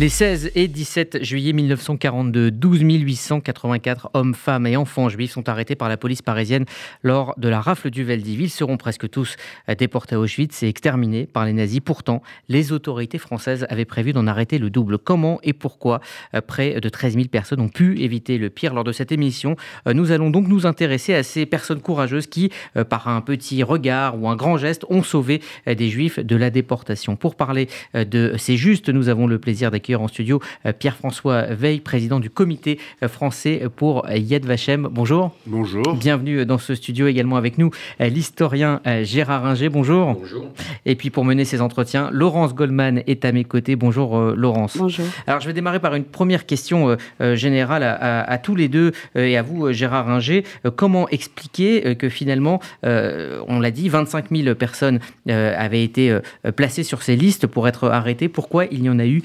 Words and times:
Les 0.00 0.08
16 0.08 0.52
et 0.54 0.66
17 0.66 1.22
juillet 1.22 1.52
1942, 1.52 2.50
12 2.50 2.80
884 2.80 4.08
hommes, 4.14 4.34
femmes 4.34 4.66
et 4.66 4.78
enfants 4.78 5.10
juifs 5.10 5.32
sont 5.32 5.46
arrêtés 5.50 5.74
par 5.74 5.90
la 5.90 5.98
police 5.98 6.22
parisienne 6.22 6.64
lors 7.02 7.34
de 7.36 7.50
la 7.50 7.60
rafle 7.60 7.90
du 7.90 8.02
Veldiv. 8.02 8.40
Ils 8.40 8.48
seront 8.48 8.78
presque 8.78 9.10
tous 9.10 9.36
déportés 9.78 10.14
à 10.14 10.18
Auschwitz 10.18 10.62
et 10.62 10.68
exterminés 10.68 11.26
par 11.26 11.44
les 11.44 11.52
nazis. 11.52 11.80
Pourtant, 11.84 12.22
les 12.48 12.72
autorités 12.72 13.18
françaises 13.18 13.66
avaient 13.68 13.84
prévu 13.84 14.14
d'en 14.14 14.26
arrêter 14.26 14.56
le 14.56 14.70
double. 14.70 14.96
Comment 14.96 15.38
et 15.42 15.52
pourquoi 15.52 16.00
près 16.46 16.80
de 16.80 16.88
13 16.88 17.16
000 17.16 17.26
personnes 17.26 17.60
ont 17.60 17.68
pu 17.68 18.00
éviter 18.00 18.38
le 18.38 18.48
pire 18.48 18.72
lors 18.72 18.84
de 18.84 18.92
cette 18.92 19.12
émission 19.12 19.56
Nous 19.84 20.12
allons 20.12 20.30
donc 20.30 20.48
nous 20.48 20.64
intéresser 20.64 21.12
à 21.12 21.22
ces 21.22 21.44
personnes 21.44 21.82
courageuses 21.82 22.26
qui, 22.26 22.50
par 22.88 23.08
un 23.08 23.20
petit 23.20 23.62
regard 23.62 24.18
ou 24.18 24.30
un 24.30 24.36
grand 24.36 24.56
geste, 24.56 24.86
ont 24.88 25.02
sauvé 25.02 25.42
des 25.66 25.90
juifs 25.90 26.20
de 26.20 26.36
la 26.36 26.48
déportation. 26.48 27.16
Pour 27.16 27.34
parler 27.34 27.68
de 27.92 28.32
ces 28.38 28.56
justes, 28.56 28.88
nous 28.88 29.10
avons 29.10 29.26
le 29.26 29.38
plaisir 29.38 29.70
d'accueillir 29.70 29.89
en 29.96 30.08
studio 30.08 30.40
euh, 30.66 30.72
Pierre-François 30.72 31.42
Veil, 31.42 31.80
président 31.80 32.20
du 32.20 32.30
comité 32.30 32.78
euh, 33.02 33.08
français 33.08 33.62
pour 33.74 34.08
Yad 34.10 34.44
Vashem. 34.44 34.88
Bonjour. 34.90 35.34
Bonjour. 35.46 35.94
Bienvenue 35.94 36.46
dans 36.46 36.58
ce 36.58 36.74
studio 36.74 37.06
également 37.06 37.36
avec 37.36 37.58
nous 37.58 37.70
euh, 38.00 38.08
l'historien 38.08 38.80
Gérard 39.02 39.42
Ringer. 39.42 39.68
Bonjour. 39.68 40.14
Bonjour. 40.14 40.46
Et 40.86 40.94
puis 40.94 41.10
pour 41.10 41.24
mener 41.24 41.44
ces 41.44 41.60
entretiens, 41.60 42.10
Laurence 42.12 42.54
Goldman 42.54 43.02
est 43.06 43.24
à 43.24 43.32
mes 43.32 43.44
côtés. 43.44 43.76
Bonjour 43.76 44.18
Laurence. 44.20 44.76
Bonjour. 44.76 45.06
Alors 45.26 45.40
je 45.40 45.46
vais 45.46 45.52
démarrer 45.52 45.80
par 45.80 45.94
une 45.94 46.04
première 46.04 46.46
question 46.46 46.96
générale 47.20 47.82
à, 47.82 48.38
tous 48.38 48.54
les 48.54 48.68
deux 48.68 48.92
et 49.14 49.36
à 49.36 49.42
vous 49.42 49.72
Gérard 49.72 50.06
Ringer. 50.06 50.44
comment 50.76 51.08
expliquer 51.08 51.96
que 51.96 52.08
finalement, 52.08 52.60
on 52.82 53.60
l'a 53.60 53.70
dit, 53.70 53.88
25 53.88 54.26
000 54.30 54.54
personnes 54.54 55.00
avaient 55.28 55.84
été 55.84 56.18
placées 56.56 56.82
sur 56.82 57.02
ces 57.02 57.16
listes 57.16 57.46
pour 57.46 57.68
être 57.68 57.88
arrêtées? 57.88 58.28
Pourquoi 58.28 58.66
il 58.66 58.82
y 58.82 58.90
en 58.90 58.98
a 58.98 59.06
eu 59.06 59.22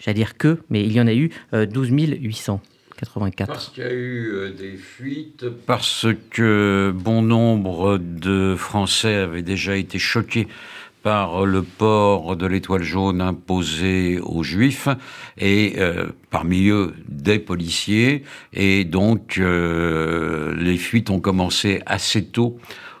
j'allais 0.00 0.14
dire 0.14 0.36
que, 0.36 0.58
mais 0.70 0.82
il 0.82 0.92
y 0.92 1.00
en 1.00 1.06
a 1.06 1.14
eu 1.14 1.30
12 1.52 1.90
euh, 1.92 2.16
884. 2.20 3.46
Parce 3.46 3.68
qu'il 3.68 3.84
y 3.84 3.86
a 3.86 3.92
eu 3.92 4.30
euh, 4.32 4.50
des 4.50 4.76
fuites, 4.76 5.48
parce 5.66 6.06
que 6.30 6.92
bon 6.94 7.22
nombre 7.22 7.98
de 7.98 8.54
Français 8.56 9.14
avaient 9.14 9.42
déjà 9.42 9.76
été 9.76 9.98
choqués 9.98 10.48
par 11.02 11.46
le 11.46 11.62
port 11.62 12.36
de 12.36 12.46
l'étoile 12.46 12.82
jaune 12.82 13.20
imposé 13.20 14.18
aux 14.20 14.42
Juifs, 14.42 14.88
et 15.38 15.74
euh, 15.78 16.06
parmi 16.30 16.68
eux 16.68 16.92
des 17.08 17.38
policiers, 17.38 18.24
et 18.52 18.84
donc 18.84 19.36
les 19.38 20.76
fuites 20.76 21.10
ont 21.10 21.20
commencé 21.20 21.80
assez 21.86 22.24
tôt 22.24 22.58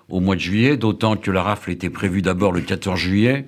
au 0.08 0.20
mois 0.20 0.36
de 0.36 0.40
juillet, 0.40 0.76
d'autant 0.76 1.16
que 1.16 1.30
la 1.30 1.42
rafle 1.42 1.70
était 1.70 1.90
prévue 1.90 2.22
d'abord 2.22 2.52
le 2.52 2.60
14 2.60 2.98
juillet, 2.98 3.44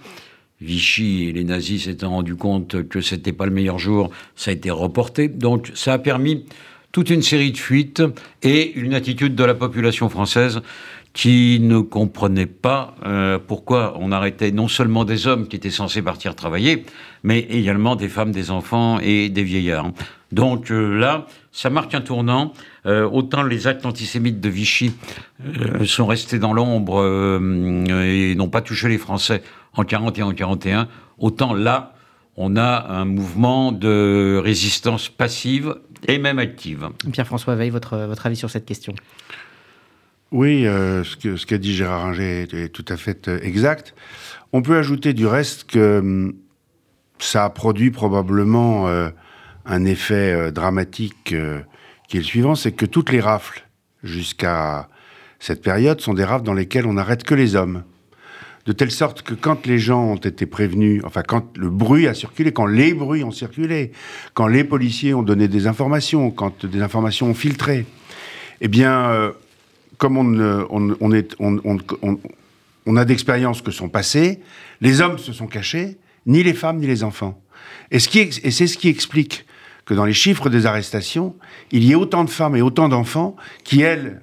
Vichy 0.61 1.28
et 1.28 1.33
les 1.33 1.44
nazis 1.44 1.84
s'étant 1.84 2.11
rendus 2.11 2.36
compte 2.36 2.86
que 2.89 3.00
c'était 3.00 3.33
pas 3.33 3.47
le 3.47 3.53
meilleur 3.53 3.78
jour, 3.78 4.11
ça 4.36 4.50
a 4.50 4.55
été 4.55 4.70
reporté. 4.70 5.28
Donc 5.28 5.70
ça 5.75 5.94
a 5.94 5.98
permis 5.98 6.44
toute 6.92 7.11
une 7.11 7.22
série 7.22 7.52
de 7.52 7.58
fuites 7.58 8.02
et 8.42 8.72
une 8.75 8.94
attitude 8.94 9.34
de 9.34 9.44
la 9.44 9.55
population 9.55 10.08
française 10.08 10.61
qui 11.12 11.58
ne 11.61 11.80
comprenait 11.80 12.47
pas 12.47 12.94
euh, 13.05 13.39
pourquoi 13.44 13.97
on 13.98 14.12
arrêtait 14.12 14.52
non 14.52 14.69
seulement 14.69 15.05
des 15.05 15.27
hommes 15.27 15.48
qui 15.48 15.56
étaient 15.56 15.70
censés 15.70 16.02
partir 16.02 16.36
travailler, 16.36 16.84
mais 17.24 17.41
également 17.41 17.97
des 17.97 18.08
femmes, 18.08 18.30
des 18.30 18.50
enfants 18.50 19.00
et 19.00 19.28
des 19.28 19.42
vieillards. 19.42 19.91
Donc 20.30 20.70
euh, 20.70 20.98
là, 20.98 21.27
ça 21.50 21.69
marque 21.69 21.95
un 21.95 22.00
tournant. 22.00 22.52
Euh, 22.86 23.08
autant 23.08 23.42
les 23.42 23.67
actes 23.67 23.86
antisémites 23.86 24.41
de 24.41 24.48
Vichy 24.48 24.92
sont 25.84 26.06
restés 26.06 26.39
dans 26.39 26.52
l'ombre 26.52 27.05
et 28.05 28.34
n'ont 28.36 28.48
pas 28.48 28.62
touché 28.62 28.89
les 28.89 28.98
Français 28.98 29.42
en 29.74 29.84
40 29.84 30.18
et 30.18 30.22
en 30.22 30.32
41, 30.32 30.88
autant 31.18 31.54
là, 31.54 31.94
on 32.36 32.56
a 32.56 32.86
un 32.88 33.04
mouvement 33.04 33.72
de 33.72 34.40
résistance 34.42 35.08
passive 35.08 35.77
et 36.06 36.18
même 36.18 36.38
active. 36.38 36.88
Pierre-François 37.12 37.54
Veil, 37.54 37.70
votre, 37.70 37.98
votre 37.98 38.27
avis 38.27 38.36
sur 38.36 38.50
cette 38.50 38.64
question? 38.64 38.94
Oui, 40.32 40.66
euh, 40.66 41.02
ce 41.02 41.45
qu'a 41.45 41.58
dit 41.58 41.74
Gérard 41.74 42.05
Ringer 42.05 42.46
est, 42.52 42.68
tout 42.68 42.84
à 42.89 42.96
fait 42.96 43.27
euh, 43.27 43.40
exact. 43.42 43.95
On 44.52 44.62
peut 44.62 44.77
ajouter 44.77 45.12
du 45.12 45.27
reste 45.27 45.64
que 45.64 45.98
hum, 45.98 46.34
ça 47.18 47.45
a 47.45 47.50
produit 47.50 47.90
probablement 47.90 48.89
euh, 48.89 49.11
un 49.66 49.84
effet 49.84 50.52
dramatique 50.52 51.34
qui 52.08 52.16
est 52.16 52.20
le 52.20 52.24
suivant, 52.24 52.55
c'est 52.55 52.72
que 52.72 52.86
toutes 52.86 53.11
les 53.11 53.20
rafles 53.20 53.66
jusqu'à 54.02 54.89
cette 55.39 55.62
période 55.62 56.00
sont 56.00 56.14
des 56.14 56.24
rafles 56.24 56.46
dans 56.46 56.55
lesquelles 56.55 56.86
on 56.86 56.95
n'arrête 56.95 57.24
que 57.24 57.34
les 57.34 57.56
hommes 57.56 57.84
de 58.66 58.72
telle 58.72 58.90
sorte 58.90 59.22
que 59.22 59.34
quand 59.34 59.66
les 59.66 59.78
gens 59.78 60.04
ont 60.04 60.16
été 60.16 60.46
prévenus, 60.46 61.02
enfin 61.04 61.22
quand 61.22 61.56
le 61.56 61.70
bruit 61.70 62.06
a 62.06 62.14
circulé, 62.14 62.52
quand 62.52 62.66
les 62.66 62.92
bruits 62.92 63.24
ont 63.24 63.30
circulé, 63.30 63.92
quand 64.34 64.46
les 64.46 64.64
policiers 64.64 65.14
ont 65.14 65.22
donné 65.22 65.48
des 65.48 65.66
informations, 65.66 66.30
quand 66.30 66.66
des 66.66 66.82
informations 66.82 67.28
ont 67.28 67.34
filtré, 67.34 67.86
eh 68.60 68.68
bien, 68.68 69.10
euh, 69.10 69.32
comme 69.96 70.16
on, 70.16 70.66
on, 70.70 71.12
est, 71.12 71.36
on, 71.38 72.96
a 72.96 73.04
d'expériences 73.04 73.62
que 73.62 73.70
sont 73.70 73.88
passées, 73.88 74.40
les 74.80 75.00
hommes 75.00 75.18
se 75.18 75.32
sont 75.32 75.46
cachés, 75.46 75.98
ni 76.27 76.42
les 76.42 76.54
femmes 76.54 76.78
ni 76.78 76.86
les 76.86 77.04
enfants. 77.04 77.40
Et, 77.90 77.98
ce 77.98 78.10
c'est 78.50 78.66
ce 78.66 78.78
qui 78.78 78.88
explique 78.88 79.46
que 79.84 79.94
dans 79.94 80.04
les 80.04 80.12
chiffres 80.12 80.48
des 80.50 80.66
arrestations, 80.66 81.34
il 81.72 81.84
y 81.84 81.92
ait 81.92 81.96
autant 81.96 82.24
de 82.24 82.30
femmes 82.30 82.56
et 82.56 82.62
autant 82.62 82.88
d'enfants 82.88 83.36
qui, 83.64 83.80
elles, 83.80 84.22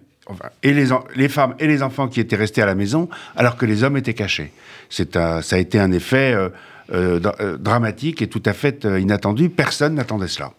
et 0.63 0.73
les, 0.73 0.87
les, 1.15 1.29
femmes 1.29 1.55
et 1.59 1.67
les 1.67 1.83
enfants 1.83 2.07
qui 2.07 2.19
étaient 2.19 2.35
restés 2.35 2.61
à 2.61 2.65
la 2.65 2.75
maison, 2.75 3.09
alors 3.35 3.57
que 3.57 3.65
les 3.65 3.83
hommes 3.83 3.97
étaient 3.97 4.13
cachés. 4.13 4.51
C'est 4.89 5.13
ça 5.13 5.55
a 5.55 5.57
été 5.57 5.79
un 5.79 5.91
effet 5.91 6.33
euh, 6.33 6.49
euh, 6.93 7.19
euh, 7.39 7.57
dramatique 7.57 8.21
et 8.21 8.27
tout 8.27 8.43
à 8.45 8.53
fait 8.53 8.85
inattendu. 8.85 9.49
Personne 9.49 9.95
n'attendait 9.95 10.27
cela. 10.27 10.53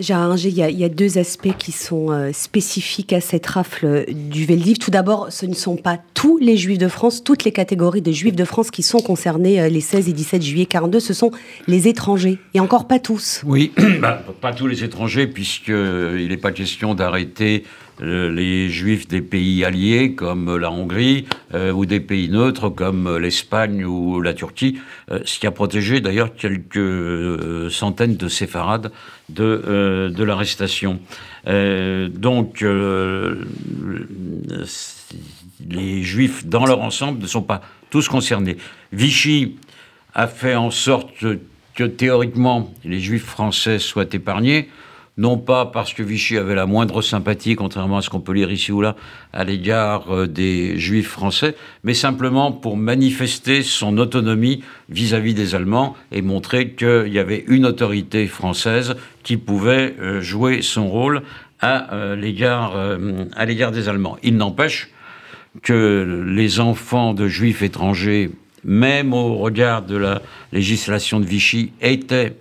Gérard 0.00 0.36
il, 0.38 0.54
y, 0.54 0.84
a, 0.84 0.88
deux 0.88 1.18
aspects 1.18 1.56
qui 1.56 1.70
sont 1.70 2.32
spécifiques 2.32 3.12
à 3.12 3.20
cette 3.20 3.46
rafle 3.46 4.06
du 4.12 4.44
Veldiv. 4.44 4.78
Tout 4.78 4.90
d'abord, 4.90 5.30
ce 5.30 5.46
ne 5.46 5.54
sont 5.54 5.76
pas 5.76 6.00
tous 6.14 6.36
les 6.38 6.56
Juifs 6.56 6.78
de 6.78 6.88
France, 6.88 7.22
toutes 7.22 7.44
les 7.44 7.52
catégories 7.52 8.02
de 8.02 8.10
Juifs 8.10 8.34
de 8.34 8.44
France 8.44 8.72
qui 8.72 8.82
sont 8.82 8.98
concernés 8.98 9.70
les 9.70 9.80
16 9.80 10.08
et 10.08 10.12
17 10.12 10.42
juillet 10.42 10.66
42, 10.66 10.98
ce 10.98 11.14
sont 11.14 11.30
les 11.68 11.86
étrangers, 11.86 12.40
et 12.54 12.60
encore 12.60 12.88
pas 12.88 12.98
tous. 12.98 13.42
Oui, 13.46 13.70
bah, 14.00 14.24
pas 14.40 14.52
tous 14.52 14.66
les 14.66 14.82
étrangers, 14.82 15.28
puisqu'il 15.28 16.26
n'est 16.28 16.36
pas 16.36 16.50
question 16.50 16.96
d'arrêter 16.96 17.62
euh, 17.62 17.81
les 18.02 18.68
juifs 18.68 19.06
des 19.06 19.22
pays 19.22 19.64
alliés 19.64 20.14
comme 20.14 20.56
la 20.56 20.70
Hongrie 20.70 21.26
euh, 21.54 21.70
ou 21.72 21.86
des 21.86 22.00
pays 22.00 22.28
neutres 22.28 22.68
comme 22.68 23.16
l'Espagne 23.16 23.84
ou 23.84 24.20
la 24.20 24.34
Turquie, 24.34 24.80
euh, 25.10 25.20
ce 25.24 25.38
qui 25.38 25.46
a 25.46 25.50
protégé 25.50 26.00
d'ailleurs 26.00 26.34
quelques 26.34 27.70
centaines 27.70 28.16
de 28.16 28.28
séfarades 28.28 28.90
de, 29.28 30.10
de 30.14 30.24
l'arrestation. 30.24 31.00
donc 31.46 32.64
les 35.70 36.02
juifs 36.02 36.46
dans 36.46 36.66
leur 36.66 36.80
ensemble 36.82 37.22
ne 37.22 37.26
sont 37.26 37.42
pas 37.42 37.62
tous 37.90 38.08
concernés. 38.08 38.56
Vichy 38.92 39.56
a 40.14 40.26
fait 40.26 40.54
en 40.54 40.70
sorte 40.70 41.10
que 41.74 41.84
théoriquement 41.84 42.72
les 42.84 43.00
juifs 43.00 43.24
français 43.24 43.78
soient 43.78 44.12
épargnés 44.12 44.68
non 45.18 45.36
pas 45.36 45.66
parce 45.66 45.92
que 45.92 46.02
Vichy 46.02 46.38
avait 46.38 46.54
la 46.54 46.66
moindre 46.66 47.02
sympathie, 47.02 47.54
contrairement 47.54 47.98
à 47.98 48.02
ce 48.02 48.08
qu'on 48.08 48.20
peut 48.20 48.32
lire 48.32 48.50
ici 48.50 48.72
ou 48.72 48.80
là, 48.80 48.96
à 49.32 49.44
l'égard 49.44 50.10
euh, 50.10 50.26
des 50.26 50.78
juifs 50.78 51.08
français, 51.08 51.54
mais 51.84 51.94
simplement 51.94 52.50
pour 52.50 52.76
manifester 52.76 53.62
son 53.62 53.98
autonomie 53.98 54.62
vis-à-vis 54.88 55.34
des 55.34 55.54
Allemands 55.54 55.94
et 56.12 56.22
montrer 56.22 56.70
qu'il 56.70 57.12
y 57.12 57.18
avait 57.18 57.44
une 57.48 57.66
autorité 57.66 58.26
française 58.26 58.96
qui 59.22 59.36
pouvait 59.36 59.94
euh, 60.00 60.20
jouer 60.22 60.62
son 60.62 60.88
rôle 60.88 61.22
euh, 61.62 62.16
à 63.36 63.46
l'égard 63.46 63.70
des 63.70 63.88
Allemands. 63.88 64.16
Il 64.22 64.36
n'empêche 64.36 64.90
que 65.62 66.24
les 66.26 66.60
enfants 66.60 67.12
de 67.12 67.28
juifs 67.28 67.62
étrangers, 67.62 68.30
même 68.64 69.12
au 69.12 69.36
regard 69.36 69.82
de 69.82 69.96
la 69.96 70.22
législation 70.52 71.20
de 71.20 71.26
Vichy, 71.26 71.72
étaient 71.82 72.34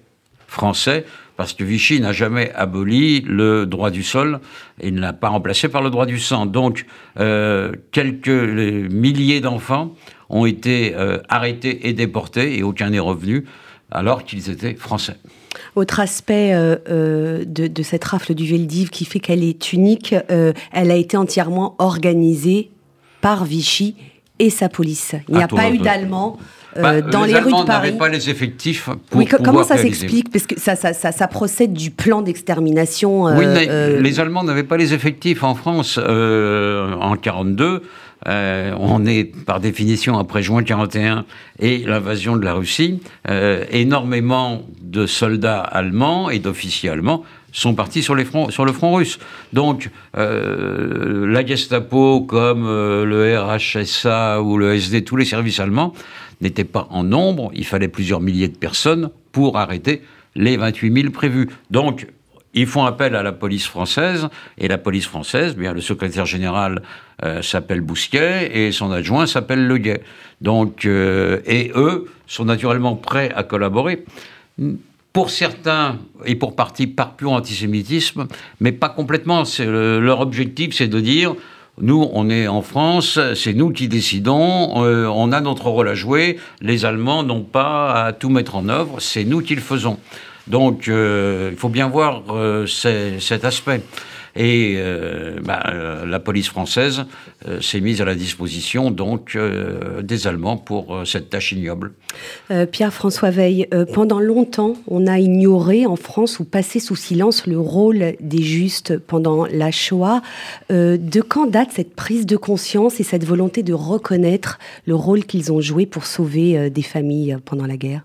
français, 0.48 1.06
parce 1.42 1.54
que 1.54 1.64
Vichy 1.64 2.00
n'a 2.00 2.12
jamais 2.12 2.52
aboli 2.54 3.22
le 3.22 3.66
droit 3.66 3.90
du 3.90 4.04
sol 4.04 4.42
et 4.80 4.92
ne 4.92 5.02
l'a 5.02 5.12
pas 5.12 5.30
remplacé 5.30 5.70
par 5.70 5.82
le 5.82 5.90
droit 5.90 6.06
du 6.06 6.20
sang. 6.20 6.46
Donc, 6.46 6.86
euh, 7.20 7.72
quelques 7.92 8.28
milliers 8.28 9.42
d'enfants 9.42 9.96
ont 10.30 10.46
été 10.46 10.94
euh, 10.96 11.18
arrêtés 11.30 11.88
et 11.88 11.94
déportés 11.94 12.60
et 12.60 12.62
aucun 12.62 12.92
n'est 12.92 13.00
revenu 13.00 13.46
alors 13.90 14.24
qu'ils 14.24 14.52
étaient 14.52 14.76
français. 14.76 15.16
Autre 15.76 16.00
aspect 16.00 16.52
euh, 16.54 17.44
de, 17.44 17.82
cette 17.82 18.04
rafle 18.04 18.36
du 18.36 18.46
Veldiv 18.46 18.92
qui 18.92 19.06
fait 19.06 19.20
qu'elle 19.20 19.44
est 19.44 19.74
unique, 19.74 20.14
elle 20.30 20.92
a 20.92 20.96
été 20.96 21.18
entièrement 21.18 21.74
organisée 21.80 22.70
par 23.22 23.46
Vichy 23.46 23.96
et 24.38 24.52
sa 24.52 24.70
police. 24.70 25.16
Il 25.28 25.38
n'y 25.38 25.42
a 25.42 25.48
pas 25.48 25.72
eu 25.72 25.80
d'Allemands 25.80 26.38
bah, 26.76 27.02
dans 27.02 27.26
les, 27.26 27.36
rues 27.36 27.52
de 27.52 27.66
Paris. 27.66 27.90
n'avaient 27.90 27.98
pas 27.98 28.10
les 28.10 28.30
effectifs 28.30 28.90
pour 29.10 29.20
Oui, 29.20 29.28
comment 29.28 29.64
ça 29.64 29.78
s'explique? 29.78 30.32
Parce 30.32 30.46
que 30.46 30.60
ça, 30.60 30.76
ça, 30.76 30.94
ça, 30.94 31.28
procède 31.28 31.74
du 31.74 31.92
plan 31.92 32.22
d'extermination. 32.22 33.28
Euh, 33.28 33.38
oui, 33.38 33.46
euh, 33.46 34.00
les 34.00 34.20
Allemands 34.20 34.44
n'avaient 34.44 34.64
pas 34.64 34.78
les 34.78 34.94
effectifs 34.94 35.44
en 35.44 35.56
France 35.56 35.98
en 35.98 37.16
42. 37.22 37.84
euh, 38.28 38.76
on 38.78 39.06
est 39.06 39.24
par 39.24 39.60
définition 39.60 40.20
après 40.20 40.44
juin 40.44 40.64
41 40.64 41.26
et 41.60 41.80
l'invasion 41.80 42.36
de 42.36 42.46
la 42.46 42.54
Russie, 42.54 43.02
euh, 43.30 43.66
énormément 43.72 44.64
de 44.82 45.06
soldats 45.08 45.62
allemands 45.62 46.30
et 46.30 46.40
d'officiers 46.40 46.90
allemands 46.90 47.24
sont 47.54 47.74
partis 47.74 48.02
sur, 48.02 48.16
les 48.16 48.24
fronts, 48.24 48.50
sur 48.50 48.64
le 48.64 48.72
front 48.72 48.94
russe. 48.94 49.20
Donc, 49.52 49.90
euh, 50.18 51.28
la 51.28 51.46
Gestapo, 51.46 52.22
comme 52.22 52.64
le 52.66 53.38
RHSA 53.38 54.42
ou 54.42 54.58
le 54.58 54.76
SD, 54.76 55.04
tous 55.04 55.18
les 55.18 55.26
services 55.26 55.60
allemands, 55.60 55.94
n'étaient 56.42 56.64
pas 56.64 56.88
en 56.90 57.04
nombre. 57.04 57.52
Il 57.54 57.66
fallait 57.66 57.88
plusieurs 57.88 58.22
milliers 58.22 58.48
de 58.48 58.58
personnes 58.58 59.10
pour 59.32 59.58
arrêter 59.58 60.02
les 60.36 60.58
28 60.58 61.02
000 61.02 61.12
prévus. 61.12 61.50
Donc, 61.70 62.08
ils 62.54 62.68
font 62.68 62.84
appel 62.84 63.16
à 63.16 63.24
la 63.24 63.32
police 63.32 63.66
française, 63.66 64.28
et 64.58 64.68
la 64.68 64.78
police 64.78 65.06
française, 65.06 65.56
bien, 65.56 65.74
le 65.74 65.82
secrétaire 65.82 66.26
général 66.26 66.82
euh, 67.24 67.42
s'appelle 67.42 67.82
Bousquet, 67.82 68.52
et 68.54 68.72
son 68.72 68.92
adjoint 68.92 69.26
s'appelle 69.26 69.68
Leguet. 69.68 70.02
Donc, 70.42 70.86
euh, 70.86 71.40
et 71.46 71.72
eux 71.76 72.12
sont 72.28 72.46
naturellement 72.46 72.96
prêts 72.96 73.32
à 73.36 73.44
collaborer. 73.44 74.04
Pour 75.14 75.30
certains, 75.30 76.00
et 76.26 76.36
pour 76.36 76.56
partie 76.56 76.88
par 76.88 77.16
pur 77.16 77.32
antisémitisme, 77.32 78.28
mais 78.60 78.72
pas 78.72 78.90
complètement. 78.90 79.44
leur 79.60 80.20
objectif, 80.20 80.76
c'est 80.76 80.88
de 80.88 81.00
dire, 81.00 81.36
nous, 81.82 82.08
on 82.14 82.30
est 82.30 82.48
en 82.48 82.62
France, 82.62 83.20
c'est 83.36 83.54
nous 83.54 83.72
qui 83.72 83.88
décidons, 83.88 84.84
euh, 84.84 85.08
on 85.08 85.32
a 85.32 85.42
notre 85.42 85.68
rôle 85.68 85.90
à 85.90 85.96
jouer, 85.96 86.38
les 86.62 86.86
Allemands 86.86 87.24
n'ont 87.24 87.42
pas 87.42 88.06
à 88.06 88.14
tout 88.14 88.30
mettre 88.30 88.56
en 88.56 88.70
œuvre, 88.70 89.00
c'est 89.00 89.24
nous 89.24 89.42
qui 89.42 89.56
le 89.56 89.62
faisons. 89.62 89.98
Donc, 90.48 90.88
euh, 90.88 91.50
il 91.52 91.58
faut 91.58 91.70
bien 91.70 91.88
voir 91.88 92.24
euh, 92.30 92.68
cet 92.68 93.46
aspect. 93.46 93.82
Et 94.36 94.76
euh, 94.78 95.40
bah, 95.44 95.74
la 96.06 96.20
police 96.20 96.48
française 96.48 97.06
s'est 97.60 97.82
mise 97.82 98.02
à 98.02 98.06
la 98.06 98.16
disposition 98.16 98.92
donc 98.92 99.38
des 100.04 100.28
Allemands 100.28 100.58
pour 100.58 101.02
cette 101.06 101.30
tâche 101.30 101.52
ignoble. 101.52 101.94
Pierre-François 102.72 103.32
Veil, 103.32 103.68
pendant 103.94 104.20
longtemps, 104.20 104.76
on 104.88 105.08
a 105.08 105.20
ignoré 105.20 105.86
en 105.86 105.96
France 105.96 106.40
ou 106.40 106.46
passé 106.46 106.80
sous 106.80 106.96
silence 106.96 107.48
le 107.48 107.60
rôle 107.60 108.14
des 108.20 108.44
justes 108.44 108.98
pendant 108.98 109.46
la 109.46 109.72
Shoah. 109.72 110.22
de 110.70 111.22
quand 111.22 111.48
date 111.48 111.70
cette 111.72 111.96
prise 111.96 112.26
de 112.26 112.38
conscience 112.38 113.00
et 113.00 113.04
cette 113.04 113.26
volonté 113.26 113.64
de 113.64 113.74
reconnaître 113.74 114.60
le 114.86 114.96
rôle 114.96 115.26
qu'ils 115.26 115.52
ont 115.52 115.62
joué 115.62 115.86
pour 115.86 116.06
sauver 116.06 116.70
des 116.70 116.84
familles 116.84 117.38
pendant 117.46 117.66
la 117.66 117.78
guerre? 117.78 118.04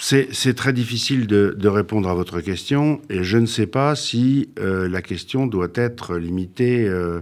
C'est 0.00 0.54
très 0.54 0.72
difficile 0.72 1.26
de, 1.26 1.68
répondre 1.68 2.08
à 2.08 2.14
votre 2.14 2.40
question 2.40 3.02
et 3.10 3.22
je 3.22 3.36
ne 3.36 3.46
sais 3.46 3.66
pas 3.66 3.94
si 3.94 4.48
euh, 4.58 4.88
la 4.88 5.02
question 5.02 5.46
doit 5.46 5.68
être 5.74 6.16
limitée 6.16 6.88
euh, 6.88 7.20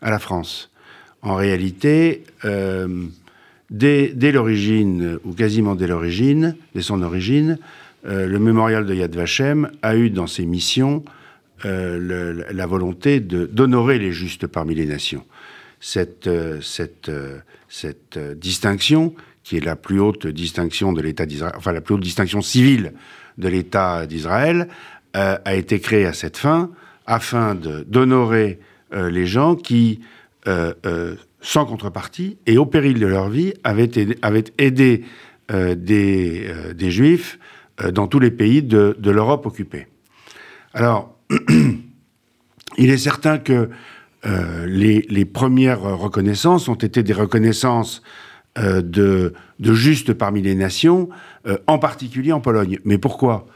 à 0.00 0.10
la 0.10 0.18
France. 0.18 0.70
En 1.20 1.34
réalité, 1.34 2.24
euh, 2.46 3.04
dès, 3.70 4.32
l'origine, 4.32 5.18
ou 5.24 5.34
quasiment 5.34 5.74
dès 5.74 5.86
l'origine, 5.86 6.56
dès 6.74 6.82
son 6.82 7.02
origine, 7.02 7.58
le 8.06 8.38
mémorial 8.38 8.84
de 8.84 8.94
Yad 8.94 9.14
Vashem 9.16 9.70
a 9.80 9.96
eu 9.96 10.10
dans 10.10 10.26
ses 10.26 10.44
missions 10.44 11.04
la 11.62 12.66
volonté 12.66 13.20
d'honorer 13.20 13.98
les 13.98 14.12
justes 14.12 14.46
parmi 14.46 14.74
les 14.74 14.84
nations. 14.84 15.24
Cette, 15.80 16.28
distinction 18.36 19.14
qui 19.44 19.58
est 19.58 19.64
la 19.64 19.76
plus 19.76 20.00
haute 20.00 20.26
distinction 20.26 20.92
de 20.92 21.02
l'État 21.02 21.26
d'Israël, 21.26 21.54
enfin 21.56 21.72
la 21.72 21.82
plus 21.82 21.94
haute 21.94 22.02
distinction 22.02 22.40
civile 22.40 22.94
de 23.38 23.48
l'État 23.48 24.06
d'Israël, 24.06 24.68
euh, 25.16 25.36
a 25.44 25.54
été 25.54 25.78
créée 25.78 26.06
à 26.06 26.12
cette 26.12 26.36
fin, 26.36 26.70
afin 27.06 27.54
d'honorer 27.54 28.58
euh, 28.92 29.10
les 29.10 29.26
gens 29.26 29.54
qui, 29.54 30.00
euh, 30.48 31.14
sans 31.40 31.66
contrepartie 31.66 32.38
et 32.46 32.58
au 32.58 32.66
péril 32.66 32.98
de 32.98 33.06
leur 33.06 33.28
vie, 33.28 33.52
avaient 33.62 33.90
aidé, 34.58 35.04
des, 35.76 36.90
Juifs 36.90 37.38
dans 37.92 38.08
tous 38.08 38.18
les 38.18 38.30
pays 38.30 38.62
de, 38.62 38.96
l'Europe 39.04 39.46
occupée. 39.46 39.86
Alors, 40.72 41.16
il 42.78 42.90
est 42.90 42.98
certain 42.98 43.38
que 43.38 43.68
les, 44.66 45.24
premières 45.26 45.82
reconnaissances 45.82 46.68
ont 46.68 46.74
été 46.74 47.02
des 47.02 47.12
reconnaissances 47.12 48.02
euh, 48.56 48.82
de, 48.82 49.34
juste 49.58 50.12
parmi 50.12 50.40
les 50.40 50.54
nations, 50.54 51.08
euh, 51.48 51.58
en 51.66 51.78
particulier 51.80 52.30
en 52.30 52.40
Pologne. 52.40 52.78
Mais 52.84 52.98
pourquoi? 52.98 53.46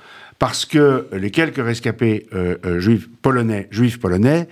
Parce 0.40 0.66
que 0.66 1.06
les 1.12 1.30
quelques 1.30 1.64
rescapés 1.64 2.26
euh, 2.34 2.80
juifs 2.80 3.08
polonais, 3.22 3.68
juifs 3.70 4.00
polonais 4.00 4.48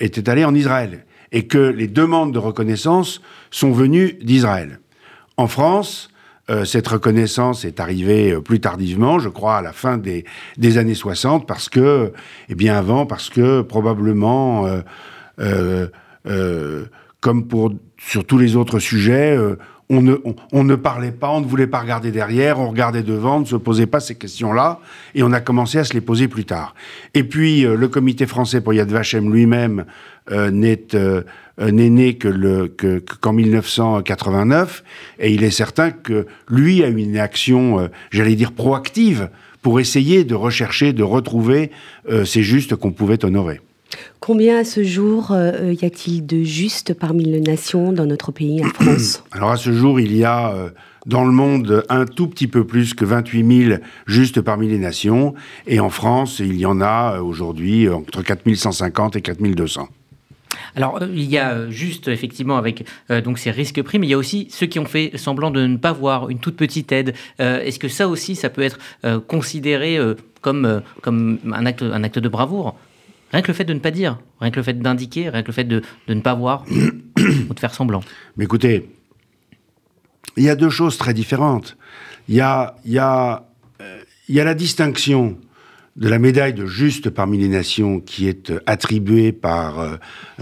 étaient 0.00 0.30
allés 0.30 0.46
en 0.46 0.54
Israël 0.54 1.04
et 1.30 1.46
que 1.46 1.58
les 1.58 1.88
demandes 1.88 2.32
de 2.32 2.38
reconnaissance 2.38 3.20
sont 3.50 3.72
venues 3.72 4.14
d'Israël. 4.22 4.80
En 5.36 5.46
France, 5.46 6.08
cette 6.64 6.86
reconnaissance 6.88 7.64
est 7.64 7.80
arrivée 7.80 8.38
plus 8.42 8.60
tardivement, 8.60 9.18
je 9.18 9.30
crois, 9.30 9.56
à 9.56 9.62
la 9.62 9.72
fin 9.72 9.96
des, 9.96 10.24
des 10.58 10.76
années 10.76 10.94
60, 10.94 11.46
parce 11.46 11.70
que, 11.70 12.12
eh 12.50 12.54
bien 12.54 12.76
avant, 12.76 13.06
parce 13.06 13.30
que 13.30 13.62
probablement, 13.62 14.66
comme 17.20 17.48
pour 17.48 17.72
sur 17.96 18.24
tous 18.26 18.36
les 18.36 18.56
autres 18.56 18.78
sujets, 18.78 19.38
on 19.92 20.64
ne, 20.64 20.74
parlait 20.74 21.12
pas, 21.12 21.30
on 21.30 21.40
ne 21.40 21.46
voulait 21.46 21.66
pas 21.66 21.80
regarder 21.80 22.10
derrière, 22.10 22.58
on 22.58 22.70
regardait 22.70 23.02
devant, 23.02 23.36
on 23.36 23.40
ne 23.40 23.44
se 23.44 23.56
posait 23.56 23.86
pas 23.86 24.00
ces 24.00 24.14
questions-là, 24.14 24.80
et 25.14 25.22
on 25.22 25.32
a 25.32 25.40
commencé 25.40 25.78
à 25.78 25.84
se 25.84 25.92
les 25.92 26.00
poser 26.00 26.28
plus 26.28 26.46
tard. 26.46 26.74
Et 27.12 27.24
puis, 27.24 27.66
euh, 27.66 27.76
le 27.76 27.88
comité 27.88 28.26
français 28.26 28.62
pour 28.62 28.72
Yad 28.72 28.90
Vashem 28.90 29.30
lui-même 29.30 29.84
euh, 30.30 30.50
euh, 30.94 31.70
n'est 31.70 31.90
né 31.90 32.14
que 32.14 32.98
qu'en 33.20 33.32
1989, 33.34 34.82
et 35.18 35.32
il 35.32 35.44
est 35.44 35.50
certain 35.50 35.90
que 35.90 36.26
lui 36.48 36.82
a 36.82 36.88
eu 36.88 36.96
une 36.96 37.18
action, 37.18 37.90
j'allais 38.10 38.34
dire, 38.34 38.52
proactive 38.52 39.28
pour 39.60 39.78
essayer 39.78 40.24
de 40.24 40.34
rechercher, 40.34 40.92
de 40.92 41.02
retrouver 41.02 41.70
ces 42.24 42.42
justes 42.42 42.74
qu'on 42.74 42.92
pouvait 42.92 43.24
honorer. 43.24 43.60
Combien 44.20 44.58
à 44.58 44.64
ce 44.64 44.84
jour 44.84 45.32
euh, 45.32 45.74
y 45.80 45.84
a-t-il 45.84 46.24
de 46.24 46.42
justes 46.42 46.94
parmi 46.94 47.24
les 47.24 47.40
nations 47.40 47.92
dans 47.92 48.06
notre 48.06 48.32
pays, 48.32 48.64
en 48.64 48.68
France? 48.74 49.24
Alors 49.32 49.50
à 49.50 49.56
ce 49.56 49.72
jour, 49.72 50.00
il 50.00 50.16
y 50.16 50.24
a 50.24 50.52
euh, 50.54 50.70
dans 51.06 51.24
le 51.24 51.32
monde 51.32 51.84
un 51.88 52.04
tout 52.04 52.28
petit 52.28 52.46
peu 52.46 52.64
plus 52.64 52.94
que 52.94 53.04
28 53.04 53.66
000 53.68 53.80
justes 54.06 54.40
parmi 54.40 54.68
les 54.68 54.78
nations. 54.78 55.34
Et 55.66 55.80
en 55.80 55.90
France, 55.90 56.38
il 56.38 56.56
y 56.56 56.66
en 56.66 56.80
a 56.80 57.16
euh, 57.16 57.22
aujourd'hui 57.22 57.88
entre 57.88 58.22
4 58.22 58.54
150 58.54 59.16
et 59.16 59.22
4 59.22 59.42
200. 59.42 59.88
Alors, 60.76 61.00
il 61.02 61.24
y 61.24 61.36
a 61.36 61.68
juste, 61.68 62.08
effectivement, 62.08 62.56
avec 62.56 62.86
donc 63.24 63.38
ces 63.38 63.50
risques 63.50 63.82
pris, 63.82 63.98
mais 63.98 64.06
il 64.06 64.10
y 64.10 64.14
a 64.14 64.18
aussi 64.18 64.48
ceux 64.50 64.66
qui 64.66 64.78
ont 64.78 64.86
fait 64.86 65.12
semblant 65.16 65.50
de 65.50 65.66
ne 65.66 65.76
pas 65.76 65.92
voir 65.92 66.30
une 66.30 66.38
toute 66.38 66.56
petite 66.56 66.92
aide. 66.92 67.14
Est-ce 67.38 67.78
que 67.78 67.88
ça 67.88 68.08
aussi, 68.08 68.36
ça 68.36 68.48
peut 68.48 68.62
être 68.62 68.78
considéré 69.26 69.98
comme, 70.40 70.82
comme 71.02 71.38
un, 71.52 71.66
acte, 71.66 71.82
un 71.82 72.04
acte 72.04 72.18
de 72.18 72.28
bravoure? 72.28 72.74
Rien 73.32 73.42
que 73.42 73.48
le 73.48 73.54
fait 73.54 73.64
de 73.64 73.72
ne 73.72 73.78
pas 73.78 73.90
dire, 73.90 74.18
rien 74.40 74.50
que 74.50 74.56
le 74.56 74.62
fait 74.62 74.78
d'indiquer, 74.78 75.30
rien 75.30 75.42
que 75.42 75.48
le 75.48 75.52
fait 75.52 75.64
de, 75.64 75.82
ne 76.08 76.20
pas 76.20 76.34
voir 76.34 76.64
ou 76.70 77.54
de 77.54 77.60
faire 77.60 77.74
semblant. 77.74 78.02
Mais 78.36 78.44
écoutez, 78.44 78.90
il 80.36 80.44
y 80.44 80.50
a 80.50 80.56
deux 80.56 80.70
choses 80.70 80.98
très 80.98 81.14
différentes. 81.14 81.76
Il 82.28 82.34
y 82.34 82.40
a, 82.40 82.74
euh, 83.80 83.98
la 84.28 84.54
distinction 84.54 85.38
de 85.96 86.08
la 86.08 86.18
médaille 86.18 86.54
de 86.54 86.66
juste 86.66 87.10
parmi 87.10 87.38
les 87.38 87.48
nations 87.48 88.00
qui 88.00 88.28
est 88.28 88.52
attribuée 88.66 89.32
par 89.32 89.80
euh, 89.80 89.96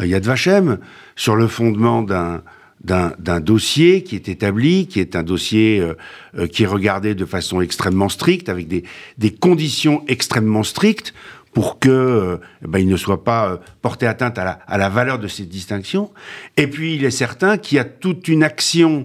Yad 0.04 0.24
Vashem 0.24 0.78
sur 1.16 1.34
le 1.34 1.48
fondement 1.48 2.02
d'un 2.02 3.40
dossier 3.40 4.02
qui 4.02 4.14
est 4.14 4.28
établi, 4.28 4.86
qui 4.86 5.00
est 5.00 5.16
un 5.16 5.22
dossier 5.22 5.80
euh, 5.80 6.46
qui 6.46 6.64
est 6.64 6.68
regardé 6.68 7.14
de 7.14 7.24
façon 7.24 7.60
extrêmement 7.60 8.08
stricte, 8.08 8.48
avec 8.48 8.68
des, 8.68 8.84
des 9.18 9.32
conditions 9.32 10.04
extrêmement 10.06 10.62
strictes, 10.62 11.14
pour 11.52 11.78
que 11.78 11.88
euh, 11.88 12.36
ben, 12.62 12.78
il 12.78 12.88
ne 12.88 12.96
soit 12.96 13.24
pas 13.24 13.48
euh, 13.48 13.56
porté 13.82 14.06
atteinte 14.06 14.38
à 14.38 14.78
la, 14.78 14.88
valeur 14.88 15.18
de 15.18 15.28
cette 15.28 15.48
distinction. 15.48 16.10
Et 16.56 16.66
puis, 16.66 16.94
il 16.94 17.04
est 17.04 17.10
certain 17.10 17.58
qu'il 17.58 17.76
y 17.76 17.78
a 17.78 17.84
toute 17.84 18.28
une 18.28 18.44
action 18.44 19.04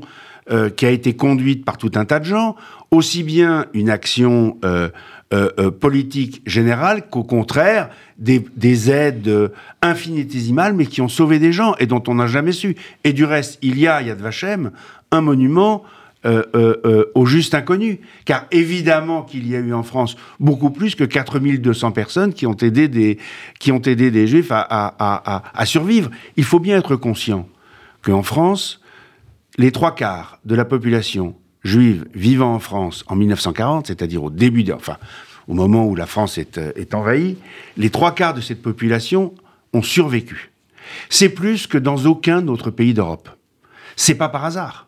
euh, 0.52 0.70
qui 0.70 0.86
a 0.86 0.92
été 0.92 1.16
conduite 1.16 1.66
par 1.66 1.78
tout 1.78 1.92
un 1.96 2.06
tas 2.06 2.20
de 2.20 2.26
gens, 2.26 2.56
aussi 2.92 3.24
bien 3.24 3.66
une 3.74 3.90
action 3.90 4.58
politique 5.82 6.42
générale 6.46 7.10
qu'au 7.10 7.24
contraire 7.24 7.90
des, 8.18 8.46
des, 8.56 8.90
aides 8.90 9.52
infinitésimales, 9.82 10.74
mais 10.74 10.86
qui 10.86 11.02
ont 11.02 11.10
sauvé 11.10 11.40
des 11.40 11.52
gens 11.52 11.76
et 11.80 11.88
dont 11.88 12.02
on 12.08 12.16
n'a 12.16 12.28
jamais 12.28 12.54
su. 12.54 12.78
Et 13.04 13.12
du 13.12 13.26
reste, 13.26 13.58
il 13.62 13.78
y 13.78 13.88
a, 13.88 14.02
Yad 14.02 14.22
Vashem, 14.22 14.72
un 15.12 15.22
monument 15.22 15.84
euh, 16.26 16.42
euh, 16.56 16.76
euh, 16.86 17.12
au 17.14 17.28
juste 17.28 17.54
inconnu. 17.54 18.00
Car 18.26 18.48
évidemment 18.50 19.22
qu'il 19.22 19.48
y 19.48 19.56
a 19.56 19.60
eu 19.60 19.74
en 19.74 19.84
France 19.84 20.16
beaucoup 20.40 20.72
plus 20.72 20.96
que 20.96 21.04
4200 21.04 21.92
personnes 21.92 22.34
qui 22.34 22.48
ont 22.48 22.56
aidé 22.56 22.88
des, 22.88 23.20
qui 23.60 23.72
ont 23.72 23.82
aidé 23.82 24.10
des 24.10 24.26
juifs 24.26 24.52
à, 24.52 25.64
survivre. 25.66 26.10
Il 26.36 26.44
faut 26.44 26.60
bien 26.60 26.80
être 26.80 26.96
conscient 26.96 27.48
qu'en 28.02 28.24
France, 28.24 28.82
les 29.60 29.72
trois 29.72 29.94
quarts 29.94 30.40
de 30.46 30.56
la 30.56 30.66
population 30.66 31.36
juive 31.64 32.06
vivant 32.16 32.56
en 32.56 32.60
France 32.60 33.04
en 33.08 33.16
1940, 33.16 33.86
c'est-à-dire 33.86 34.24
au 34.24 34.32
début, 34.32 34.66
enfin, 34.72 34.98
au 35.48 35.54
moment 35.54 35.86
où 35.86 35.96
la 35.96 36.08
France 36.08 36.40
est, 36.40 36.58
est 36.58 36.96
envahie, 36.96 37.38
les 37.78 37.92
trois 37.92 38.16
quarts 38.16 38.34
de 38.34 38.42
cette 38.42 38.64
population 38.64 39.36
ont 39.74 39.84
survécu. 39.84 40.52
c'est 41.10 41.30
plus 41.30 41.68
que 41.68 41.78
dans 41.78 42.06
aucun 42.06 42.48
autre 42.48 42.72
pays 42.72 42.96
d'Europe. 42.96 43.30
C'est 43.96 44.16
pas 44.16 44.30
par 44.30 44.44
hasard. 44.46 44.88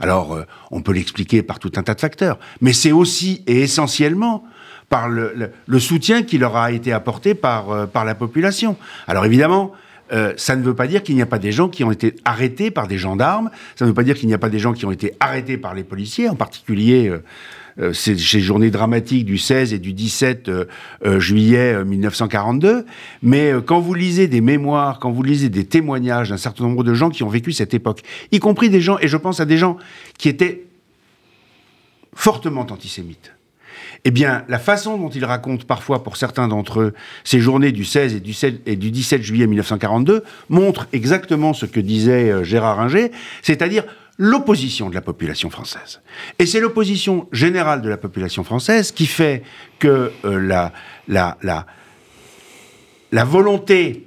Alors, 0.00 0.34
euh, 0.34 0.44
on 0.70 0.82
peut 0.82 0.92
l'expliquer 0.92 1.42
par 1.42 1.58
tout 1.58 1.72
un 1.76 1.82
tas 1.82 1.94
de 1.94 2.00
facteurs, 2.00 2.38
mais 2.60 2.72
c'est 2.72 2.92
aussi 2.92 3.42
et 3.46 3.60
essentiellement 3.62 4.44
par 4.88 5.08
le, 5.08 5.52
soutien 5.78 6.22
qui 6.22 6.38
leur 6.38 6.56
a 6.56 6.72
été 6.72 6.92
apporté 6.92 7.34
par, 7.34 7.70
euh, 7.70 7.86
la 7.94 8.14
population. 8.14 8.76
Alors 9.06 9.26
évidemment, 9.26 9.72
euh, 10.12 10.32
ça 10.38 10.56
ne 10.56 10.62
veut 10.62 10.74
pas 10.74 10.86
dire 10.86 11.02
qu'il 11.02 11.14
n'y 11.14 11.22
a 11.22 11.26
pas 11.26 11.38
des 11.38 11.52
gens 11.52 11.68
qui 11.68 11.84
ont 11.84 11.90
été 11.90 12.16
arrêtés 12.24 12.70
par 12.70 12.88
des 12.88 12.96
gendarmes, 12.96 13.50
ça 13.76 13.84
ne 13.84 13.90
veut 13.90 13.94
pas 13.94 14.04
dire 14.04 14.16
qu'il 14.16 14.28
n'y 14.28 14.34
a 14.34 14.38
pas 14.38 14.48
des 14.48 14.58
gens 14.58 14.72
qui 14.72 14.86
ont 14.86 14.92
été 14.92 15.14
arrêtés 15.20 15.58
par 15.58 15.74
les 15.74 15.84
policiers, 15.84 16.28
en 16.28 16.36
particulier 16.36 17.12
ces, 17.92 18.16
journées 18.16 18.70
dramatiques 18.70 19.24
du 19.24 19.38
16 19.38 19.72
et 19.72 19.78
du 19.78 19.92
17 19.92 20.50
juillet 21.18 21.84
1942. 21.84 22.86
Mais 23.22 23.52
quand 23.64 23.80
vous 23.80 23.94
lisez 23.94 24.28
des 24.28 24.40
mémoires, 24.40 24.98
quand 24.98 25.10
vous 25.10 25.22
lisez 25.22 25.48
des 25.48 25.64
témoignages 25.64 26.30
d'un 26.30 26.36
certain 26.36 26.64
nombre 26.64 26.84
de 26.84 26.94
gens 26.94 27.10
qui 27.10 27.22
ont 27.22 27.28
vécu 27.28 27.52
cette 27.52 27.74
époque, 27.74 28.02
y 28.32 28.38
compris 28.38 28.70
des 28.70 28.80
gens, 28.80 28.98
et 29.00 29.08
je 29.08 29.16
pense 29.16 29.40
à 29.40 29.44
des 29.44 29.58
gens 29.58 29.76
qui 30.18 30.28
étaient 30.28 30.64
fortement 32.14 32.62
antisémites, 32.62 33.32
eh 34.04 34.10
bien, 34.10 34.44
la 34.48 34.58
façon 34.58 34.96
dont 34.96 35.08
il 35.08 35.24
raconte 35.24 35.64
parfois, 35.64 36.02
pour 36.02 36.16
certains 36.16 36.48
d'entre 36.48 36.80
eux, 36.80 36.94
ces 37.24 37.40
journées 37.40 37.72
du 37.72 37.84
16 37.84 38.14
et 38.14 38.20
du, 38.20 38.34
et 38.66 38.76
du 38.76 38.90
17 38.90 39.22
juillet 39.22 39.46
1942 39.46 40.24
montre 40.48 40.86
exactement 40.92 41.52
ce 41.52 41.66
que 41.66 41.80
disait 41.80 42.30
euh, 42.30 42.44
Gérard 42.44 42.80
Inger, 42.80 43.10
c'est-à-dire 43.42 43.84
l'opposition 44.18 44.90
de 44.90 44.94
la 44.94 45.00
population 45.00 45.48
française. 45.48 46.00
Et 46.38 46.46
c'est 46.46 46.60
l'opposition 46.60 47.28
générale 47.32 47.82
de 47.82 47.88
la 47.88 47.96
population 47.96 48.44
française 48.44 48.92
qui 48.92 49.06
fait 49.06 49.42
que 49.78 50.12
euh, 50.24 50.40
la, 50.40 50.72
la, 51.06 51.38
la, 51.40 53.24
volonté 53.24 54.06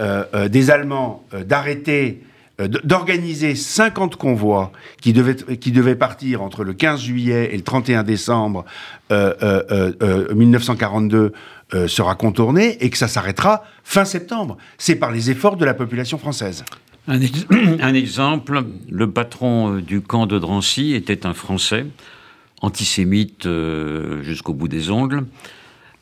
euh, 0.00 0.48
des 0.48 0.70
Allemands 0.70 1.24
d'arrêter 1.46 2.22
euh, 2.60 2.68
d'organiser 2.68 3.54
50 3.54 4.16
convois 4.16 4.72
qui 5.00 5.14
devaient, 5.14 5.56
qui 5.56 5.72
devaient 5.72 5.94
partir 5.94 6.42
entre 6.42 6.64
le 6.64 6.74
15 6.74 7.00
juillet 7.00 7.48
et 7.52 7.56
le 7.56 7.62
31 7.62 8.02
décembre 8.02 8.66
1942 9.10 11.18
euh, 11.18 11.32
euh, 11.74 11.88
sera 11.88 12.14
contourné 12.14 12.76
et 12.84 12.90
que 12.90 12.98
ça 12.98 13.08
s'arrêtera 13.08 13.64
fin 13.84 14.04
septembre. 14.04 14.58
C'est 14.76 14.96
par 14.96 15.12
les 15.12 15.30
efforts 15.30 15.56
de 15.56 15.64
la 15.64 15.72
population 15.72 16.18
française. 16.18 16.62
Un, 17.08 17.94
exemple, 17.94 18.64
le 18.88 19.10
patron 19.10 19.78
du 19.78 20.00
camp 20.00 20.26
de 20.26 20.38
Drancy 20.38 20.94
était 20.94 21.26
un 21.26 21.34
Français, 21.34 21.86
antisémite 22.60 23.48
jusqu'au 24.22 24.54
bout 24.54 24.68
des 24.68 24.90
ongles, 24.90 25.24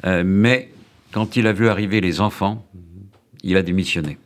mais 0.04 0.70
quand 1.10 1.36
il 1.36 1.46
a 1.46 1.52
vu 1.52 1.68
arriver 1.68 2.00
les 2.00 2.20
enfants, 2.20 2.66
il 3.42 3.56
a 3.56 3.62
démissionné. 3.62 4.18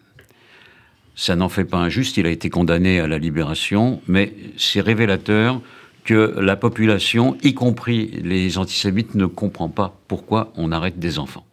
Ça 1.16 1.36
n'en 1.36 1.48
fait 1.48 1.64
pas 1.64 1.78
injuste, 1.78 2.16
il 2.16 2.26
a 2.26 2.30
été 2.30 2.50
condamné 2.50 2.98
à 2.98 3.06
la 3.06 3.18
libération, 3.18 4.00
mais 4.08 4.32
c'est 4.56 4.80
révélateur 4.80 5.60
que 6.04 6.34
la 6.38 6.56
population, 6.56 7.36
y 7.42 7.54
compris 7.54 8.10
les 8.22 8.58
antisémites, 8.58 9.14
ne 9.14 9.26
comprend 9.26 9.68
pas 9.68 9.96
pourquoi 10.08 10.52
on 10.56 10.72
arrête 10.72 10.98
des 10.98 11.18
enfants. 11.18 11.46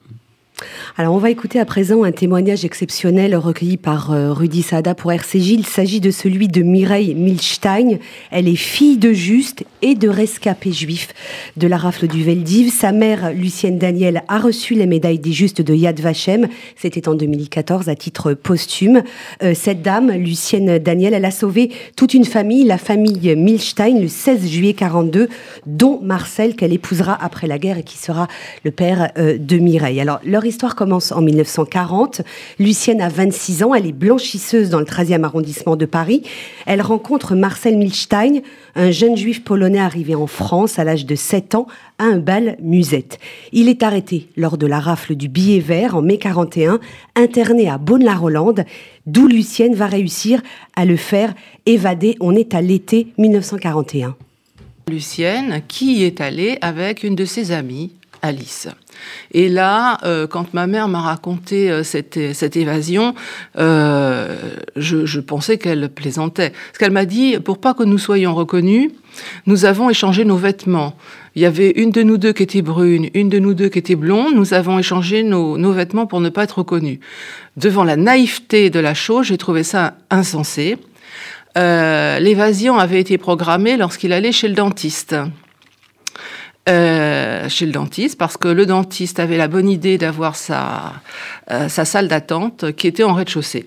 Alors 0.97 1.15
on 1.15 1.17
va 1.17 1.29
écouter 1.29 1.59
à 1.59 1.65
présent 1.65 2.03
un 2.03 2.11
témoignage 2.11 2.65
exceptionnel 2.65 3.35
recueilli 3.35 3.77
par 3.77 4.11
euh, 4.11 4.33
Rudy 4.33 4.61
Sada 4.61 4.95
pour 4.95 5.11
RCJ. 5.11 5.49
Il 5.51 5.65
s'agit 5.65 5.99
de 5.99 6.11
celui 6.11 6.47
de 6.47 6.61
Mireille 6.61 7.15
Milstein. 7.15 7.97
Elle 8.29 8.47
est 8.47 8.55
fille 8.55 8.97
de 8.97 9.13
Juste 9.13 9.63
et 9.81 9.95
de 9.95 10.09
rescapés 10.09 10.71
juifs 10.71 11.09
de 11.57 11.67
la 11.67 11.77
rafle 11.77 12.07
du 12.07 12.23
Veldiv. 12.23 12.71
Sa 12.71 12.91
mère, 12.91 13.33
Lucienne 13.33 13.77
Daniel, 13.77 14.23
a 14.27 14.39
reçu 14.39 14.75
les 14.75 14.85
médailles 14.85 15.19
des 15.19 15.31
Justes 15.31 15.61
de 15.61 15.73
Yad 15.73 15.99
Vashem. 15.99 16.47
C'était 16.75 17.07
en 17.07 17.15
2014 17.15 17.89
à 17.89 17.95
titre 17.95 18.33
posthume. 18.33 19.03
Euh, 19.43 19.53
cette 19.53 19.81
dame, 19.81 20.11
Lucienne 20.11 20.77
Daniel, 20.77 21.13
elle 21.13 21.25
a 21.25 21.31
sauvé 21.31 21.71
toute 21.95 22.13
une 22.13 22.25
famille, 22.25 22.63
la 22.63 22.77
famille 22.77 23.35
Milstein, 23.35 23.99
le 23.99 24.07
16 24.07 24.47
juillet 24.47 24.73
42, 24.73 25.29
dont 25.65 25.99
Marcel 26.01 26.55
qu'elle 26.55 26.73
épousera 26.73 27.17
après 27.23 27.47
la 27.47 27.57
guerre 27.57 27.77
et 27.77 27.83
qui 27.83 27.97
sera 27.97 28.27
le 28.63 28.71
père 28.71 29.11
euh, 29.17 29.37
de 29.39 29.57
Mireille. 29.57 29.99
Alors 29.99 30.19
leur 30.23 30.45
histoire 30.51 30.75
commence 30.75 31.13
en 31.13 31.21
1940. 31.21 32.21
Lucienne 32.59 32.99
a 32.99 33.07
26 33.07 33.63
ans, 33.63 33.73
elle 33.73 33.85
est 33.85 33.93
blanchisseuse 33.93 34.69
dans 34.69 34.79
le 34.79 34.85
13e 34.85 35.23
arrondissement 35.23 35.77
de 35.77 35.85
Paris. 35.85 36.23
Elle 36.65 36.81
rencontre 36.81 37.35
Marcel 37.35 37.77
Milstein, 37.77 38.41
un 38.75 38.91
jeune 38.91 39.15
juif 39.15 39.45
polonais 39.45 39.79
arrivé 39.79 40.13
en 40.13 40.27
France 40.27 40.77
à 40.77 40.83
l'âge 40.83 41.05
de 41.05 41.15
7 41.15 41.55
ans 41.55 41.67
à 41.99 42.03
un 42.03 42.17
bal 42.17 42.57
musette. 42.61 43.17
Il 43.53 43.69
est 43.69 43.81
arrêté 43.81 44.27
lors 44.35 44.57
de 44.57 44.67
la 44.67 44.81
rafle 44.81 45.15
du 45.15 45.29
billet 45.29 45.59
vert 45.59 45.95
en 45.95 46.01
mai 46.01 46.17
41, 46.17 46.81
interné 47.15 47.69
à 47.69 47.77
Beaune-la-Rolande, 47.77 48.65
d'où 49.05 49.27
Lucienne 49.27 49.73
va 49.73 49.87
réussir 49.87 50.41
à 50.75 50.83
le 50.83 50.97
faire 50.97 51.33
évader. 51.65 52.17
On 52.19 52.35
est 52.35 52.53
à 52.53 52.61
l'été 52.61 53.07
1941. 53.17 54.17
Lucienne, 54.89 55.61
qui 55.69 56.03
est 56.03 56.19
allée 56.19 56.57
avec 56.59 57.03
une 57.03 57.15
de 57.15 57.23
ses 57.23 57.53
amies, 57.53 57.93
Alice. 58.21 58.67
Et 59.31 59.49
là, 59.49 59.97
euh, 60.03 60.27
quand 60.27 60.53
ma 60.53 60.67
mère 60.67 60.87
m'a 60.87 61.01
raconté 61.01 61.71
euh, 61.71 61.83
cette, 61.83 62.17
évasion, 62.55 63.15
euh, 63.57 64.35
je, 64.75 65.19
pensais 65.19 65.57
qu'elle 65.57 65.89
plaisantait. 65.89 66.53
Ce 66.73 66.79
qu'elle 66.79 66.91
m'a 66.91 67.05
dit, 67.05 67.39
pour 67.39 67.59
pas 67.59 67.73
que 67.73 67.83
nous 67.83 67.97
soyons 67.97 68.35
reconnus, 68.35 68.91
nous 69.47 69.65
avons 69.65 69.89
échangé 69.89 70.23
nos 70.23 70.37
vêtements. 70.37 70.95
Il 71.35 71.41
y 71.41 71.45
avait 71.45 71.71
une 71.71 71.91
de 71.91 72.03
nous 72.03 72.17
deux 72.17 72.33
qui 72.33 72.43
était 72.43 72.61
brune, 72.61 73.09
une 73.13 73.29
de 73.29 73.39
nous 73.39 73.53
deux 73.53 73.69
qui 73.69 73.79
était 73.79 73.95
blonde. 73.95 74.35
Nous 74.35 74.53
avons 74.53 74.77
échangé 74.77 75.23
nos, 75.23 75.57
nos 75.57 75.71
vêtements 75.71 76.05
pour 76.05 76.21
ne 76.21 76.29
pas 76.29 76.43
être 76.43 76.59
reconnus. 76.59 76.99
Devant 77.57 77.83
la 77.83 77.95
naïveté 77.95 78.69
de 78.69 78.79
la 78.79 78.93
chose, 78.93 79.27
j'ai 79.27 79.37
trouvé 79.37 79.63
ça 79.63 79.95
insensé. 80.09 80.77
L'évasion 81.55 82.77
avait 82.77 83.01
été 83.01 83.17
programmée 83.17 83.75
lorsqu'il 83.75 84.13
allait 84.13 84.31
chez 84.31 84.47
le 84.47 84.55
dentiste. 84.55 85.15
Euh, 86.69 87.49
chez 87.49 87.65
le 87.65 87.71
dentiste 87.71 88.19
parce 88.19 88.37
que 88.37 88.47
le 88.47 88.67
dentiste 88.67 89.19
avait 89.19 89.37
la 89.37 89.47
bonne 89.47 89.67
idée 89.67 89.97
d'avoir 89.97 90.35
sa, 90.35 90.93
euh, 91.49 91.67
sa 91.69 91.85
salle 91.85 92.07
d'attente 92.07 92.71
qui 92.73 92.85
était 92.85 93.03
en 93.03 93.15
rez-de-chaussée. 93.15 93.65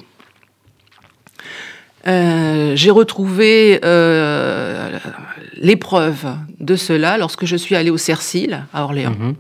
Euh, 2.07 2.77
j'ai 2.77 2.93
retrouvé 2.93 3.81
l'épreuve 5.57 6.37
de 6.61 6.77
cela 6.77 7.19
lorsque 7.19 7.47
je 7.47 7.57
suis 7.57 7.75
allée 7.75 7.91
au 7.91 7.97
Cercil 7.97 8.65
à 8.73 8.85
Orléans. 8.85 9.15
Mhm. 9.19 9.35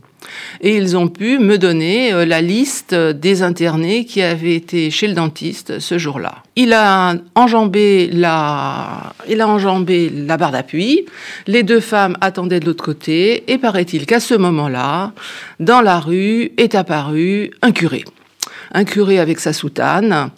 Et 0.60 0.76
ils 0.76 0.96
ont 0.96 1.08
pu 1.08 1.38
me 1.38 1.58
donner 1.58 2.12
euh, 2.12 2.24
la 2.24 2.40
liste 2.40 2.94
des 2.94 3.42
internés 3.42 4.04
qui 4.04 4.22
avaient 4.22 4.54
été 4.54 4.90
chez 4.90 5.06
le 5.06 5.14
dentiste 5.14 5.78
ce 5.78 5.98
jour-là. 5.98 6.42
Il 6.56 6.72
a 6.72 7.14
enjambé 7.34 8.08
la, 8.12 9.14
il 9.28 9.40
a 9.40 9.46
la 9.46 10.36
barre 10.36 10.52
d'appui. 10.52 11.06
Les 11.46 11.62
deux 11.62 11.80
femmes 11.80 12.16
attendaient 12.20 12.60
de 12.60 12.66
l'autre 12.66 12.84
côté. 12.84 13.44
Et 13.52 13.58
paraît-il 13.58 14.06
qu'à 14.06 14.20
ce 14.20 14.34
moment-là, 14.34 15.12
dans 15.60 15.80
la 15.80 16.00
rue 16.00 16.52
est 16.56 16.74
apparu 16.74 17.50
un 17.62 17.72
curé 17.72 18.04
un 18.74 18.84
curé 18.84 19.20
avec 19.20 19.38
sa 19.38 19.52
soutane, 19.52 20.30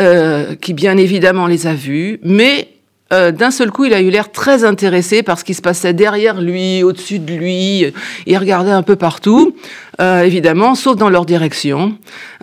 euh, 0.00 0.54
qui 0.56 0.72
bien 0.72 0.96
évidemment 0.96 1.46
les 1.46 1.66
a 1.66 1.74
vus, 1.74 2.18
mais 2.22 2.68
euh, 3.12 3.30
d'un 3.30 3.50
seul 3.50 3.70
coup, 3.70 3.84
il 3.84 3.92
a 3.92 4.00
eu 4.00 4.10
l'air 4.10 4.32
très 4.32 4.64
intéressé 4.64 5.22
par 5.22 5.38
ce 5.38 5.44
qui 5.44 5.54
se 5.54 5.62
passait 5.62 5.92
derrière 5.92 6.40
lui, 6.40 6.82
au-dessus 6.82 7.18
de 7.18 7.34
lui. 7.34 7.92
Il 8.26 8.38
regardait 8.38 8.70
un 8.70 8.82
peu 8.82 8.96
partout, 8.96 9.54
euh, 10.00 10.22
évidemment, 10.22 10.74
sauf 10.74 10.96
dans 10.96 11.10
leur 11.10 11.26
direction. 11.26 11.96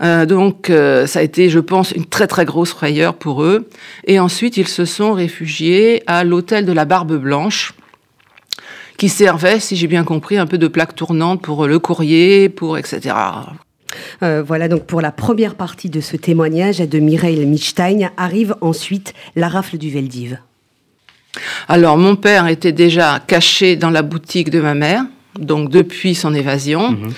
Euh, 0.03 0.25
donc, 0.25 0.71
ça 1.07 1.19
a 1.19 1.21
été, 1.21 1.49
je 1.49 1.59
pense, 1.59 1.91
une 1.91 2.05
très 2.05 2.27
très 2.27 2.45
grosse 2.45 2.71
frayeur 2.71 3.15
pour 3.15 3.43
eux. 3.43 3.67
Et 4.05 4.19
ensuite, 4.19 4.57
ils 4.57 4.67
se 4.67 4.85
sont 4.85 5.13
réfugiés 5.13 6.03
à 6.07 6.23
l'hôtel 6.23 6.65
de 6.65 6.71
la 6.71 6.85
Barbe 6.85 7.17
Blanche 7.17 7.73
qui 8.97 9.07
servait, 9.07 9.61
si 9.61 9.77
j'ai 9.77 9.87
bien 9.87 10.03
compris, 10.03 10.37
un 10.37 10.45
peu 10.45 10.57
de 10.57 10.67
plaque 10.67 10.93
tournante 10.93 11.41
pour 11.41 11.65
le 11.67 11.79
courrier, 11.79 12.49
pour 12.49 12.77
etc. 12.77 13.15
voilà 14.21 14.67
donc 14.67 14.85
pour 14.85 14.99
la 14.99 15.13
première 15.13 15.55
partie 15.55 15.89
de 15.89 16.01
ce 16.01 16.17
témoignage 16.17 16.79
de 16.79 16.99
Mireille 16.99 17.45
Michstein. 17.45 18.11
Arrive 18.17 18.55
ensuite 18.59 19.13
la 19.37 19.47
rafle 19.47 19.77
du 19.77 19.89
Veldiv. 19.89 20.39
Alors 21.67 21.97
mon 21.97 22.15
père 22.15 22.47
était 22.47 22.71
déjà 22.71 23.19
caché 23.25 23.75
dans 23.75 23.91
la 23.91 24.01
boutique 24.01 24.49
de 24.49 24.59
ma 24.59 24.73
mère, 24.73 25.03
donc 25.37 25.69
depuis 25.69 26.15
son 26.15 26.33
évasion. 26.33 26.91
Mhm. 26.91 27.13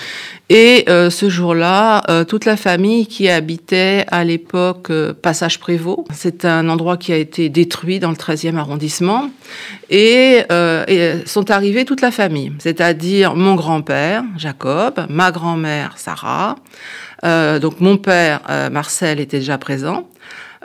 Et 0.53 0.83
euh, 0.89 1.09
ce 1.09 1.29
jour-là, 1.29 2.03
euh, 2.09 2.25
toute 2.25 2.43
la 2.43 2.57
famille 2.57 3.07
qui 3.07 3.29
habitait 3.29 4.03
à 4.11 4.25
l'époque 4.25 4.89
euh, 4.89 5.13
Passage 5.13 5.61
Prévost, 5.61 6.01
c'est 6.13 6.43
un 6.43 6.67
endroit 6.67 6.97
qui 6.97 7.13
a 7.13 7.15
été 7.15 7.47
détruit 7.47 7.99
dans 7.99 8.09
le 8.09 8.17
13e 8.17 8.57
arrondissement, 8.57 9.29
et, 9.89 10.41
et 10.89 11.13
sont 11.25 11.51
arrivés 11.51 11.85
toute 11.85 12.01
la 12.01 12.11
famille, 12.11 12.51
c'est-à-dire 12.59 13.33
mon 13.35 13.55
grand-père, 13.55 14.23
Jacob, 14.37 15.05
ma 15.09 15.31
grand-mère, 15.31 15.93
Sarah, 15.95 16.57
donc 17.23 17.79
mon 17.79 17.97
père, 17.97 18.41
Marcel, 18.71 19.19
était 19.19 19.39
déjà 19.39 19.57
présent, 19.57 20.07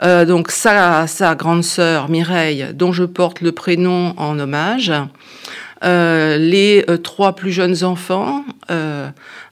euh, 0.03 0.25
donc 0.25 0.51
sa, 0.51 1.07
sa 1.07 1.35
grande 1.35 1.63
sœur 1.63 2.09
Mireille, 2.09 2.67
dont 2.73 2.91
je 2.91 3.03
porte 3.03 3.41
le 3.41 3.51
prénom 3.51 4.13
en 4.17 4.37
hommage, 4.39 4.91
euh, 5.83 6.37
les 6.37 6.85
euh, 6.89 6.97
trois 6.97 7.35
plus 7.35 7.51
jeunes 7.51 7.83
enfants, 7.83 8.43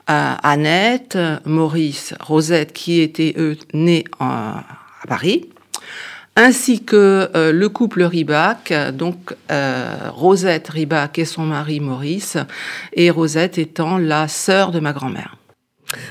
Annette, 0.08 1.18
Maurice, 1.46 2.14
Rosette, 2.20 2.74
qui 2.74 3.02
étaient 3.02 3.34
eux 3.38 3.58
nés 3.74 4.04
à 4.20 4.64
Paris 5.08 5.50
ainsi 6.36 6.84
que 6.84 7.30
euh, 7.36 7.52
le 7.52 7.70
couple 7.70 8.04
Ribac, 8.04 8.74
donc 8.94 9.34
euh, 9.52 10.10
Rosette 10.12 10.70
Ribac 10.70 11.18
et 11.18 11.25
son 11.25 11.44
mari 11.44 11.80
Maurice, 11.80 12.38
et 12.94 13.10
Rosette 13.10 13.58
étant 13.58 13.98
la 13.98 14.28
sœur 14.28 14.72
de 14.72 14.80
ma 14.80 14.92
grand-mère. 14.92 15.38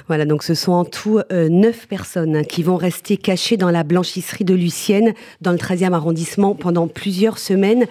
Voilà, 0.09 0.25
donc 0.25 0.43
ce 0.43 0.55
sont 0.55 0.73
en 0.73 0.85
tout 0.85 1.21
euh, 1.33 1.49
neuf 1.49 1.87
personnes 1.87 2.37
hein, 2.37 2.45
qui 2.45 2.62
vont 2.62 2.76
rester 2.76 3.17
cachées 3.17 3.57
dans 3.57 3.71
la 3.71 3.85
blanchisserie 3.85 4.45
de 4.45 4.55
Lucienne, 4.55 5.14
dans 5.41 5.53
le 5.53 5.59
13e 5.59 5.93
arrondissement, 5.93 6.55
pendant 6.55 6.88
plusieurs 6.88 7.38
semaines. 7.38 7.87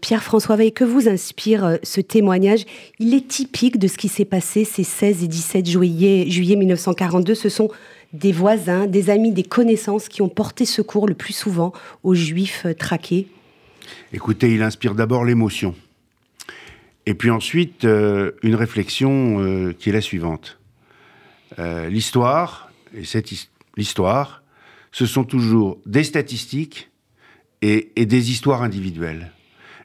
Pierre-François 0.00 0.54
Veil, 0.54 0.72
que 0.72 0.84
vous 0.84 1.08
inspire 1.08 1.78
ce 1.82 2.00
témoignage? 2.00 2.64
Il 3.00 3.14
est 3.14 3.26
typique 3.26 3.78
de 3.78 3.88
ce 3.88 3.98
qui 3.98 4.08
s'est 4.08 4.24
passé 4.24 4.64
ces 4.64 4.84
16 4.84 5.24
et 5.24 5.28
17 5.28 5.66
juillet, 5.66 6.30
juillet 6.30 6.56
1942. 6.56 7.34
Ce 7.34 7.48
sont 7.48 7.68
des 8.12 8.32
voisins, 8.32 8.86
des 8.86 9.10
amis, 9.10 9.32
des 9.32 9.42
connaissances 9.42 10.08
qui 10.08 10.22
ont 10.22 10.28
porté 10.28 10.64
secours 10.64 11.08
le 11.08 11.14
plus 11.14 11.32
souvent 11.32 11.72
aux 12.02 12.14
juifs 12.14 12.64
euh, 12.66 12.74
traqués 12.74 13.26
Écoutez, 14.12 14.52
il 14.52 14.62
inspire 14.62 14.94
d'abord 14.94 15.24
l'émotion. 15.24 15.74
Et 17.06 17.14
puis 17.14 17.30
ensuite, 17.30 17.84
euh, 17.84 18.32
une 18.42 18.56
réflexion 18.56 19.40
euh, 19.40 19.72
qui 19.72 19.90
est 19.90 19.92
la 19.92 20.00
suivante. 20.00 20.58
L'histoire, 21.88 22.70
et 22.94 23.04
cette 23.04 23.30
l'histoire, 23.76 24.42
ce 24.92 25.06
sont 25.06 25.24
toujours 25.24 25.78
des 25.86 26.04
statistiques 26.04 26.90
et, 27.62 27.92
et 27.96 28.06
des 28.06 28.30
histoires 28.30 28.62
individuelles. 28.62 29.32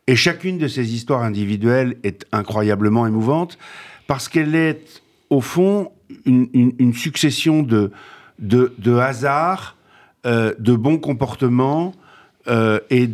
Et 0.07 0.15
chacune 0.15 0.57
de 0.57 0.67
ces 0.67 0.93
histoires 0.93 1.23
individuelles 1.23 1.97
est 2.03 2.25
incroyablement 2.31 3.05
émouvante 3.05 3.57
parce 4.07 4.27
qu'elle 4.27 4.55
est, 4.55 5.01
au 5.29 5.41
fond, 5.41 5.91
une, 6.25 6.93
succession 6.93 7.63
de, 7.63 7.91
de, 8.39 8.95
hasards, 8.97 9.77
euh, 10.25 10.53
de 10.59 10.75
bons 10.75 10.97
comportements 10.97 11.93
euh, 12.47 12.79
et 12.89 13.07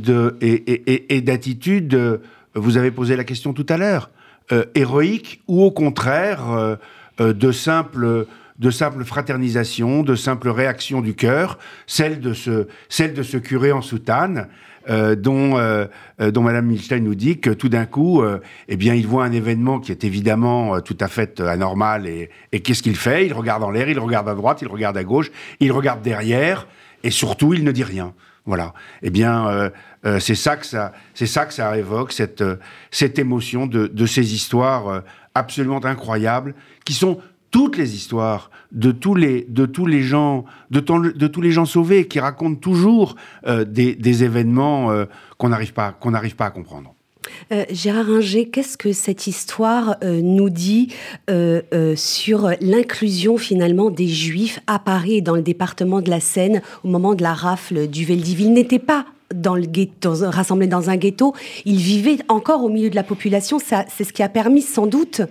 d'attitudes, 1.21 1.93
et, 1.93 2.59
vous 2.59 2.77
avez 2.77 2.89
posé 2.89 3.15
la 3.15 3.23
question 3.23 3.53
tout 3.53 3.65
à 3.69 3.77
l'heure, 3.77 4.09
euh, 4.51 4.65
héroïques 4.73 5.41
ou 5.47 5.61
au 5.61 5.71
contraire 5.71 6.77
de 7.19 7.51
simples 7.51 8.27
de 8.59 8.71
simple 8.71 9.03
fraternisation, 9.03 10.03
de 10.03 10.15
simple 10.15 10.49
réaction 10.49 11.01
du 11.01 11.13
cœur, 11.13 11.59
celle 11.85 12.19
de 12.19 12.33
ce, 12.33 12.67
celle 12.89 13.13
de 13.13 13.23
ce 13.23 13.37
curé 13.37 13.71
en 13.71 13.81
soutane, 13.81 14.47
euh, 14.89 15.15
dont, 15.15 15.57
euh, 15.57 15.85
euh, 16.21 16.31
dont 16.31 16.41
Madame 16.41 16.65
Milstein 16.65 17.03
nous 17.03 17.15
dit 17.15 17.39
que 17.39 17.49
tout 17.49 17.67
d'un 17.69 17.85
coup, 17.85 18.23
eh 18.67 18.77
bien, 18.77 18.93
il 18.93 19.05
voit 19.05 19.25
un 19.25 19.31
événement 19.31 19.79
qui 19.79 19.91
est 19.91 20.03
évidemment 20.03 20.79
tout 20.81 20.97
à 20.99 21.07
fait 21.07 21.39
anormal 21.41 22.07
et, 22.07 22.29
et 22.51 22.61
qu'est-ce 22.61 22.81
qu'il 22.81 22.95
fait? 22.95 23.25
Il 23.25 23.33
regarde 23.33 23.63
en 23.63 23.69
l'air, 23.69 23.89
il 23.89 23.99
regarde 23.99 24.29
à 24.29 24.33
droite, 24.33 24.59
il 24.61 24.67
regarde 24.67 24.97
à 24.97 25.03
gauche, 25.03 25.29
il 25.59 25.71
regarde 25.71 26.01
derrière 26.01 26.67
et 27.03 27.11
surtout, 27.11 27.53
il 27.53 27.63
ne 27.63 27.71
dit 27.71 27.83
rien. 27.83 28.13
Voilà. 28.45 28.73
Eh 29.03 29.09
bien, 29.09 29.71
c'est 30.19 30.35
ça 30.35 30.55
que 30.55 30.65
ça, 30.65 30.93
c'est 31.13 31.25
ça 31.25 31.45
que 31.45 31.53
ça 31.53 31.77
évoque 31.77 32.13
cette 32.13 32.41
cette 32.91 33.19
émotion 33.19 33.67
de, 33.67 33.87
de 33.87 34.05
ces 34.05 34.33
histoires 34.33 35.03
absolument 35.37 35.83
incroyables 35.83 36.55
qui 36.85 36.93
sont 36.93 37.19
toutes 37.51 37.77
les 37.77 37.95
histoires 37.95 38.51
de 38.71 38.91
tous 38.91 39.15
les, 39.15 39.45
de 39.49 39.65
tous 39.65 39.85
les 39.85 40.01
gens, 40.01 40.45
de, 40.69 40.79
tous 40.79 41.41
les 41.41 41.51
gens 41.51 41.65
sauvés 41.65 42.07
qui 42.07 42.19
racontent 42.19 42.59
toujours 42.59 43.15
euh, 43.45 43.63
des, 43.63 44.23
événements 44.23 44.91
euh, 44.91 45.05
qu'on 45.37 45.49
n'arrive 45.49 45.73
pas, 45.73 45.97
pas 46.37 46.45
à 46.45 46.49
comprendre. 46.51 46.93
Euh, 47.51 47.65
Gérard 47.69 48.09
Inger, 48.09 48.49
qu'est-ce 48.49 48.77
que 48.77 48.93
cette 48.93 49.27
histoire 49.27 49.97
nous 50.01 50.49
dit 50.49 50.93
sur 51.95 52.51
l'inclusion 52.61 53.37
finalement 53.37 53.89
des 53.89 54.07
Juifs 54.07 54.59
à 54.67 54.79
Paris 54.79 55.17
et 55.17 55.21
dans 55.21 55.35
le 55.35 55.41
département 55.41 56.01
de 56.01 56.09
la 56.09 56.19
Seine 56.19 56.61
au 56.83 56.87
moment 56.87 57.15
de 57.15 57.23
la 57.23 57.33
rafle 57.33 57.87
du 57.87 58.05
Veldiv 58.05 58.41
Ils 58.41 58.53
n'étaient 58.53 58.79
pas 58.79 59.05
dans 59.33 59.55
le 59.55 59.65
ghetto, 59.65 60.13
rassemblés 60.29 60.67
dans 60.67 60.89
un 60.89 60.97
ghetto, 60.97 61.33
ils 61.65 61.77
vivaient 61.77 62.19
encore 62.29 62.63
au 62.63 62.69
milieu 62.69 62.89
de 62.89 62.95
la 62.95 63.03
population. 63.03 63.59
C'est 63.59 64.03
ce 64.03 64.13
qui 64.13 64.23
a 64.23 64.29
permis 64.29 64.61
sans 64.61 64.87
doute 64.87 65.21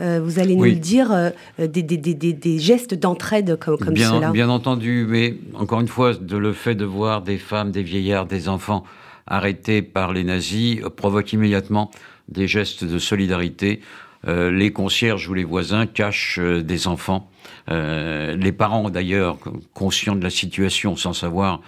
euh, 0.00 0.20
vous 0.22 0.38
allez 0.38 0.56
nous 0.56 0.64
le 0.64 0.72
dire, 0.72 1.12
euh, 1.12 1.30
des, 1.58 2.58
gestes 2.58 2.94
d'entraide 2.94 3.56
comme, 3.58 3.78
comme 3.78 3.94
bien, 3.94 4.10
cela. 4.10 4.30
Bien 4.30 4.48
entendu, 4.48 5.06
mais 5.08 5.36
encore 5.54 5.80
une 5.80 5.88
fois, 5.88 6.14
de 6.14 6.36
le 6.36 6.52
fait 6.52 6.74
de 6.74 6.84
voir 6.84 7.22
des 7.22 7.38
femmes, 7.38 7.70
des 7.70 7.82
vieillards, 7.82 8.26
des 8.26 8.48
enfants 8.48 8.84
arrêtés 9.26 9.82
par 9.82 10.12
les 10.12 10.24
nazis 10.24 10.80
euh, 10.82 10.90
provoque 10.90 11.32
immédiatement 11.32 11.90
des 12.28 12.46
gestes 12.46 12.84
de 12.84 12.98
solidarité. 12.98 13.80
les 14.26 14.72
concierges 14.72 15.28
ou 15.28 15.34
les 15.34 15.44
voisins 15.44 15.86
cachent 15.86 16.38
des 16.38 16.86
enfants. 16.86 17.28
les 17.68 18.52
parents, 18.52 18.88
d'ailleurs, 18.88 19.36
conscients 19.74 20.14
de 20.14 20.22
la 20.22 20.30
situation, 20.30 20.94
sans 20.94 21.12
savoir 21.12 21.60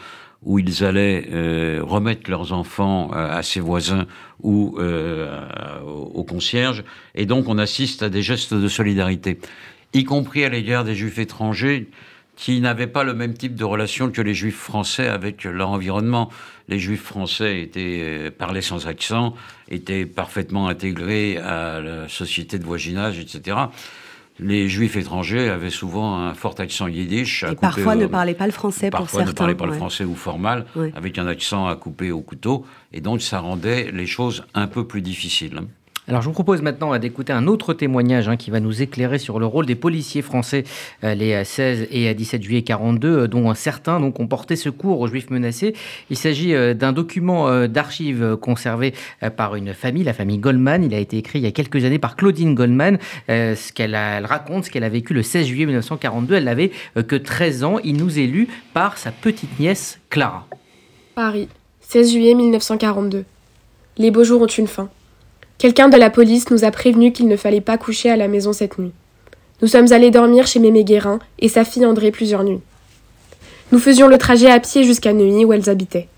où 0.44 0.58
ils 0.58 0.84
allaient 0.84 1.26
euh, 1.32 1.80
remettre 1.82 2.30
leurs 2.30 2.52
enfants 2.52 3.10
euh, 3.12 3.36
à 3.36 3.42
ses 3.42 3.60
voisins 3.60 4.06
ou 4.42 4.76
euh, 4.78 5.80
aux 5.82 6.24
concierges. 6.24 6.84
Et 7.14 7.26
donc 7.26 7.48
on 7.48 7.58
assiste 7.58 8.02
à 8.02 8.08
des 8.08 8.22
gestes 8.22 8.54
de 8.54 8.68
solidarité, 8.68 9.38
y 9.92 10.04
compris 10.04 10.44
à 10.44 10.48
l'égard 10.48 10.84
des 10.84 10.94
juifs 10.94 11.18
étrangers 11.18 11.88
qui 12.36 12.60
n'avaient 12.60 12.88
pas 12.88 13.04
le 13.04 13.14
même 13.14 13.34
type 13.34 13.54
de 13.54 13.64
relation 13.64 14.10
que 14.10 14.20
les 14.20 14.34
juifs 14.34 14.58
français 14.58 15.06
avec 15.06 15.44
leur 15.44 15.70
environnement. 15.70 16.30
Les 16.68 16.80
juifs 16.80 17.04
français 17.04 17.60
étaient 17.60 18.32
parlaient 18.36 18.60
sans 18.60 18.88
accent, 18.88 19.34
étaient 19.70 20.04
parfaitement 20.04 20.66
intégrés 20.66 21.36
à 21.36 21.80
la 21.80 22.08
société 22.08 22.58
de 22.58 22.64
voisinage, 22.64 23.20
etc 23.20 23.56
les 24.38 24.68
juifs 24.68 24.96
étrangers 24.96 25.48
avaient 25.48 25.70
souvent 25.70 26.18
un 26.18 26.34
fort 26.34 26.54
accent 26.58 26.88
yiddish. 26.88 27.44
Et 27.44 27.54
parfois 27.54 27.94
ne 27.94 28.06
parlaient 28.06 28.34
pas 28.34 28.46
le 28.46 28.52
français 28.52 28.90
pour 28.90 29.08
certains. 29.08 29.18
Parfois 29.18 29.24
ne 29.24 29.32
parlaient 29.32 29.54
pas 29.54 29.66
le 29.66 29.72
français 29.72 30.04
ou 30.04 30.14
formal, 30.14 30.66
avec 30.94 31.18
un 31.18 31.26
accent 31.26 31.66
à 31.66 31.76
couper 31.76 32.10
au 32.10 32.20
couteau. 32.20 32.66
Et 32.92 33.00
donc 33.00 33.22
ça 33.22 33.40
rendait 33.40 33.90
les 33.92 34.06
choses 34.06 34.44
un 34.54 34.66
peu 34.66 34.86
plus 34.86 35.02
difficiles. 35.02 35.60
Alors 36.06 36.20
je 36.20 36.26
vous 36.26 36.34
propose 36.34 36.60
maintenant 36.60 36.96
d'écouter 36.98 37.32
un 37.32 37.46
autre 37.46 37.72
témoignage 37.72 38.28
hein, 38.28 38.36
qui 38.36 38.50
va 38.50 38.60
nous 38.60 38.82
éclairer 38.82 39.18
sur 39.18 39.38
le 39.38 39.46
rôle 39.46 39.64
des 39.64 39.74
policiers 39.74 40.20
français 40.20 40.64
euh, 41.02 41.14
les 41.14 41.42
16 41.42 41.80
euh, 41.80 41.86
et 41.90 42.12
17 42.12 42.42
juillet 42.42 42.60
42, 42.60 43.08
euh, 43.08 43.26
dont 43.26 43.54
certains 43.54 44.02
ont 44.02 44.26
porté 44.26 44.54
secours 44.54 45.00
aux 45.00 45.06
juifs 45.06 45.30
menacés. 45.30 45.74
Il 46.10 46.18
s'agit 46.18 46.52
d'un 46.74 46.92
document 46.92 47.66
d'archives 47.66 48.36
conservé 48.40 48.94
par 49.36 49.56
une 49.56 49.72
famille, 49.72 50.04
la 50.04 50.12
famille 50.12 50.38
Goldman. 50.38 50.84
Il 50.84 50.94
a 50.94 50.98
été 50.98 51.16
écrit 51.16 51.38
il 51.38 51.42
y 51.42 51.46
a 51.46 51.52
quelques 51.52 51.84
années 51.84 51.98
par 51.98 52.16
Claudine 52.16 52.54
Goldman. 52.54 52.98
ce 53.28 53.72
qu'elle 53.72 53.96
raconte, 53.96 54.64
ce 54.64 54.70
qu'elle 54.70 54.84
a 54.84 54.88
vécu 54.88 55.14
le 55.14 55.22
16 55.22 55.46
juillet 55.46 55.66
1942. 55.66 56.34
Elle 56.34 56.44
n'avait 56.44 56.70
que 56.94 57.16
13 57.16 57.64
ans. 57.64 57.78
Il 57.82 57.96
nous 57.96 58.18
est 58.18 58.26
lu 58.26 58.48
par 58.72 58.98
sa 58.98 59.10
petite 59.10 59.58
nièce 59.58 60.00
Clara. 60.10 60.46
Paris, 61.14 61.48
16 61.80 62.12
juillet 62.12 62.34
1942. 62.34 63.24
Les 63.98 64.10
beaux 64.10 64.24
jours 64.24 64.42
ont 64.42 64.46
une 64.46 64.66
fin. 64.66 64.88
Quelqu'un 65.58 65.88
de 65.88 65.96
la 65.96 66.10
police 66.10 66.50
nous 66.50 66.64
a 66.64 66.70
prévenu 66.70 67.12
qu'il 67.12 67.28
ne 67.28 67.36
fallait 67.36 67.60
pas 67.60 67.78
coucher 67.78 68.10
à 68.10 68.16
la 68.16 68.28
maison 68.28 68.52
cette 68.52 68.78
nuit. 68.78 68.92
Nous 69.62 69.68
sommes 69.68 69.92
allés 69.92 70.10
dormir 70.10 70.46
chez 70.46 70.58
Mémé 70.58 70.84
Guérin 70.84 71.18
et 71.38 71.48
sa 71.48 71.64
fille 71.64 71.86
André 71.86 72.10
plusieurs 72.10 72.44
nuits. 72.44 72.60
Nous 73.72 73.78
faisions 73.78 74.08
le 74.08 74.18
trajet 74.18 74.50
à 74.50 74.60
pied 74.60 74.84
jusqu'à 74.84 75.12
Neuilly 75.12 75.44
où 75.44 75.52
elles 75.52 75.70
habitaient. 75.70 76.08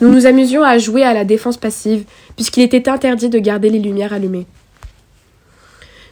Nous 0.00 0.10
nous 0.10 0.26
amusions 0.26 0.62
à 0.62 0.78
jouer 0.78 1.04
à 1.04 1.14
la 1.14 1.24
défense 1.24 1.56
passive 1.56 2.04
puisqu'il 2.36 2.62
était 2.62 2.88
interdit 2.88 3.28
de 3.28 3.38
garder 3.38 3.70
les 3.70 3.78
lumières 3.78 4.12
allumées. 4.12 4.46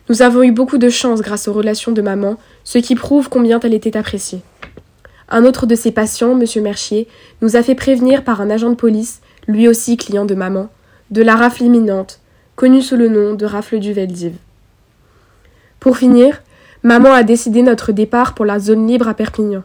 Nous 0.08 0.22
avons 0.22 0.42
eu 0.42 0.52
beaucoup 0.52 0.78
de 0.78 0.88
chance 0.88 1.20
grâce 1.20 1.48
aux 1.48 1.52
relations 1.52 1.92
de 1.92 2.00
maman, 2.00 2.36
ce 2.64 2.78
qui 2.78 2.94
prouve 2.94 3.28
combien 3.28 3.60
elle 3.60 3.74
était 3.74 3.96
appréciée. 3.96 4.40
Un 5.28 5.44
autre 5.44 5.66
de 5.66 5.74
ses 5.74 5.92
patients, 5.92 6.38
M. 6.38 6.62
Mercier, 6.62 7.08
nous 7.42 7.56
a 7.56 7.62
fait 7.62 7.74
prévenir 7.74 8.24
par 8.24 8.40
un 8.40 8.48
agent 8.48 8.70
de 8.70 8.74
police, 8.74 9.20
lui 9.46 9.68
aussi 9.68 9.98
client 9.98 10.24
de 10.24 10.34
maman, 10.34 10.70
de 11.10 11.22
la 11.22 11.36
rafle 11.36 11.64
imminente, 11.64 12.20
connu 12.58 12.82
sous 12.82 12.96
le 12.96 13.08
nom 13.08 13.34
de 13.34 13.46
rafle 13.46 13.78
du 13.78 13.92
Veldiv. 13.92 14.32
Pour 15.78 15.96
finir, 15.96 16.42
maman 16.82 17.12
a 17.12 17.22
décidé 17.22 17.62
notre 17.62 17.92
départ 17.92 18.34
pour 18.34 18.44
la 18.44 18.58
zone 18.58 18.88
libre 18.88 19.06
à 19.06 19.14
Perpignan. 19.14 19.62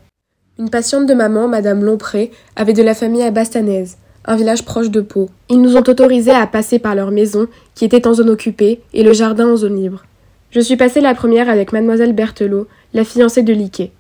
Une 0.60 0.70
patiente 0.70 1.08
de 1.08 1.16
maman, 1.16 1.48
Madame 1.48 1.84
Lompré, 1.84 2.30
avait 2.56 2.74
de 2.74 2.84
la 2.84 2.94
famille 2.94 3.24
à 3.24 3.32
Bastanèse, 3.32 3.98
un 4.26 4.36
village 4.36 4.64
proche 4.64 4.92
de 4.92 5.02
Pau. 5.02 5.32
Ils 5.50 5.60
nous 5.60 5.76
ont 5.76 5.80
autorisés 5.82 6.30
à 6.30 6.46
passer 6.46 6.78
par 6.78 6.94
leur 6.94 7.10
maison, 7.10 7.48
qui 7.74 7.84
était 7.84 8.06
en 8.06 8.14
zone 8.14 8.30
occupée, 8.30 8.82
et 8.94 9.02
le 9.02 9.12
jardin 9.14 9.48
en 9.48 9.56
zone 9.56 9.82
libre. 9.82 10.04
Je 10.52 10.60
suis 10.60 10.78
passée 10.78 11.02
la 11.02 11.16
première 11.16 11.50
avec 11.50 11.74
Mademoiselle 11.74 12.14
Berthelot, 12.14 12.68
la 12.94 13.04
fiancée 13.04 13.42
de 13.42 13.54
Liquet. 13.54 13.92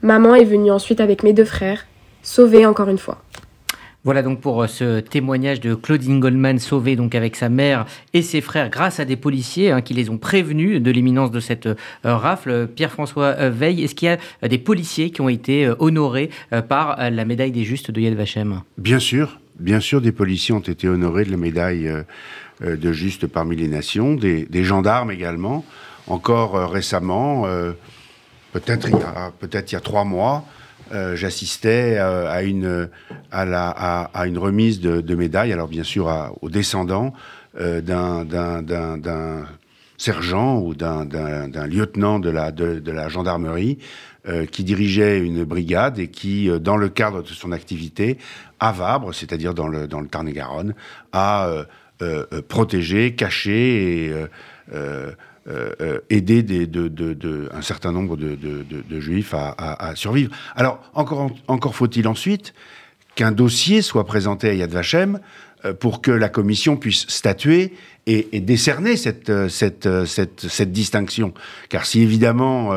Maman 0.00 0.34
est 0.34 0.44
venue 0.44 0.70
ensuite 0.70 1.02
avec 1.02 1.22
mes 1.22 1.34
deux 1.34 1.44
frères, 1.44 1.84
sauvés 2.22 2.64
encore 2.64 2.88
une 2.88 2.96
fois. 2.96 3.18
Voilà 4.08 4.22
donc 4.22 4.40
pour 4.40 4.62
euh, 4.62 4.66
ce 4.66 5.00
témoignage 5.00 5.60
de 5.60 5.74
Claudine 5.74 6.18
Goldman 6.18 6.58
sauvée 6.58 6.96
donc 6.96 7.14
avec 7.14 7.36
sa 7.36 7.50
mère 7.50 7.84
et 8.14 8.22
ses 8.22 8.40
frères 8.40 8.70
grâce 8.70 9.00
à 9.00 9.04
des 9.04 9.16
policiers 9.16 9.70
hein, 9.70 9.82
qui 9.82 9.92
les 9.92 10.08
ont 10.08 10.16
prévenus 10.16 10.80
de 10.80 10.90
l'imminence 10.90 11.30
de 11.30 11.40
cette 11.40 11.66
euh, 11.66 11.76
rafle. 12.04 12.68
Pierre-François 12.68 13.34
euh, 13.38 13.50
Veil, 13.50 13.84
est-ce 13.84 13.94
qu'il 13.94 14.08
y 14.08 14.44
a 14.46 14.48
des 14.48 14.56
policiers 14.56 15.10
qui 15.10 15.20
ont 15.20 15.28
été 15.28 15.70
honorés 15.78 16.30
par 16.70 16.96
la 17.10 17.24
médaille 17.26 17.52
des 17.52 17.64
justes 17.64 17.90
de 17.90 18.00
Yad 18.00 18.14
Vashem? 18.14 18.62
Bien 18.78 18.98
sûr, 18.98 19.40
bien 19.60 19.78
sûr, 19.78 20.00
des 20.00 20.12
policiers 20.12 20.54
ont 20.54 20.60
été 20.60 20.88
honorés 20.88 21.26
de 21.26 21.30
la 21.30 21.36
médaille 21.36 21.92
de 22.62 22.92
justes 22.92 23.26
parmi 23.26 23.56
les 23.56 23.68
nations, 23.68 24.14
des, 24.14 24.64
gendarmes 24.64 25.10
également. 25.10 25.66
Encore 26.06 26.70
récemment, 26.70 27.42
peut-être 28.52 28.88
il, 28.88 28.96
y 28.96 29.02
a, 29.02 29.32
peut-être 29.38 29.70
il 29.70 29.74
y 29.74 29.78
a 29.78 29.82
trois 29.82 30.04
mois, 30.04 30.46
j'assistais 31.14 31.98
à, 31.98 32.42
une, 32.42 32.88
à, 33.30 34.00
à, 34.20 34.26
une 34.26 34.38
remise 34.38 34.80
de, 34.80 35.00
de 35.00 35.14
médailles, 35.14 35.52
alors 35.52 35.68
bien 35.68 35.84
sûr 35.84 36.34
aux 36.40 36.50
descendants 36.50 37.12
d'un, 37.58 38.24
d'un, 38.24 39.46
sergent 39.96 40.60
ou 40.60 40.74
d'un, 40.74 41.06
lieutenant 41.66 42.20
de 42.20 42.30
la, 42.30 42.52
de, 42.52 42.90
la 42.90 43.08
gendarmerie 43.08 43.78
qui 44.52 44.64
dirigeait 44.64 45.18
une 45.18 45.44
brigade 45.44 45.98
et 45.98 46.08
qui, 46.08 46.48
dans 46.60 46.76
le 46.76 46.88
cadre 46.88 47.22
de 47.22 47.28
son 47.28 47.52
activité, 47.52 48.18
à 48.60 48.72
Vabre, 48.72 49.14
c'est-à-dire 49.14 49.54
dans 49.54 49.68
le, 49.68 49.86
dans 49.86 50.00
le 50.00 50.08
Tarn-et-Garonne, 50.08 50.74
a 51.12 51.48
euh, 51.48 51.64
euh, 52.02 52.42
protéger, 52.46 53.14
cacher 53.14 54.06
et 54.06 54.12
euh, 55.48 55.98
aider 56.10 56.42
de, 56.42 56.88
de, 56.88 57.48
un 57.52 57.62
certain 57.62 57.92
nombre 57.92 58.16
de, 58.16 59.00
juifs 59.00 59.34
à, 59.34 59.92
survivre. 59.94 60.34
Alors, 60.56 60.82
encore, 60.94 61.30
encore 61.46 61.74
faut-il 61.74 62.06
ensuite 62.08 62.54
qu'un 63.14 63.32
dossier 63.32 63.82
soit 63.82 64.04
présenté 64.04 64.50
à 64.50 64.54
Yad 64.54 64.70
Vashem 64.70 65.20
pour 65.80 66.02
que 66.02 66.10
la 66.10 66.28
commission 66.28 66.76
puisse 66.76 67.06
statuer 67.08 67.72
et, 68.06 68.40
décerner 68.40 68.96
cette, 68.96 69.30
distinction. 70.70 71.34
Car 71.68 71.86
si 71.86 72.02
évidemment 72.02 72.72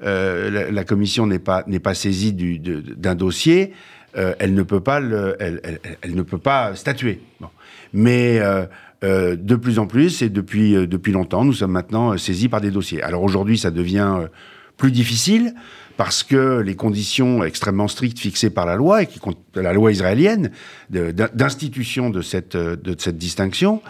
la, 0.00 0.84
commission 0.84 1.26
n'est 1.26 1.38
pas, 1.38 1.64
pas 1.82 1.94
saisie 1.94 2.32
d'un 2.32 3.14
dossier, 3.14 3.72
elle, 4.16 4.54
ne 4.54 4.62
peut 4.62 4.80
pas 4.80 5.00
le, 5.00 5.36
elle, 5.40 5.60
elle, 6.02 6.14
ne 6.14 6.22
peut 6.22 6.38
pas 6.38 6.74
statuer. 6.74 7.20
Bon. 7.40 7.48
Mais 7.92 8.38
euh, 8.40 8.66
euh, 9.04 9.36
de 9.36 9.56
plus 9.56 9.78
en 9.78 9.86
plus, 9.86 10.22
et 10.22 10.28
depuis, 10.28 10.74
euh, 10.74 10.86
depuis 10.86 11.12
longtemps, 11.12 11.44
nous 11.44 11.52
sommes 11.52 11.72
maintenant 11.72 12.16
saisis 12.18 12.48
par 12.48 12.60
des 12.60 12.70
dossiers. 12.70 13.02
Alors 13.02 13.22
aujourd'hui, 13.22 13.58
ça 13.58 13.70
devient 13.70 14.28
plus 14.76 14.92
difficile 14.92 15.54
parce 15.96 16.22
que 16.22 16.60
les 16.60 16.74
conditions 16.74 17.42
extrêmement 17.42 17.88
strictes 17.88 18.18
fixées 18.18 18.50
par 18.50 18.66
la 18.66 18.76
loi 18.76 19.02
et 19.02 19.06
qui 19.06 19.18
la 19.54 19.72
loi 19.72 19.92
israélienne 19.92 20.50
d'institution 20.90 22.10
de 22.10 22.20
cette, 22.20 22.54
de 22.54 22.94
cette 22.98 23.16
distinction 23.16 23.80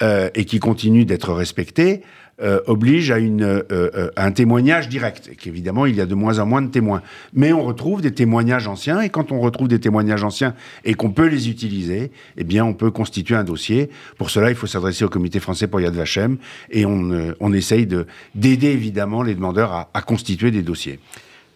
et 0.00 0.44
qui 0.44 0.60
continue 0.60 1.04
d'être 1.04 1.32
respectée 1.32 2.04
euh, 2.40 2.60
oblige 2.68 3.10
à, 3.10 3.18
une, 3.18 3.42
euh, 3.42 3.62
euh, 3.72 4.10
un 4.16 4.30
témoignage 4.30 4.88
direct. 4.88 5.28
Et 5.32 5.34
qu'évidemment, 5.34 5.86
il 5.86 5.96
y 5.96 6.00
a 6.00 6.06
de 6.06 6.14
moins 6.14 6.38
en 6.38 6.46
moins 6.46 6.62
de 6.62 6.70
témoins. 6.70 7.02
Mais 7.32 7.52
on 7.52 7.64
retrouve 7.64 8.00
des 8.00 8.12
témoignages 8.12 8.68
anciens, 8.68 9.00
et 9.00 9.08
quand 9.08 9.32
on 9.32 9.40
retrouve 9.40 9.66
des 9.66 9.80
témoignages 9.80 10.22
anciens 10.22 10.54
et 10.84 10.94
qu'on 10.94 11.10
peut 11.10 11.26
les 11.26 11.48
utiliser, 11.48 12.12
eh 12.36 12.44
bien, 12.44 12.64
on 12.64 12.74
peut 12.74 12.92
constituer 12.92 13.34
un 13.34 13.42
dossier. 13.42 13.90
Pour 14.18 14.30
cela, 14.30 14.50
il 14.50 14.54
faut 14.54 14.68
s'adresser 14.68 15.04
au 15.04 15.08
comité 15.08 15.40
français 15.40 15.66
pour 15.66 15.80
Yad 15.80 15.94
Vashem, 15.94 16.36
et 16.70 16.86
on, 16.86 17.34
on 17.40 17.52
essaye 17.52 17.88
d'aider 18.36 18.68
évidemment 18.68 19.24
les 19.24 19.34
demandeurs 19.34 19.72
à, 19.72 19.90
à, 19.92 20.02
constituer 20.02 20.52
des 20.52 20.62
dossiers. 20.62 21.00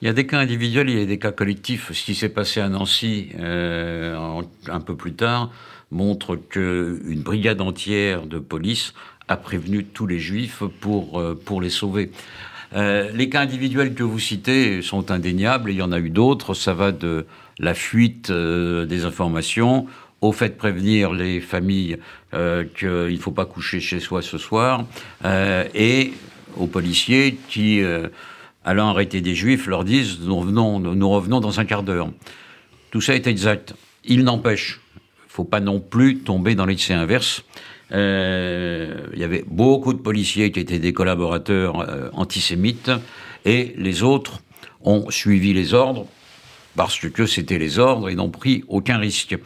Il 0.00 0.06
y 0.06 0.08
a 0.08 0.12
des 0.12 0.26
cas 0.26 0.40
individuels, 0.40 0.90
il 0.90 0.98
y 0.98 1.02
a 1.02 1.06
des 1.06 1.18
cas 1.20 1.30
collectifs. 1.30 1.92
Ce 1.92 2.04
qui 2.04 2.16
s'est 2.16 2.28
passé 2.28 2.60
à 2.60 2.68
Nancy 2.68 3.28
un 3.38 4.80
peu 4.84 4.96
plus 4.96 5.12
tard 5.12 5.52
montre 5.92 6.36
qu'une 6.36 7.22
brigade 7.22 7.60
entière 7.60 8.26
de 8.26 8.38
police 8.38 8.94
a 9.28 9.36
prévenu 9.36 9.84
tous 9.84 10.06
les 10.06 10.18
juifs 10.18 10.62
pour, 10.80 11.20
euh, 11.20 11.40
pour 11.44 11.60
les 11.60 11.70
sauver. 11.70 12.10
Euh, 12.74 13.10
les 13.12 13.28
cas 13.28 13.40
individuels 13.40 13.94
que 13.94 14.02
vous 14.02 14.18
citez 14.18 14.82
sont 14.82 15.10
indéniables, 15.10 15.70
il 15.70 15.76
y 15.76 15.82
en 15.82 15.92
a 15.92 15.98
eu 15.98 16.10
d'autres. 16.10 16.54
Ça 16.54 16.74
va 16.74 16.92
de 16.92 17.26
la 17.58 17.74
fuite 17.74 18.30
euh, 18.30 18.86
des 18.86 19.04
informations 19.04 19.86
au 20.20 20.32
fait 20.32 20.50
de 20.50 20.54
prévenir 20.54 21.12
les 21.12 21.40
familles 21.40 21.98
qu'il 22.30 22.88
ne 22.88 23.16
faut 23.18 23.32
pas 23.32 23.44
coucher 23.44 23.80
chez 23.80 23.98
soi 23.98 24.22
ce 24.22 24.38
soir, 24.38 24.84
et 25.74 26.12
aux 26.56 26.68
policiers 26.68 27.36
qui, 27.48 27.82
allant 28.64 28.90
arrêter 28.90 29.20
des 29.20 29.34
juifs, 29.34 29.66
leur 29.66 29.82
disent 29.82 30.20
nous 30.20 30.36
revenons, 30.36 30.78
nous 30.78 31.10
revenons 31.10 31.40
dans 31.40 31.58
un 31.58 31.64
quart 31.64 31.82
d'heure. 31.82 32.08
Tout 32.92 33.00
ça 33.00 33.16
est 33.16 33.26
exact. 33.26 33.74
Il 34.04 34.22
n'empêche, 34.22 34.80
il 34.94 35.26
ne 35.26 35.32
faut 35.32 35.44
pas 35.44 35.58
non 35.58 35.80
plus 35.80 36.18
tomber 36.18 36.54
dans 36.54 36.66
l'excès 36.66 36.94
inverse. 36.94 37.42
Euh, 37.92 39.06
il 39.12 39.18
y 39.18 39.24
avait 39.24 39.44
beaucoup 39.46 39.92
de 39.92 39.98
policiers 39.98 40.50
qui 40.50 40.60
étaient 40.60 40.78
des 40.78 40.92
collaborateurs 40.92 41.80
euh, 41.80 42.08
antisémites 42.12 42.90
et 43.44 43.74
les 43.76 44.02
autres 44.02 44.40
ont 44.82 45.10
suivi 45.10 45.52
les 45.52 45.74
ordres 45.74 46.06
parce 46.76 46.98
que 46.98 47.26
c'était 47.26 47.58
les 47.58 47.78
ordres 47.78 48.08
et 48.08 48.14
n'ont 48.14 48.30
pris 48.30 48.64
aucun 48.68 48.98
risque. 48.98 49.36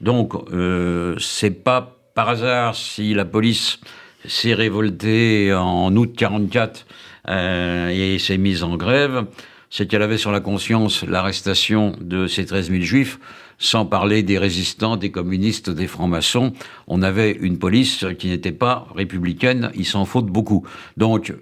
Donc, 0.00 0.34
euh, 0.52 1.16
c'est 1.18 1.50
pas 1.50 1.96
par 2.14 2.28
hasard 2.28 2.74
si 2.74 3.14
la 3.14 3.24
police 3.24 3.80
s'est 4.26 4.54
révoltée 4.54 5.52
en 5.54 5.94
août 5.96 6.14
44 6.16 6.86
euh, 7.28 7.88
et 7.88 8.18
s'est 8.18 8.38
mise 8.38 8.62
en 8.62 8.76
grève, 8.76 9.26
c'est 9.70 9.86
qu'elle 9.86 10.02
avait 10.02 10.18
sur 10.18 10.32
la 10.32 10.40
conscience 10.40 11.04
l'arrestation 11.04 11.94
de 12.00 12.26
ces 12.26 12.46
13 12.46 12.70
000 12.70 12.82
juifs 12.82 13.18
sans 13.58 13.84
parler 13.84 14.22
des 14.22 14.38
résistants, 14.38 14.96
des 14.96 15.10
communistes, 15.10 15.70
des 15.70 15.86
francs-maçons. 15.86 16.52
On 16.86 17.02
avait 17.02 17.32
une 17.32 17.58
police 17.58 18.04
qui 18.18 18.28
n'était 18.28 18.52
pas 18.52 18.86
républicaine, 18.94 19.70
il 19.74 19.86
s'en 19.86 20.04
faut 20.04 20.22
beaucoup. 20.22 20.66
Donc, 20.96 21.34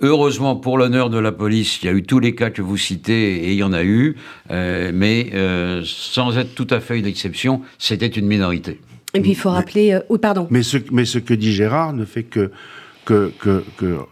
Heureusement, 0.00 0.54
pour 0.54 0.78
l'honneur 0.78 1.10
de 1.10 1.18
la 1.18 1.32
police, 1.32 1.82
il 1.82 1.86
y 1.86 1.88
a 1.88 1.92
eu 1.92 2.04
tous 2.04 2.20
les 2.20 2.32
cas 2.32 2.50
que 2.50 2.62
vous 2.62 2.76
citez, 2.76 3.46
et 3.46 3.52
il 3.52 3.58
y 3.58 3.64
en 3.64 3.72
a 3.72 3.82
eu, 3.82 4.14
euh, 4.52 4.92
mais 4.94 5.30
euh, 5.34 5.82
sans 5.84 6.38
être 6.38 6.54
tout 6.54 6.68
à 6.70 6.78
fait 6.78 7.00
une 7.00 7.06
exception, 7.06 7.62
c'était 7.78 8.06
une 8.06 8.26
minorité. 8.26 8.80
Et 9.14 9.20
puis 9.20 9.30
il 9.30 9.34
faut 9.36 9.50
rappeler... 9.50 9.94
Euh, 9.94 10.00
oui, 10.08 10.20
pardon. 10.20 10.46
Mais 10.50 10.62
ce, 10.62 10.76
mais 10.92 11.04
ce 11.04 11.18
que 11.18 11.34
dit 11.34 11.52
Gérard 11.52 11.94
ne 11.94 12.04
fait 12.04 12.22
que, 12.22 12.52
que, 13.04 13.32
que, 13.40 13.64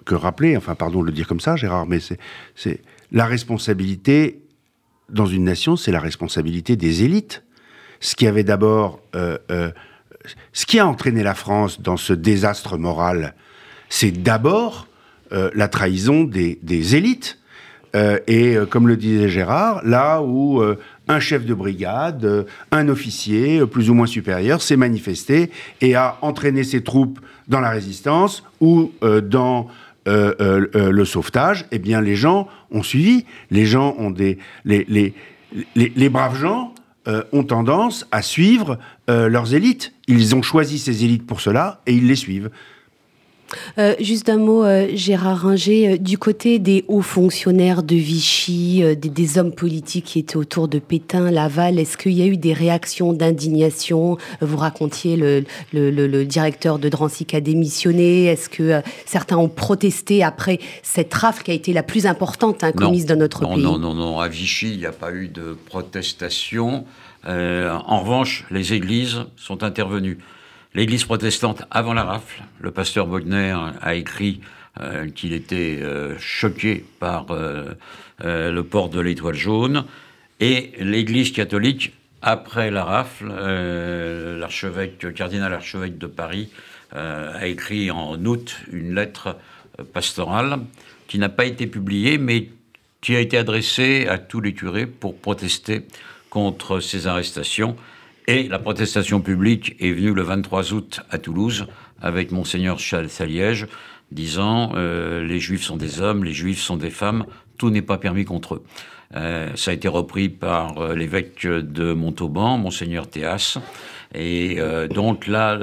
que, 0.05 0.15
rappeler, 0.17 0.57
enfin 0.57 0.75
pardon 0.75 1.03
de 1.03 1.07
le 1.07 1.13
dire 1.13 1.29
comme 1.29 1.39
ça, 1.39 1.55
Gérard, 1.55 1.87
mais 1.87 2.01
c'est 2.57 2.81
la 3.13 3.27
responsabilité 3.27 4.41
dans 5.09 5.27
une 5.27 5.45
nation, 5.45 5.77
c'est 5.77 5.93
la 5.93 6.01
responsabilité 6.01 6.77
des 6.77 7.05
élites. 7.05 7.43
Ce 8.01 8.15
qui 8.15 8.27
avait 8.27 8.45
d'abord, 8.45 9.01
euh, 9.15 9.39
euh, 9.51 9.71
ce 10.53 10.67
qui 10.67 10.79
a 10.79 10.87
entraîné 10.87 11.23
la 11.23 11.35
France 11.35 11.81
dans 11.81 11.97
ce 11.97 12.13
désastre 12.13 12.77
moral, 12.77 13.35
c'est 13.89 14.11
d'abord 14.11 14.87
euh, 15.33 15.51
la 15.55 15.69
trahison 15.69 16.25
des, 16.25 16.59
élites. 16.97 17.39
et 18.27 18.57
comme 18.69 18.89
le 18.89 18.97
disait 18.97 19.31
Gérard, 19.31 19.81
là 19.83 20.21
où 20.21 20.63
un 21.09 21.21
chef 21.21 21.47
de 21.47 21.55
brigade, 21.55 22.47
un 22.71 22.89
officier 22.89 23.65
plus 23.67 23.89
ou 23.89 23.95
moins 23.95 24.07
supérieur 24.07 24.61
s'est 24.61 24.77
manifesté 24.77 25.51
et 25.81 25.95
a 25.95 26.19
entraîné 26.21 26.63
ses 26.63 26.85
troupes 26.85 27.21
dans 27.49 27.61
la 27.61 27.71
résistance 27.71 28.43
ou 28.61 28.93
dans 29.23 29.69
euh, 30.07 30.35
euh, 30.41 30.67
euh, 30.75 30.91
le 30.91 31.05
sauvetage, 31.05 31.67
eh 31.73 31.79
bien, 31.79 32.01
les 32.01 32.17
gens 32.17 32.49
ont 32.71 32.83
suivi. 32.83 33.25
Les 33.51 33.67
gens 33.67 33.95
ont 33.99 34.11
des. 34.11 34.39
Les, 34.65 34.85
les, 34.89 35.15
les, 35.75 36.09
braves 36.09 36.39
gens 36.39 36.75
ont 37.33 37.45
tendance 37.45 38.07
à 38.11 38.21
suivre 38.21 38.79
leurs 39.09 39.55
élites. 39.55 39.95
Ils 40.09 40.35
ont 40.35 40.43
choisi 40.43 40.79
ces 40.79 41.05
élites 41.05 41.25
pour 41.25 41.41
cela 41.41 41.81
et 41.87 41.95
ils 41.95 42.07
les 42.07 42.17
suivent. 42.17 42.51
Euh, 43.79 43.95
juste 44.01 44.29
un 44.29 44.39
mot, 44.39 44.65
euh, 44.65 44.89
Gérard 44.95 45.43
Ringer, 45.43 45.89
euh, 45.89 45.99
du 45.99 46.19
côté 46.19 46.59
des 46.59 46.85
hauts 46.89 47.03
fonctionnaires 47.03 47.83
de 47.83 47.95
Vichy, 47.95 48.83
des, 48.97 49.39
hommes 49.39 49.53
politiques 49.53 50.05
qui 50.05 50.19
étaient 50.21 50.37
autour 50.37 50.69
de 50.69 50.79
Pétain, 50.79 51.31
Laval, 51.31 51.79
est-ce 51.79 51.99
qu'il 51.99 52.13
y 52.13 52.23
a 52.23 52.27
eu 52.27 52.37
des 52.37 52.53
réactions 52.53 53.13
d'indignation? 53.13 54.17
Vous 54.41 54.57
racontiez 54.57 55.17
le, 55.17 55.45
le, 55.73 56.25
directeur 56.25 56.79
de 56.79 56.89
Drancy 56.89 57.27
qui 57.27 57.37
a 57.37 57.41
démissionné. 57.41 58.27
Est-ce 58.27 58.49
que 58.49 58.81
certains 59.05 59.37
ont 59.37 59.49
protesté 59.49 60.23
après 60.23 60.59
cette 60.83 61.13
rafle 61.13 61.43
qui 61.43 61.51
a 61.51 61.55
été 61.55 61.73
la 61.73 61.83
plus 61.83 62.07
importante 62.07 62.65
hein, 62.65 62.73
commise 62.73 63.05
dans 63.05 63.19
notre 63.19 63.41
pays? 63.41 63.63
Non, 63.63 63.79
non, 63.79 63.95
non. 63.95 64.21
À 64.21 64.29
Vichy, 64.29 64.71
il 64.73 64.79
n'y 64.79 64.87
a 64.87 64.93
pas 64.93 65.13
eu 65.13 65.29
de 65.29 65.57
protestation. 65.67 66.85
en 67.27 68.01
revanche, 68.01 68.45
les 68.51 68.73
églises 68.73 69.25
sont 69.37 69.63
intervenues. 69.63 70.19
L'Église 70.77 71.05
protestante, 71.05 71.63
avant 71.71 71.95
la 71.95 72.05
rafle, 72.05 72.43
le 72.61 72.71
pasteur 72.71 73.07
Bogner 73.07 73.57
a 73.81 73.95
écrit 73.95 74.43
euh, 74.79 75.09
qu'il 75.09 75.33
était 75.33 75.79
euh, 75.81 76.19
choqué 76.19 76.85
par 77.01 77.29
euh, 77.31 77.73
le 78.21 78.61
port 78.63 78.91
de 78.91 79.01
l'étoile 79.01 79.37
jaune. 79.37 79.87
Et 80.39 80.73
l'Église 80.79 81.33
catholique, 81.33 81.95
après 82.21 82.71
la 82.71 82.85
rafle, 82.85 83.33
l'archevêque, 84.39 85.15
cardinal 85.15 85.55
archevêque 85.55 85.97
de 85.97 86.07
Paris, 86.07 86.51
a 86.93 87.47
écrit 87.47 87.91
en 87.91 88.23
août 88.27 88.59
une 88.71 88.95
lettre 88.95 89.39
pastorale 89.95 90.59
qui 91.09 91.19
n'a 91.19 91.31
pas 91.31 91.47
été 91.47 91.67
publiée, 91.67 92.19
mais 92.19 92.51
qui 93.01 93.17
a 93.17 93.21
été 93.21 93.39
adressée 93.39 94.07
à 94.09 94.19
tous 94.19 94.43
les 94.43 94.53
curés 94.53 94.87
pour 94.87 95.17
protester 95.17 95.87
contre 96.29 96.81
ces 96.81 97.07
arrestations 97.07 97.77
et 98.27 98.49
la 98.49 98.59
protestation 98.59 99.21
publique 99.21 99.77
est 99.81 99.93
venue 99.93 100.13
le 100.13 100.23
23 100.23 100.73
août 100.73 101.01
à 101.11 101.19
Toulouse 101.19 101.67
avec 102.01 102.33
monseigneur 102.33 102.81
Saliège 102.81 103.67
disant 104.11 104.73
euh, 104.75 105.25
les 105.25 105.41
juifs 105.41 105.63
sont 105.63 105.77
des 105.77 106.01
hommes, 106.01 106.25
les 106.25 106.33
juifs 106.33 106.61
sont 106.61 106.77
des 106.77 106.91
femmes, 106.91 107.25
tout 107.59 107.71
n'est 107.71 107.83
pas 107.83 107.99
permis 107.99 108.25
contre 108.25 108.57
eux. 108.57 108.65
Euh, 109.15 109.51
ça 109.55 109.71
a 109.71 109.75
été 109.75 109.89
repris 109.89 110.29
par 110.29 110.79
euh, 110.79 110.95
l'évêque 110.95 111.47
de 111.47 111.93
Montauban, 111.93 112.59
monseigneur 112.59 113.09
Théas. 113.09 113.59
Et 114.15 114.59
donc 114.89 115.27
là, 115.27 115.59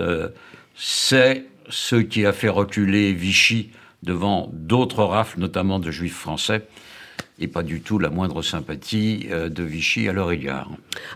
c'est 0.76 1.45
ce 1.69 1.95
qui 1.95 2.26
a 2.26 2.34
fait 2.34 2.49
reculer 2.49 3.13
Vichy 3.13 3.71
devant 4.04 4.49
d'autres 4.54 5.04
rafles, 5.04 5.39
notamment 5.39 5.80
de 5.80 5.89
juifs 5.89 6.17
français. 6.17 6.67
Et 7.39 7.48
pas 7.48 7.63
du 7.63 7.82
tout 7.82 7.98
la 7.98 8.10
moindre 8.10 8.41
sympathie 8.43 9.28
euh, 9.32 9.50
de 9.50 9.63
Vichy 9.63 10.08
à 10.08 10.13
leur 10.13 10.32
égard. 10.32 10.69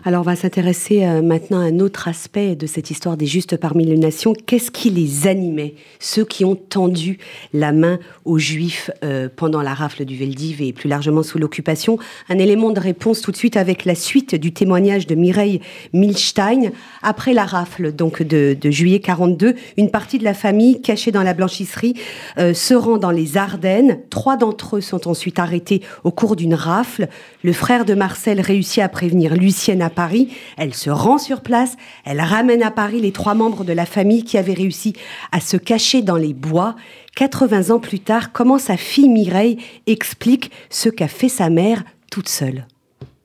Alors 0.04 0.22
on 0.22 0.24
va 0.24 0.34
s'intéresser 0.34 1.04
euh, 1.04 1.22
maintenant 1.22 1.60
à 1.60 1.64
un 1.64 1.78
autre 1.78 2.08
aspect 2.08 2.56
de 2.56 2.66
cette 2.66 2.90
histoire 2.90 3.16
des 3.16 3.26
justes 3.26 3.56
parmi 3.56 3.84
les 3.84 3.96
nations. 3.96 4.32
Qu'est-ce 4.32 4.72
qui 4.72 4.90
les 4.90 5.28
animait 5.28 5.74
Ceux 6.00 6.24
qui 6.24 6.44
ont 6.44 6.56
tendu 6.56 7.18
la 7.52 7.72
main 7.72 8.00
aux 8.24 8.38
Juifs 8.38 8.90
euh, 9.04 9.28
pendant 9.34 9.62
la 9.62 9.74
rafle 9.74 10.04
du 10.04 10.16
Veldiv 10.16 10.60
et 10.60 10.72
plus 10.72 10.88
largement 10.88 11.22
sous 11.22 11.38
l'occupation? 11.38 11.98
Un 12.28 12.38
élément 12.38 12.70
de 12.70 12.80
réponse 12.80 13.20
tout 13.20 13.30
de 13.30 13.36
suite 13.36 13.56
avec 13.56 13.84
la 13.84 13.94
suite 13.94 14.34
du 14.34 14.52
témoignage 14.52 15.06
de 15.06 15.14
Mireille 15.14 15.60
Milstein. 15.92 16.72
Après 17.02 17.32
la 17.32 17.44
rafle 17.44 17.92
donc 17.92 18.22
de, 18.22 18.56
juillet 18.70 18.98
42, 18.98 19.54
une 19.76 19.90
partie 19.90 20.18
de 20.18 20.24
la 20.24 20.34
famille 20.34 20.82
cachée 20.82 21.12
dans 21.12 21.22
la 21.22 21.34
blanchisserie 21.34 21.94
se 22.36 22.74
rend 22.74 22.98
dans 22.98 23.10
les 23.10 23.36
Ardennes. 23.36 24.00
Trois 24.10 24.36
d'entre 24.36 24.76
eux 24.76 24.80
sont 24.80 25.08
ensuite 25.08 25.38
arrêtés 25.38 25.82
cours 26.10 26.36
d'une 26.36 26.54
rafle. 26.54 27.08
Le 27.42 27.52
frère 27.52 27.84
de 27.84 27.94
Marcel 27.94 28.40
réussit 28.40 28.82
à 28.82 28.88
prévenir 28.88 29.34
Lucienne 29.34 29.82
à 29.82 29.90
Paris. 29.90 30.28
Elle 30.56 30.74
se 30.74 30.90
rend 30.90 31.18
sur 31.18 31.40
place. 31.40 31.76
Elle 32.04 32.20
ramène 32.20 32.62
à 32.62 32.70
Paris 32.70 33.00
les 33.00 33.12
trois 33.12 33.34
membres 33.34 33.64
de 33.64 33.72
la 33.72 33.86
famille 33.86 34.24
qui 34.24 34.38
avaient 34.38 34.54
réussi 34.54 34.94
à 35.32 35.40
se 35.40 35.56
cacher 35.56 36.02
dans 36.02 36.16
les 36.16 36.34
bois. 36.34 36.76
80 37.16 37.70
ans 37.70 37.80
plus 37.80 38.00
tard, 38.00 38.32
comment 38.32 38.58
sa 38.58 38.76
fille 38.76 39.08
Mireille 39.08 39.58
explique 39.86 40.50
ce 40.70 40.88
qu'a 40.88 41.08
fait 41.08 41.28
sa 41.28 41.50
mère 41.50 41.82
toute 42.10 42.28
seule? 42.28 42.66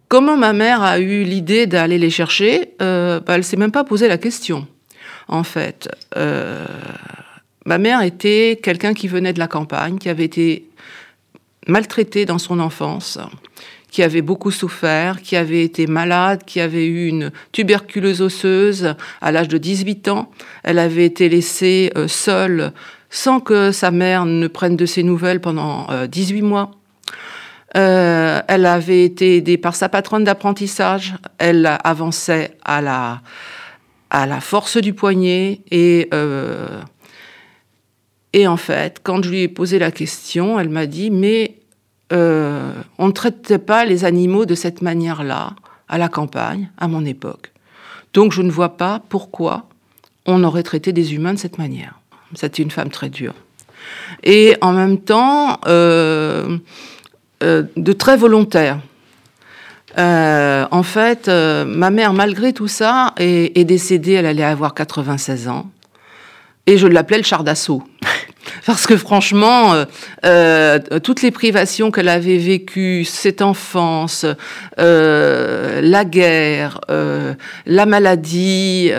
Comment 0.08 0.38
ma 0.38 0.54
mère 0.54 0.84
a 0.84 1.00
eu 1.00 1.24
l'idée 1.24 1.66
d'aller 1.66 1.98
les 1.98 2.10
chercher? 2.10 2.76
Euh, 2.82 3.20
bah, 3.20 3.36
Elle 3.36 3.44
s'est 3.44 3.58
même 3.58 3.72
pas 3.72 3.84
posé 3.84 4.08
la 4.08 4.18
question, 4.18 4.68
en 5.28 5.44
fait. 5.44 5.90
Euh, 6.16 6.66
ma 7.66 7.78
mère 7.78 8.02
était 8.02 8.60
quelqu'un 8.62 8.94
qui 8.94 9.08
venait 9.08 9.34
de 9.34 9.40
la 9.40 9.48
campagne, 9.48 9.98
qui 9.98 10.10
avait 10.10 10.26
été 10.26 10.70
maltraité 11.68 12.26
dans 12.26 12.38
son 12.38 12.60
enfance, 12.60 13.20
qui 13.94 14.02
avait 14.02 14.24
beaucoup 14.24 14.50
souffert, 14.50 15.22
qui 15.22 15.36
avait 15.36 15.64
été 15.64 15.86
malade, 15.86 16.44
qui 16.46 16.60
avait 16.60 16.88
eu 16.88 17.08
une 17.08 17.32
tuberculose 17.52 18.22
osseuse 18.22 18.96
à 19.22 19.32
l'âge 19.32 19.48
de 19.48 19.60
18 19.60 20.08
ans. 20.08 20.32
Elle 20.64 20.80
avait 20.80 21.06
été 21.06 21.30
laissée 21.30 21.92
euh, 21.96 22.08
seule 22.08 22.74
sans 23.12 23.40
que 23.40 23.72
sa 23.72 23.92
mère 23.92 24.26
ne 24.26 24.48
prenne 24.48 24.76
de 24.76 24.88
ses 24.88 25.04
nouvelles 25.04 25.40
pendant 25.40 25.88
18 26.08 26.42
euh, 26.42 26.46
mois. 26.46 26.72
Euh, 27.78 28.42
elle 28.48 28.66
avait 28.66 29.04
été 29.04 29.38
aidée 29.38 29.58
par 29.58 29.76
sa 29.76 29.90
patronne 29.90 30.24
d'apprentissage. 30.24 31.14
Elle 31.38 31.78
avançait 31.84 32.58
à 32.66 32.82
la, 32.82 33.22
à 34.10 34.26
la 34.26 34.42
force 34.42 34.78
du 34.78 34.94
poignet 34.94 35.62
et 35.70 36.10
et 38.34 38.48
en 38.48 38.58
fait, 38.58 39.00
quand 39.04 39.24
je 39.24 39.30
lui 39.30 39.42
ai 39.44 39.48
posé 39.48 39.78
la 39.80 39.92
question, 39.92 40.60
elle 40.60 40.70
m'a 40.70 40.88
dit 40.88 41.12
Mais 41.12 41.56
euh, 42.12 42.74
on 42.98 43.08
ne 43.08 43.12
traitait 43.12 43.60
pas 43.60 43.86
les 43.86 44.06
animaux 44.06 44.46
de 44.46 44.56
cette 44.56 44.82
manière-là 44.82 45.56
à 45.88 45.98
la 46.00 46.10
campagne, 46.10 46.70
à 46.80 46.88
mon 46.88 47.06
époque. 47.06 47.52
Donc 48.14 48.32
je 48.32 48.42
ne 48.42 48.52
vois 48.52 48.76
pas 48.78 49.02
pourquoi 49.08 49.68
on 50.26 50.44
aurait 50.44 50.64
traité 50.64 50.94
des 50.94 51.14
humains 51.14 51.34
de 51.34 51.40
cette 51.40 51.60
manière. 51.60 52.00
C'était 52.34 52.64
une 52.64 52.72
femme 52.72 52.90
très 52.90 53.10
dure. 53.10 53.36
Et 54.24 54.56
en 54.62 54.72
même 54.72 55.00
temps, 55.00 55.60
euh, 55.68 56.58
euh, 57.44 57.64
de 57.76 57.94
très 57.94 58.18
volontaire. 58.18 58.80
en 59.96 60.84
fait, 60.84 61.28
ma 61.28 61.92
mère, 61.92 62.14
malgré 62.14 62.54
tout 62.54 62.68
ça, 62.68 63.14
est, 63.18 63.56
est, 63.56 63.66
décédée, 63.66 64.14
elle 64.14 64.26
allait 64.26 64.44
avoir 64.44 64.74
96 64.74 65.48
ans. 65.50 65.70
Et 66.66 66.78
je 66.78 66.88
l'appelais 66.88 67.18
le 67.18 67.24
char 67.24 67.44
d'assaut 67.44 67.84
parce 68.66 68.88
que 68.88 68.98
franchement, 68.98 69.74
euh, 69.74 69.86
euh, 70.26 70.80
toutes 71.00 71.22
les 71.22 71.32
privations 71.32 71.92
qu'elle 71.92 72.10
avait 72.10 72.38
vécues, 72.38 73.06
cette 73.06 73.42
enfance, 73.42 74.26
euh, 74.80 75.82
la 75.82 76.06
guerre, 76.06 76.80
la 77.66 77.86
maladie, 77.86 78.92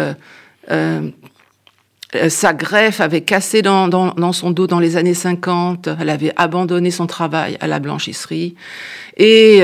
sa 2.29 2.53
greffe 2.53 3.01
avait 3.01 3.23
cassé 3.23 3.63
dans, 3.63 3.89
dans, 3.89 4.33
son 4.33 4.51
dos 4.51 4.67
dans 4.67 4.79
les 4.79 4.97
années 4.97 5.15
50, 5.15 5.89
elle 6.01 6.11
avait 6.11 6.33
abandonné 6.37 6.91
son 6.91 7.07
travail 7.07 7.57
à 7.61 7.67
la 7.67 7.81
blanchisserie, 7.81 8.55
et 9.17 9.63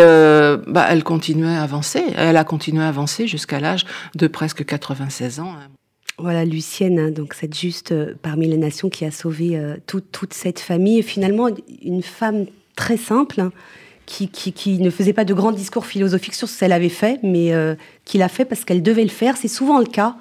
bah, 0.66 0.86
elle 0.88 1.04
continuait 1.04 1.56
à 1.56 1.62
avancer, 1.62 2.02
elle 2.16 2.36
a 2.36 2.44
continué 2.44 2.82
à 2.82 2.88
avancer 2.88 3.26
jusqu'à 3.26 3.60
l'âge 3.60 3.84
de 4.14 4.26
presque 4.26 4.64
96 4.64 5.40
ans. 5.40 5.54
Voilà, 6.20 6.44
Lucienne, 6.44 6.98
hein, 6.98 7.10
donc 7.10 7.34
cette 7.34 7.58
juste 7.58 7.92
euh, 7.92 8.14
parmi 8.20 8.46
les 8.46 8.58
nations 8.58 8.90
qui 8.90 9.04
a 9.04 9.10
sauvé 9.10 9.56
euh, 9.56 9.76
toute 9.86 10.34
cette 10.34 10.60
famille. 10.60 10.98
Et 10.98 11.02
finalement, 11.02 11.48
une 11.82 12.02
femme 12.02 12.46
très 12.76 12.98
simple, 12.98 13.40
hein, 13.40 13.52
qui, 14.06 14.78
ne 14.80 14.90
faisait 14.90 15.12
pas 15.12 15.24
de 15.24 15.32
grands 15.32 15.52
discours 15.52 15.86
philosophiques 15.86 16.34
sur 16.34 16.48
ce 16.48 16.60
qu'elle 16.60 16.72
avait 16.72 16.88
fait, 16.88 17.20
mais 17.22 17.54
euh, 17.54 17.74
qui 18.04 18.18
l'a 18.18 18.28
fait 18.28 18.44
parce 18.44 18.64
qu'elle 18.64 18.82
devait 18.82 19.04
le 19.04 19.08
faire. 19.08 19.36
C'est 19.36 19.48
souvent 19.48 19.78
le 19.78 19.86
cas 19.86 20.16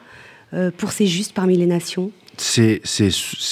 pour 0.78 0.92
ces 0.92 1.06
justes 1.06 1.34
parmi 1.34 1.58
les 1.58 1.68
nations. 1.68 2.12
C'est 2.38 2.82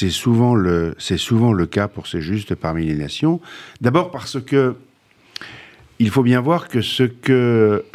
souvent, 0.09 0.55
le, 0.55 0.95
souvent 0.97 1.53
le 1.53 1.65
cas 1.67 1.87
pour 1.87 2.07
ces 2.07 2.21
justes 2.21 2.55
parmi 2.55 2.85
les 2.85 2.95
nations. 2.95 3.39
D'abord 3.81 4.09
parce 4.09 4.41
que 4.41 4.75
il 5.99 6.09
faut 6.09 6.23
bien 6.23 6.41
voir 6.41 6.69
que 6.69 6.81
ce 6.81 7.03
que 7.03 7.85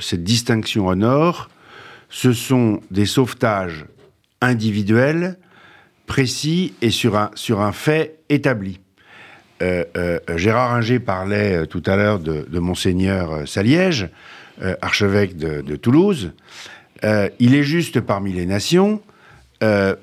cette 0.00 0.24
distinction 0.24 0.88
honore, 0.88 1.48
ce 2.16 2.32
sont 2.32 2.80
des 2.90 3.04
sauvetages 3.04 3.84
individuels, 4.40 5.36
précis 6.06 6.72
et 6.80 6.88
sur 6.88 7.14
un, 7.14 7.30
sur 7.34 7.60
un 7.60 7.72
fait 7.72 8.20
établi. 8.30 8.80
Euh, 9.60 9.84
euh, 9.98 10.18
Gérard 10.34 10.72
Inger 10.72 10.98
parlait 10.98 11.56
euh, 11.56 11.66
tout 11.66 11.82
à 11.84 11.94
l'heure 11.94 12.18
de, 12.18 12.58
Monseigneur 12.58 13.46
Saliège, 13.46 14.08
archevêque 14.80 15.36
de, 15.36 15.76
Toulouse. 15.76 16.32
il 17.02 17.54
est 17.54 17.62
juste 17.62 18.00
parmi 18.00 18.32
les 18.32 18.46
nations 18.46 19.02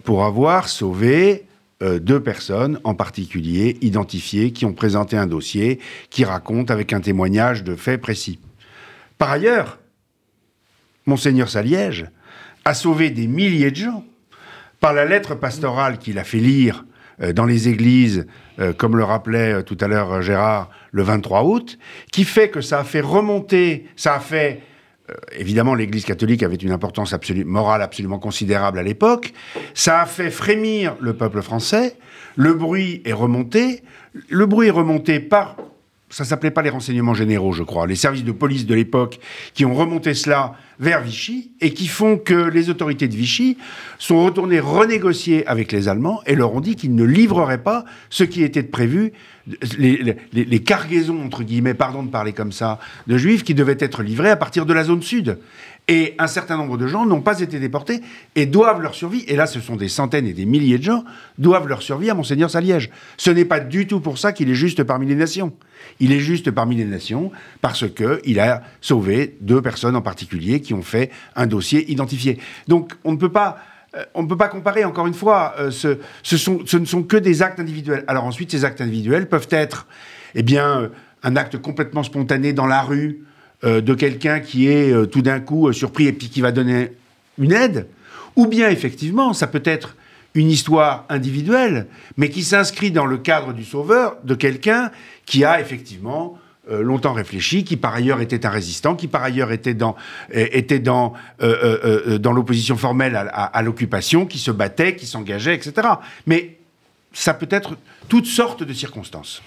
pour 0.03 0.23
avoir 0.23 0.69
sauvé 0.69 1.45
deux 1.81 2.19
personnes 2.19 2.79
en 2.83 2.93
particulier 2.93 3.79
identifiées 3.81 4.51
qui 4.51 4.65
ont 4.65 4.73
présenté 4.73 5.17
un 5.17 5.25
dossier 5.25 5.79
qui 6.11 6.23
raconte 6.23 6.69
avec 6.69 6.93
un 6.93 7.01
témoignage 7.01 7.63
de 7.63 7.75
faits 7.75 7.99
précis. 7.99 8.37
Par 9.17 9.31
ailleurs, 9.31 9.79
Monseigneur 11.05 11.49
Saliège 11.49 12.05
a 12.65 12.73
sauvé 12.73 13.09
des 13.09 13.27
milliers 13.27 13.71
de 13.71 13.75
gens 13.75 14.05
par 14.79 14.93
la 14.93 15.05
lettre 15.05 15.35
pastorale 15.35 15.97
qu'il 15.97 16.19
a 16.19 16.23
fait 16.23 16.39
lire 16.39 16.85
euh, 17.21 17.33
dans 17.33 17.45
les 17.45 17.69
églises, 17.69 18.25
euh, 18.59 18.73
comme 18.73 18.97
le 18.97 19.03
rappelait 19.03 19.53
euh, 19.53 19.61
tout 19.61 19.77
à 19.79 19.87
l'heure 19.87 20.21
Gérard, 20.21 20.69
le 20.91 21.03
23 21.03 21.43
août, 21.43 21.77
qui 22.11 22.23
fait 22.23 22.49
que 22.49 22.61
ça 22.61 22.79
a 22.79 22.83
fait 22.83 23.01
remonter, 23.01 23.87
ça 23.95 24.15
a 24.15 24.19
fait... 24.19 24.61
évidemment, 25.37 25.75
l'Église 25.75 26.05
catholique 26.05 26.43
avait 26.43 26.55
une 26.55 26.71
importance 26.71 27.13
morale 27.45 27.81
absolument 27.81 28.19
considérable 28.19 28.79
à 28.79 28.83
l'époque. 28.83 29.33
Ça 29.73 30.01
a 30.01 30.05
fait 30.05 30.31
frémir 30.31 30.95
le 30.99 31.13
peuple 31.13 31.41
français. 31.41 31.95
Le 32.35 32.53
bruit 32.53 33.01
est 33.05 33.13
remonté. 33.13 33.83
Le 34.29 34.45
bruit 34.45 34.67
est 34.67 34.71
remonté 34.71 35.19
par 35.19 35.55
ça 36.13 36.25
s'appelait 36.25 36.51
pas 36.51 36.61
les 36.61 36.69
renseignements 36.69 37.15
généraux, 37.15 37.53
je 37.53 37.63
crois, 37.63 37.87
les 37.87 37.95
services 37.95 38.23
de 38.23 38.31
police 38.31 38.67
de 38.67 38.75
l'époque 38.75 39.19
qui 39.55 39.65
ont 39.65 39.73
remonté 39.73 40.13
cela 40.13 40.53
vers 40.79 41.01
Vichy 41.01 41.53
et 41.59 41.73
qui 41.73 41.87
font 41.87 42.17
que 42.17 42.35
les 42.35 42.69
autorités 42.69 43.07
de 43.07 43.15
Vichy 43.15 43.57
sont 43.97 44.23
retournées 44.23 44.59
renégocier 44.59 45.45
avec 45.47 45.71
les 45.71 45.87
Allemands 45.87 46.21
et 46.27 46.35
leur 46.35 46.53
ont 46.53 46.61
dit 46.61 46.75
qu'ils 46.75 46.93
ne 46.93 47.03
livreraient 47.03 47.63
pas 47.63 47.83
ce 48.11 48.23
qui 48.23 48.43
était 48.43 48.61
prévu, 48.61 49.11
les, 49.77 50.15
les, 50.33 50.63
cargaisons, 50.63 51.19
entre 51.25 51.41
guillemets, 51.41 51.73
pardon 51.73 52.03
de 52.03 52.11
parler 52.11 52.31
comme 52.31 52.51
ça, 52.51 52.79
de 53.07 53.17
juifs 53.17 53.43
qui 53.43 53.55
devaient 53.55 53.77
être 53.79 54.03
livrés 54.03 54.29
à 54.29 54.35
partir 54.35 54.67
de 54.67 54.73
la 54.73 54.83
zone 54.83 55.01
sud. 55.01 55.39
Et 55.89 56.15
un 56.17 56.27
certain 56.27 56.55
nombre 56.55 56.77
de 56.77 56.87
gens 56.87 57.05
n'ont 57.05 57.21
pas 57.21 57.41
été 57.41 57.59
déportés 57.59 57.99
et 58.35 58.45
doivent 58.45 58.81
leur 58.81 58.95
survie, 58.95 59.25
et 59.27 59.35
là 59.35 59.47
ce 59.47 59.59
sont 59.59 59.75
des 59.75 59.89
centaines 59.89 60.25
et 60.25 60.33
des 60.33 60.45
milliers 60.45 60.77
de 60.77 60.83
gens, 60.83 61.03
doivent 61.37 61.67
leur 61.67 61.81
survie 61.81 62.09
à 62.09 62.13
Monseigneur 62.13 62.49
Saliège. 62.49 62.89
Ce 63.17 63.29
n'est 63.29 63.43
pas 63.43 63.59
du 63.59 63.85
tout 63.85 63.99
pour 63.99 64.17
ça 64.17 64.31
qu'il 64.31 64.49
est 64.49 64.55
juste 64.55 64.83
parmi 64.83 65.07
les 65.07 65.15
nations. 65.15 65.51
Il 65.99 66.13
est 66.13 66.19
juste 66.19 66.51
parmi 66.51 66.77
les 66.77 66.85
nations 66.85 67.31
parce 67.59 67.85
qu'il 67.89 68.39
a 68.39 68.63
sauvé 68.79 69.35
deux 69.41 69.61
personnes 69.61 69.97
en 69.97 70.01
particulier 70.01 70.61
qui 70.61 70.73
ont 70.73 70.83
fait 70.83 71.11
un 71.35 71.47
dossier 71.47 71.91
identifié. 71.91 72.39
Donc 72.67 72.93
on 73.03 73.11
ne 73.11 73.17
peut 73.17 73.31
pas... 73.31 73.57
Euh, 73.95 74.05
on 74.15 74.23
ne 74.23 74.27
peut 74.27 74.37
pas 74.37 74.47
comparer, 74.47 74.85
encore 74.85 75.05
une 75.05 75.13
fois, 75.13 75.53
euh, 75.59 75.69
ce, 75.69 75.99
ce, 76.23 76.77
ne 76.77 76.85
sont 76.85 77.03
que 77.03 77.15
des 77.17 77.43
actes 77.43 77.59
individuels. 77.59 78.03
Alors 78.07 78.23
ensuite, 78.23 78.49
ces 78.49 78.65
actes 78.65 78.81
individuels 78.81 79.29
peuvent 79.29 79.49
être, 79.51 79.85
eh 80.33 80.41
bien, 80.41 80.81
euh, 80.81 80.87
un 81.21 81.35
acte 81.35 81.59
complètement 81.59 82.01
spontané 82.01 82.53
dans 82.53 82.65
la 82.65 82.81
rue, 82.81 83.23
de 83.63 83.93
quelqu'un 83.93 84.39
qui 84.39 84.67
est 84.67 84.91
euh, 84.91 85.05
tout 85.05 85.21
d'un 85.21 85.39
coup 85.39 85.69
euh, 85.69 85.73
surpris 85.73 86.07
et 86.07 86.15
qui 86.15 86.41
va 86.41 86.51
donner 86.51 86.91
une 87.37 87.51
aide, 87.51 87.87
ou 88.35 88.47
bien 88.47 88.69
effectivement, 88.69 89.33
ça 89.33 89.47
peut 89.47 89.61
être 89.65 89.95
une 90.35 90.49
histoire 90.49 91.05
individuelle, 91.09 91.87
mais 92.17 92.29
qui 92.29 92.43
s'inscrit 92.43 92.91
dans 92.91 93.05
le 93.05 93.17
cadre 93.17 93.53
du 93.53 93.63
sauveur 93.63 94.17
de 94.23 94.35
quelqu'un 94.35 94.91
qui 95.25 95.45
a 95.45 95.61
effectivement 95.61 96.39
longtemps 96.69 97.13
réfléchi, 97.13 97.63
qui 97.63 97.75
par 97.75 97.93
ailleurs 97.93 98.21
était 98.21 98.45
un 98.45 98.49
résistant, 98.49 98.95
qui 98.95 99.07
par 99.07 99.21
ailleurs 99.21 99.51
était 99.51 99.75
dans 99.75 99.95
l'opposition 102.31 102.77
formelle 102.77 103.29
à 103.31 103.61
l'occupation, 103.61 104.25
qui 104.25 104.39
se 104.39 104.49
battait, 104.49 104.95
qui 104.95 105.05
s'engageait, 105.05 105.53
etc. 105.53 105.87
Mais 106.25 106.57
ça 107.11 107.35
peut 107.35 107.49
être 107.51 107.77
toutes 108.09 108.25
sortes 108.25 108.63
de 108.63 108.73
circonstances. 108.73 109.43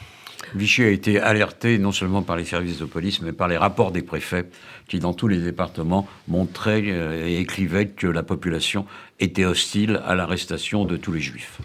Vichy 0.57 0.83
a 0.83 0.89
été 0.89 1.21
alerté 1.21 1.79
non 1.79 1.93
seulement 1.93 2.23
par 2.23 2.37
les 2.37 2.45
services 2.45 2.79
de 2.79 2.85
police, 2.85 3.21
mais 3.21 3.33
par 3.33 3.49
les 3.49 3.57
rapports 3.57 3.93
des 3.93 4.03
préfets 4.03 4.47
qui, 4.89 4.99
dans 4.99 5.13
tous 5.13 5.29
les 5.29 5.39
départements, 5.39 6.07
montraient 6.29 6.83
euh, 6.87 7.27
et 7.27 7.39
écrivaient 7.39 7.89
que 7.89 8.07
la 8.07 8.23
population 8.23 8.87
était 9.19 9.45
hostile 9.45 10.01
à 10.05 10.15
l'arrestation 10.15 10.85
de 10.85 10.97
tous 10.97 11.13
les 11.13 11.21
juifs. 11.21 11.59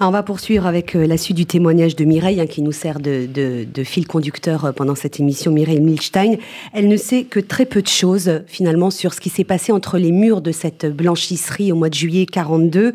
on 0.00 0.10
va 0.10 0.22
poursuivre 0.22 0.66
avec 0.66 0.96
euh, 0.96 1.06
la 1.06 1.16
suite 1.16 1.36
du 1.36 1.46
témoignage 1.46 1.96
de 1.96 2.04
Mireille, 2.04 2.40
hein, 2.40 2.46
qui 2.46 2.62
nous 2.62 2.72
sert 2.72 3.00
de, 3.00 3.66
fil 3.84 4.06
conducteur 4.06 4.64
euh, 4.64 4.72
pendant 4.72 4.94
cette 4.94 5.20
émission, 5.20 5.52
Mireille 5.52 5.80
Milstein. 5.80 6.36
Elle 6.72 6.88
ne 6.88 6.96
sait 6.96 7.24
que 7.24 7.40
très 7.40 7.66
peu 7.66 7.82
de 7.82 7.88
choses, 7.88 8.42
finalement, 8.46 8.90
sur 8.90 9.14
ce 9.14 9.20
qui 9.20 9.30
s'est 9.30 9.44
passé 9.44 9.72
entre 9.72 9.98
les 9.98 10.12
murs 10.12 10.40
de 10.40 10.52
cette 10.52 10.86
blanchisserie 10.86 11.72
au 11.72 11.76
mois 11.76 11.88
de 11.88 11.94
juillet 11.94 12.26
42, 12.26 12.92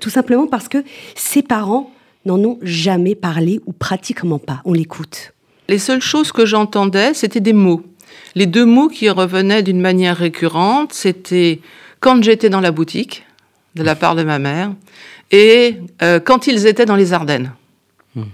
tout 0.00 0.10
simplement 0.10 0.46
parce 0.46 0.68
que 0.68 0.84
ses 1.14 1.42
parents 1.42 1.92
n'en 2.24 2.38
ont 2.38 2.58
jamais 2.62 3.14
parlé 3.14 3.60
ou 3.66 3.72
pratiquement 3.72 4.38
pas. 4.38 4.60
On 4.64 4.72
l'écoute. 4.72 5.32
Les 5.68 5.78
seules 5.78 6.02
choses 6.02 6.32
que 6.32 6.46
j'entendais, 6.46 7.14
c'était 7.14 7.40
des 7.40 7.52
mots. 7.52 7.82
Les 8.34 8.46
deux 8.46 8.64
mots 8.64 8.88
qui 8.88 9.08
revenaient 9.10 9.62
d'une 9.62 9.80
manière 9.80 10.16
récurrente, 10.16 10.92
c'était 10.92 11.60
quand 12.00 12.22
j'étais 12.22 12.50
dans 12.50 12.60
la 12.60 12.70
boutique, 12.70 13.24
de 13.74 13.82
la 13.82 13.94
part 13.94 14.14
de 14.14 14.22
ma 14.22 14.38
mère, 14.38 14.72
et 15.30 15.76
euh, 16.02 16.20
quand 16.20 16.46
ils 16.46 16.66
étaient 16.66 16.84
dans 16.84 16.96
les 16.96 17.12
Ardennes. 17.12 17.52
Hmm. 18.14 18.24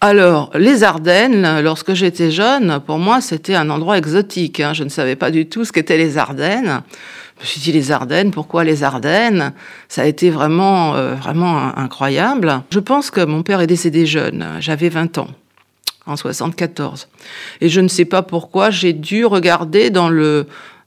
Alors, 0.00 0.50
les 0.54 0.84
Ardennes, 0.84 1.60
lorsque 1.60 1.94
j'étais 1.94 2.30
jeune, 2.30 2.80
pour 2.86 2.98
moi, 2.98 3.20
c'était 3.20 3.56
un 3.56 3.70
endroit 3.70 3.98
exotique. 3.98 4.60
Hein. 4.60 4.72
Je 4.72 4.84
ne 4.84 4.88
savais 4.88 5.16
pas 5.16 5.32
du 5.32 5.46
tout 5.46 5.64
ce 5.64 5.72
qu'étaient 5.72 5.98
les 5.98 6.18
Ardennes. 6.18 6.82
Je 7.38 7.44
me 7.44 7.46
suis 7.46 7.60
dit 7.60 7.72
les 7.72 7.92
Ardennes, 7.92 8.32
pourquoi 8.32 8.64
les 8.64 8.82
Ardennes? 8.82 9.52
Ça 9.88 10.02
a 10.02 10.06
été 10.06 10.28
vraiment, 10.28 10.96
euh, 10.96 11.14
vraiment 11.14 11.76
incroyable. 11.76 12.62
Je 12.70 12.80
pense 12.80 13.12
que 13.12 13.24
mon 13.24 13.42
père 13.42 13.60
est 13.60 13.68
décédé 13.68 14.06
jeune. 14.06 14.44
J'avais 14.58 14.88
20 14.88 15.18
ans, 15.18 15.28
en 16.06 16.16
74. 16.16 17.08
Et 17.60 17.68
je 17.68 17.80
ne 17.80 17.86
sais 17.86 18.04
pas 18.04 18.22
pourquoi, 18.22 18.70
j'ai 18.70 18.92
dû 18.92 19.24
regarder 19.24 19.90
dans 19.90 20.08
le, 20.08 20.46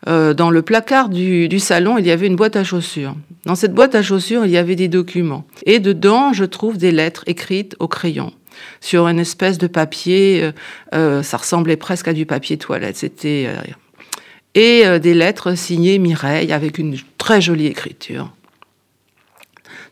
euh, 0.09 0.33
dans 0.33 0.49
le 0.49 0.61
placard 0.61 1.07
du, 1.07 1.47
du, 1.47 1.59
salon, 1.59 1.97
il 1.97 2.05
y 2.05 2.11
avait 2.11 2.27
une 2.27 2.35
boîte 2.35 2.57
à 2.57 2.65
chaussures. 2.65 3.15
Dans 3.45 3.55
cette 3.55 3.73
boîte 3.73 3.95
à 3.95 4.01
chaussures, 4.01 4.45
il 4.45 4.51
y 4.51 4.57
avait 4.57 4.75
des 4.75 4.89
documents. 4.89 5.45
Et 5.65 5.79
dedans, 5.79 6.33
je 6.33 6.43
trouve 6.43 6.77
des 6.77 6.91
lettres 6.91 7.23
écrites 7.27 7.77
au 7.79 7.87
crayon 7.87 8.33
sur 8.81 9.07
une 9.07 9.19
espèce 9.19 9.57
de 9.57 9.67
papier. 9.67 10.51
Euh, 10.93 11.23
ça 11.23 11.37
ressemblait 11.37 11.77
presque 11.77 12.09
à 12.09 12.13
du 12.13 12.25
papier 12.25 12.57
toilette. 12.57 12.97
C'était 12.97 13.47
et 14.55 14.85
euh, 14.85 14.99
des 14.99 15.13
lettres 15.13 15.55
signées 15.55 15.99
Mireille 15.99 16.51
avec 16.51 16.77
une 16.77 16.97
très 17.17 17.41
jolie 17.41 17.67
écriture. 17.67 18.31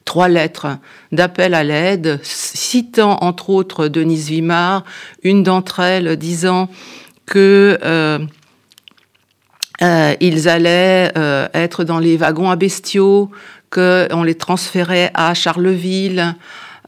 Trois 0.06 0.28
lettres 0.28 0.78
d'appel 1.12 1.54
à 1.54 1.64
l'aide, 1.64 2.20
citant 2.24 3.18
entre 3.22 3.52
autres 3.52 3.88
Denise 3.88 4.30
Vimard, 4.30 4.84
une 5.24 5.44
d'entre 5.44 5.82
elles 5.82 6.16
disant 6.18 6.68
que 7.28 7.78
euh, 7.84 8.20
euh, 9.84 10.16
ils 10.20 10.50
allaient 10.50 11.12
être 11.54 11.84
dans 11.84 12.00
les 12.00 12.18
wagons 12.18 12.50
à 12.50 12.56
bestiaux, 12.56 13.30
qu'on 13.70 14.24
les 14.24 14.36
transférait 14.36 15.12
à 15.14 15.36
Charleville. 15.36 16.36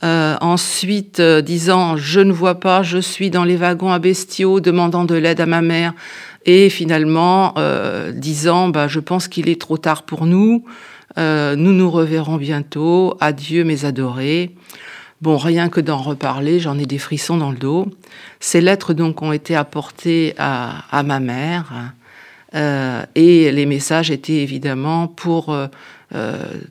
ensuite, 0.01 1.21
disant 1.21 1.95
Je 1.95 2.21
ne 2.21 2.31
vois 2.31 2.59
pas, 2.59 2.81
je 2.81 2.97
suis 2.97 3.29
dans 3.29 3.43
les 3.43 3.55
wagons 3.55 3.91
à 3.91 3.99
bestiaux, 3.99 4.59
demandant 4.59 5.05
de 5.05 5.15
l'aide 5.15 5.39
à 5.41 5.45
ma 5.45 5.61
mère 5.61 5.93
et 6.45 6.69
finalement 6.69 7.53
euh, 7.57 8.11
disant 8.11 8.69
bah, 8.69 8.87
je 8.87 8.99
pense 8.99 9.27
qu'il 9.27 9.49
est 9.49 9.59
trop 9.59 9.77
tard 9.77 10.03
pour 10.03 10.25
nous, 10.25 10.63
euh, 11.17 11.55
nous 11.55 11.73
nous 11.73 11.89
reverrons 11.89 12.37
bientôt, 12.37 13.17
adieu 13.19 13.63
mes 13.63 13.85
adorés. 13.85 14.55
Bon, 15.21 15.37
rien 15.37 15.69
que 15.69 15.81
d'en 15.81 15.97
reparler, 15.97 16.59
j'en 16.59 16.79
ai 16.79 16.87
des 16.87 16.97
frissons 16.97 17.37
dans 17.37 17.51
le 17.51 17.57
dos. 17.57 17.87
Ces 18.39 18.59
lettres 18.59 18.93
donc 18.93 19.21
ont 19.21 19.31
été 19.31 19.55
apportées 19.55 20.33
à, 20.39 20.85
à 20.89 21.03
ma 21.03 21.19
mère 21.19 21.93
euh, 22.55 23.03
et 23.15 23.51
les 23.51 23.65
messages 23.65 24.09
étaient 24.11 24.41
évidemment 24.41 25.07
pour 25.07 25.53
euh, 25.53 25.67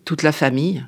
toute 0.05 0.23
la 0.23 0.33
famille. 0.33 0.85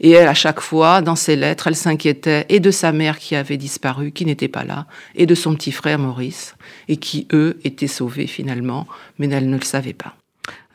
Et 0.00 0.10
elle, 0.10 0.28
à 0.28 0.34
chaque 0.34 0.60
fois, 0.60 1.00
dans 1.00 1.16
ses 1.16 1.36
lettres, 1.36 1.66
elle 1.66 1.76
s'inquiétait 1.76 2.46
et 2.48 2.60
de 2.60 2.70
sa 2.70 2.92
mère 2.92 3.18
qui 3.18 3.34
avait 3.36 3.56
disparu, 3.56 4.12
qui 4.12 4.24
n'était 4.24 4.48
pas 4.48 4.64
là, 4.64 4.86
et 5.14 5.26
de 5.26 5.34
son 5.34 5.54
petit 5.54 5.72
frère 5.72 5.98
Maurice, 5.98 6.54
et 6.88 6.96
qui, 6.96 7.26
eux, 7.32 7.58
étaient 7.64 7.86
sauvés 7.86 8.26
finalement, 8.26 8.86
mais 9.18 9.28
elle 9.28 9.48
ne 9.48 9.56
le 9.56 9.64
savait 9.64 9.92
pas. 9.92 10.14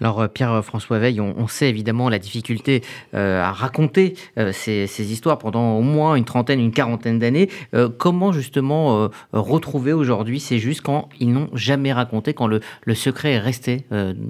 Alors 0.01 0.21
euh, 0.21 0.27
Pierre-François 0.27 0.99
Veil, 0.99 1.21
on, 1.21 1.47
sait 1.47 1.69
évidemment 1.69 2.09
la 2.09 2.19
difficulté 2.19 2.81
euh, 3.13 3.41
à 3.41 3.51
raconter 3.51 4.15
euh, 4.37 4.51
ces, 4.51 5.11
histoires 5.11 5.37
pendant 5.37 5.77
au 5.77 5.81
moins 5.81 6.15
une 6.15 6.25
trentaine, 6.25 6.59
une 6.59 6.71
quarantaine 6.71 7.19
d'années. 7.19 7.49
comment 7.97 8.31
justement 8.31 9.09
retrouver 9.31 9.93
aujourd'hui 9.93 10.39
ces 10.39 10.59
justes 10.59 10.81
quand 10.81 11.09
ils 11.19 11.31
n'ont 11.31 11.49
jamais 11.53 11.93
raconté, 11.93 12.33
quand 12.33 12.47
le, 12.47 12.59
le 12.83 12.95
secret 12.95 13.33
est 13.33 13.39
resté 13.39 13.85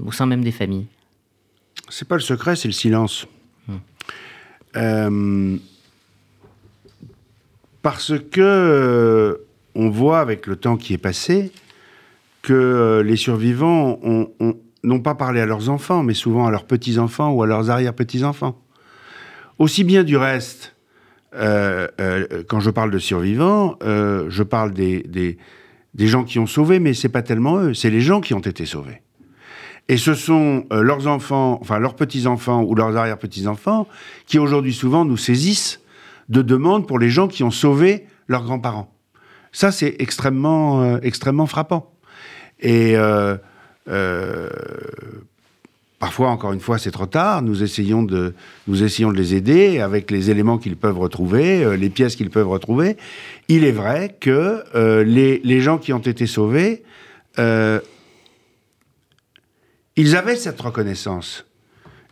au 0.06 0.12
sein 0.12 0.26
même 0.26 0.44
des 0.44 0.52
familles? 0.52 0.88
C'est 1.90 2.08
pas 2.08 2.16
le 2.16 2.22
secret, 2.22 2.56
c'est 2.56 2.68
le 2.68 2.74
silence. 2.74 3.28
Euh, 4.78 5.58
parce 7.82 8.14
que 8.18 8.42
euh, 8.42 9.36
on 9.76 9.90
voit 9.90 10.20
avec 10.20 10.48
le 10.48 10.56
temps 10.56 10.78
qui 10.78 10.94
est 10.94 11.00
passé 11.00 11.52
que 12.42 12.54
euh, 12.54 13.04
les 13.04 13.16
survivants 13.16 14.00
n'ont 14.84 15.00
pas 15.00 15.16
parlé 15.16 15.42
à 15.42 15.46
leurs 15.46 15.70
enfants, 15.70 16.04
mais 16.04 16.14
souvent 16.14 16.48
à 16.48 16.52
leurs 16.52 16.66
petits-enfants 16.66 17.32
ou 17.32 17.44
à 17.44 17.48
leurs 17.48 17.70
arrière-petits-enfants. 17.70 18.60
Aussi 19.60 19.84
bien 19.84 20.04
du 20.04 20.18
reste, 20.18 20.76
quand 21.34 22.60
je 22.60 22.70
parle 22.70 22.92
de 22.92 22.98
survivants, 22.98 23.78
je 23.82 24.44
parle 24.44 24.74
des, 24.74 25.04
des, 25.94 26.08
gens 26.08 26.24
qui 26.24 26.40
ont 26.40 26.48
sauvé, 26.48 26.80
mais 26.80 26.96
c'est 26.96 27.10
pas 27.10 27.22
tellement 27.22 27.60
eux, 27.60 27.74
c'est 27.76 27.92
les 27.92 28.02
gens 28.02 28.22
qui 28.22 28.34
ont 28.34 28.40
été 28.40 28.66
sauvés. 28.66 29.02
Et 29.92 29.98
ce 29.98 30.14
sont 30.14 30.64
euh, 30.72 30.84
leurs 30.84 31.08
enfants, 31.08 31.58
enfin 31.60 31.78
leurs 31.78 31.96
petits-enfants 31.96 32.64
ou 32.64 32.76
leurs 32.76 32.96
arrière-petits-enfants, 32.96 33.90
qui 34.26 34.40
aujourd'hui 34.40 34.74
souvent 34.74 35.04
nous 35.04 35.18
saisissent 35.18 35.82
de 36.30 36.42
demandes 36.42 36.88
pour 36.88 36.98
les 36.98 37.10
gens 37.10 37.28
qui 37.28 37.44
ont 37.44 37.52
sauvé 37.52 38.06
leurs 38.30 38.44
grands-parents. 38.44 38.90
Ça, 39.52 39.70
c'est 39.70 39.98
extrêmement, 40.00 40.82
euh, 40.82 41.00
extrêmement 41.04 41.46
frappant. 41.46 41.92
Et 42.62 42.94
euh, 42.96 43.36
parfois, 46.00 46.30
encore 46.30 46.54
une 46.54 46.62
fois, 46.62 46.78
c'est 46.78 46.92
trop 46.92 47.06
tard. 47.06 47.42
Nous 47.42 47.62
essayons 47.62 48.02
de, 48.02 48.34
nous 48.70 48.84
essayons 48.84 49.12
de 49.12 49.18
les 49.18 49.36
aider 49.36 49.82
avec 49.82 50.10
les 50.10 50.30
éléments 50.30 50.58
qu'ils 50.58 50.78
peuvent 50.78 51.00
retrouver, 51.00 51.76
les 51.76 51.90
pièces 51.90 52.16
qu'ils 52.16 52.30
peuvent 52.30 52.48
retrouver. 52.48 52.96
Il 53.50 53.66
est 53.66 53.74
vrai 53.74 54.16
que 54.22 54.64
les, 55.04 55.42
les, 55.44 55.60
gens 55.60 55.78
qui 55.80 55.92
ont 55.92 56.00
été 56.00 56.28
sauvés 56.28 56.84
ils 59.96 60.16
avaient 60.16 60.36
cette 60.36 60.60
reconnaissance. 60.60 61.46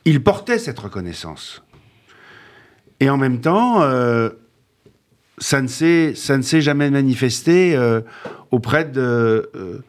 Ils 0.05 0.23
portaient 0.23 0.59
cette 0.59 0.79
reconnaissance. 0.79 1.63
Et 2.99 3.09
en 3.09 3.17
même 3.17 3.39
temps, 3.41 3.81
euh, 3.81 4.29
ça 5.37 5.61
ne 5.61 5.67
s'est 5.67 6.61
jamais 6.61 6.89
manifesté 6.89 7.75
euh, 7.75 8.01
auprès 8.51 8.85
de 8.85 9.49
euh, 9.55 9.79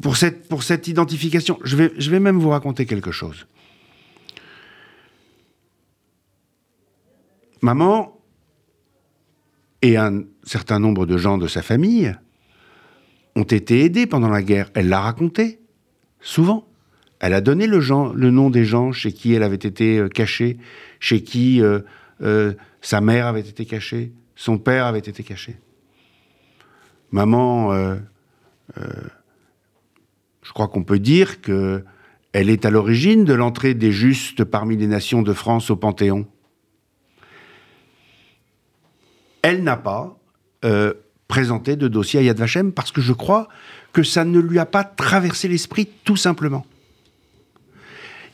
pour, 0.00 0.16
cette, 0.16 0.88
identification. 0.88 1.58
Je 1.64 1.76
vais 2.10 2.20
même 2.20 2.38
vous 2.38 2.50
raconter 2.50 2.84
quelque 2.84 3.12
chose. 3.12 3.46
Maman 7.60 8.20
et 9.82 9.96
un 9.96 10.24
certain 10.44 10.78
nombre 10.78 11.06
de 11.06 11.16
gens 11.16 11.38
de 11.38 11.48
sa 11.48 11.62
famille 11.62 12.14
ont 13.34 13.44
été 13.44 13.84
aidés 13.84 14.06
pendant 14.06 14.28
la 14.28 14.42
guerre. 14.42 14.70
Elle 14.74 14.88
l'a 14.88 15.00
raconté. 15.00 15.60
Souvent. 16.20 16.68
Elle 17.20 17.34
a 17.34 17.40
donné 17.40 17.66
le, 17.66 17.80
nom 18.30 18.50
des 18.50 18.64
gens 18.64 18.92
chez 18.92 19.12
qui 19.12 19.34
elle 19.34 19.42
avait 19.42 19.56
été 19.56 19.98
euh, 19.98 20.08
cachée, 20.08 20.58
chez 21.00 21.22
qui 21.22 21.60
euh, 21.60 21.80
euh, 22.22 22.54
sa 22.80 23.00
mère 23.00 23.26
avait 23.26 23.40
été 23.40 23.64
cachée, 23.64 24.12
son 24.36 24.58
père 24.58 24.86
avait 24.86 25.00
été 25.00 25.22
caché. 25.24 25.56
Maman, 27.10 27.72
je 28.76 30.52
crois 30.52 30.68
qu'on 30.68 30.84
peut 30.84 30.98
dire 30.98 31.40
que 31.40 31.82
elle 32.32 32.50
est 32.50 32.66
à 32.66 32.70
l'origine 32.70 33.24
de 33.24 33.32
l'entrée 33.32 33.72
des 33.72 33.90
justes 33.90 34.44
parmi 34.44 34.76
les 34.76 34.86
nations 34.86 35.22
de 35.22 35.32
France 35.32 35.70
au 35.70 35.76
Panthéon. 35.76 36.26
Elle 39.40 39.64
n'a 39.64 39.78
pas 39.78 40.18
présenté 41.28 41.76
de 41.76 41.86
dossier 41.88 42.20
à 42.20 42.22
Yad 42.22 42.38
Vashem 42.38 42.72
parce 42.72 42.90
que 42.90 43.02
je 43.02 43.12
crois 43.12 43.48
que 43.92 44.02
ça 44.02 44.24
ne 44.24 44.40
lui 44.40 44.58
a 44.58 44.66
pas 44.66 44.82
traversé 44.82 45.46
l'esprit 45.46 45.88
tout 46.04 46.16
simplement. 46.16 46.66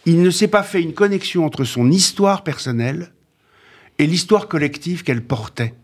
Il 0.06 0.22
ne 0.22 0.30
s'est 0.30 0.48
pas 0.48 0.62
fait 0.62 0.80
une 0.80 0.94
connexion 0.94 1.44
entre 1.44 1.64
son 1.64 1.90
histoire 1.90 2.44
personnelle 2.44 3.12
et 3.98 4.06
l'histoire 4.06 4.48
collective 4.48 5.02
qu'elle 5.02 5.24
portait. 5.24 5.74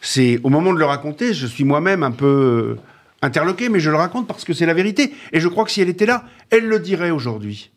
C'est 0.00 0.40
au 0.42 0.48
moment 0.48 0.72
de 0.72 0.78
le 0.78 0.84
raconter, 0.84 1.32
je 1.32 1.46
suis 1.46 1.64
moi-même 1.64 2.02
un 2.02 2.10
peu 2.10 2.76
euh, 2.76 2.80
interloqué, 3.22 3.68
mais 3.68 3.80
je 3.80 3.90
le 3.90 3.96
raconte 3.96 4.26
parce 4.26 4.44
que 4.44 4.52
c'est 4.52 4.66
la 4.66 4.74
vérité. 4.74 5.14
Et 5.32 5.40
je 5.40 5.48
crois 5.48 5.64
que 5.64 5.70
si 5.70 5.80
elle 5.80 5.88
était 5.88 6.06
là, 6.06 6.24
elle 6.50 6.66
le 6.66 6.78
dirait 6.78 7.10
aujourd'hui. 7.10 7.70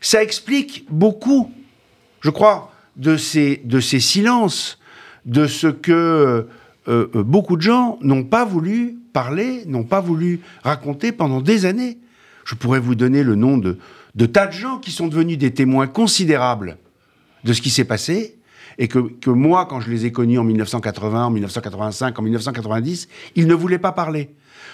Ça 0.00 0.22
explique 0.22 0.86
beaucoup, 0.90 1.52
je 2.20 2.30
crois, 2.30 2.72
de 2.96 3.16
ces, 3.16 3.62
de 3.64 3.80
ces 3.80 4.00
silences, 4.00 4.78
de 5.24 5.46
ce 5.46 5.68
que 5.68 6.46
euh, 6.88 7.08
euh, 7.14 7.22
beaucoup 7.22 7.56
de 7.56 7.62
gens 7.62 7.98
n'ont 8.02 8.24
pas 8.24 8.44
voulu 8.44 8.96
parler, 9.12 9.64
n'ont 9.66 9.84
pas 9.84 10.00
voulu 10.00 10.40
raconter 10.62 11.12
pendant 11.12 11.40
des 11.40 11.66
années. 11.66 11.98
Je 12.44 12.54
pourrais 12.54 12.80
vous 12.80 12.94
donner 12.94 13.22
le 13.22 13.36
nom 13.36 13.56
de, 13.56 13.78
de 14.14 14.26
tas 14.26 14.46
de 14.46 14.52
gens 14.52 14.78
qui 14.78 14.90
sont 14.90 15.08
devenus 15.08 15.38
des 15.38 15.52
témoins 15.52 15.86
considérables 15.86 16.76
de 17.44 17.52
ce 17.52 17.62
qui 17.62 17.70
s'est 17.70 17.84
passé, 17.84 18.38
et 18.78 18.88
que, 18.88 18.98
que, 18.98 19.30
moi, 19.30 19.66
quand 19.66 19.80
je 19.80 19.90
les 19.90 20.06
ai 20.06 20.12
connus 20.12 20.38
en 20.38 20.44
1980, 20.44 21.26
en 21.26 21.30
1985, 21.30 22.18
en 22.18 22.22
1990, 22.22 23.08
ils 23.36 23.46
ne 23.46 23.54
voulaient 23.54 23.78
pas 23.78 23.92
parler. 23.92 24.30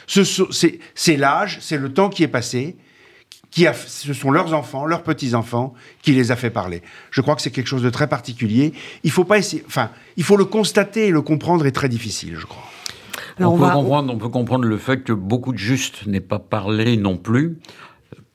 C'est 0.07 1.17
l'âge, 1.17 1.59
c'est 1.61 1.77
le 1.77 1.93
temps 1.93 2.09
qui 2.09 2.23
est 2.23 2.29
passé, 2.29 2.77
qui 3.51 3.67
a, 3.67 3.75
ce 3.75 4.13
sont 4.15 4.31
leurs 4.31 4.55
enfants, 4.55 4.87
leurs 4.87 5.03
petits-enfants, 5.03 5.75
qui 6.03 6.13
les 6.13 6.31
a 6.31 6.37
fait 6.37 6.51
parler. 6.51 6.83
Je 7.11 7.21
crois 7.21 7.35
que 7.35 7.43
c'est 7.43 7.51
quelque 7.51 7.67
chose 7.67 7.83
de 7.83 7.91
très 7.91 8.09
particulier. 8.09 8.73
Il 9.03 9.11
faut 9.11 9.25
pas 9.25 9.39
essayer, 9.39 9.65
enfin, 9.67 9.91
il 10.17 10.25
faut 10.25 10.37
le 10.37 10.45
constater 10.45 11.09
et 11.09 11.11
le 11.11 11.23
comprendre 11.23 11.67
est 11.67 11.73
très 11.73 11.89
difficile, 11.89 12.37
je 12.39 12.47
crois. 12.47 12.63
on, 13.41 13.59
peut 13.59 13.71
comprendre, 13.71 14.13
on 14.15 14.19
peut 14.19 14.29
comprendre 14.29 14.65
le 14.67 14.79
fait 14.79 15.03
que 15.03 15.13
beaucoup 15.13 15.53
de 15.53 15.59
justes 15.59 16.07
n'aient 16.07 16.21
pas 16.21 16.39
parlé 16.39 16.97
non 16.97 17.17
plus, 17.17 17.59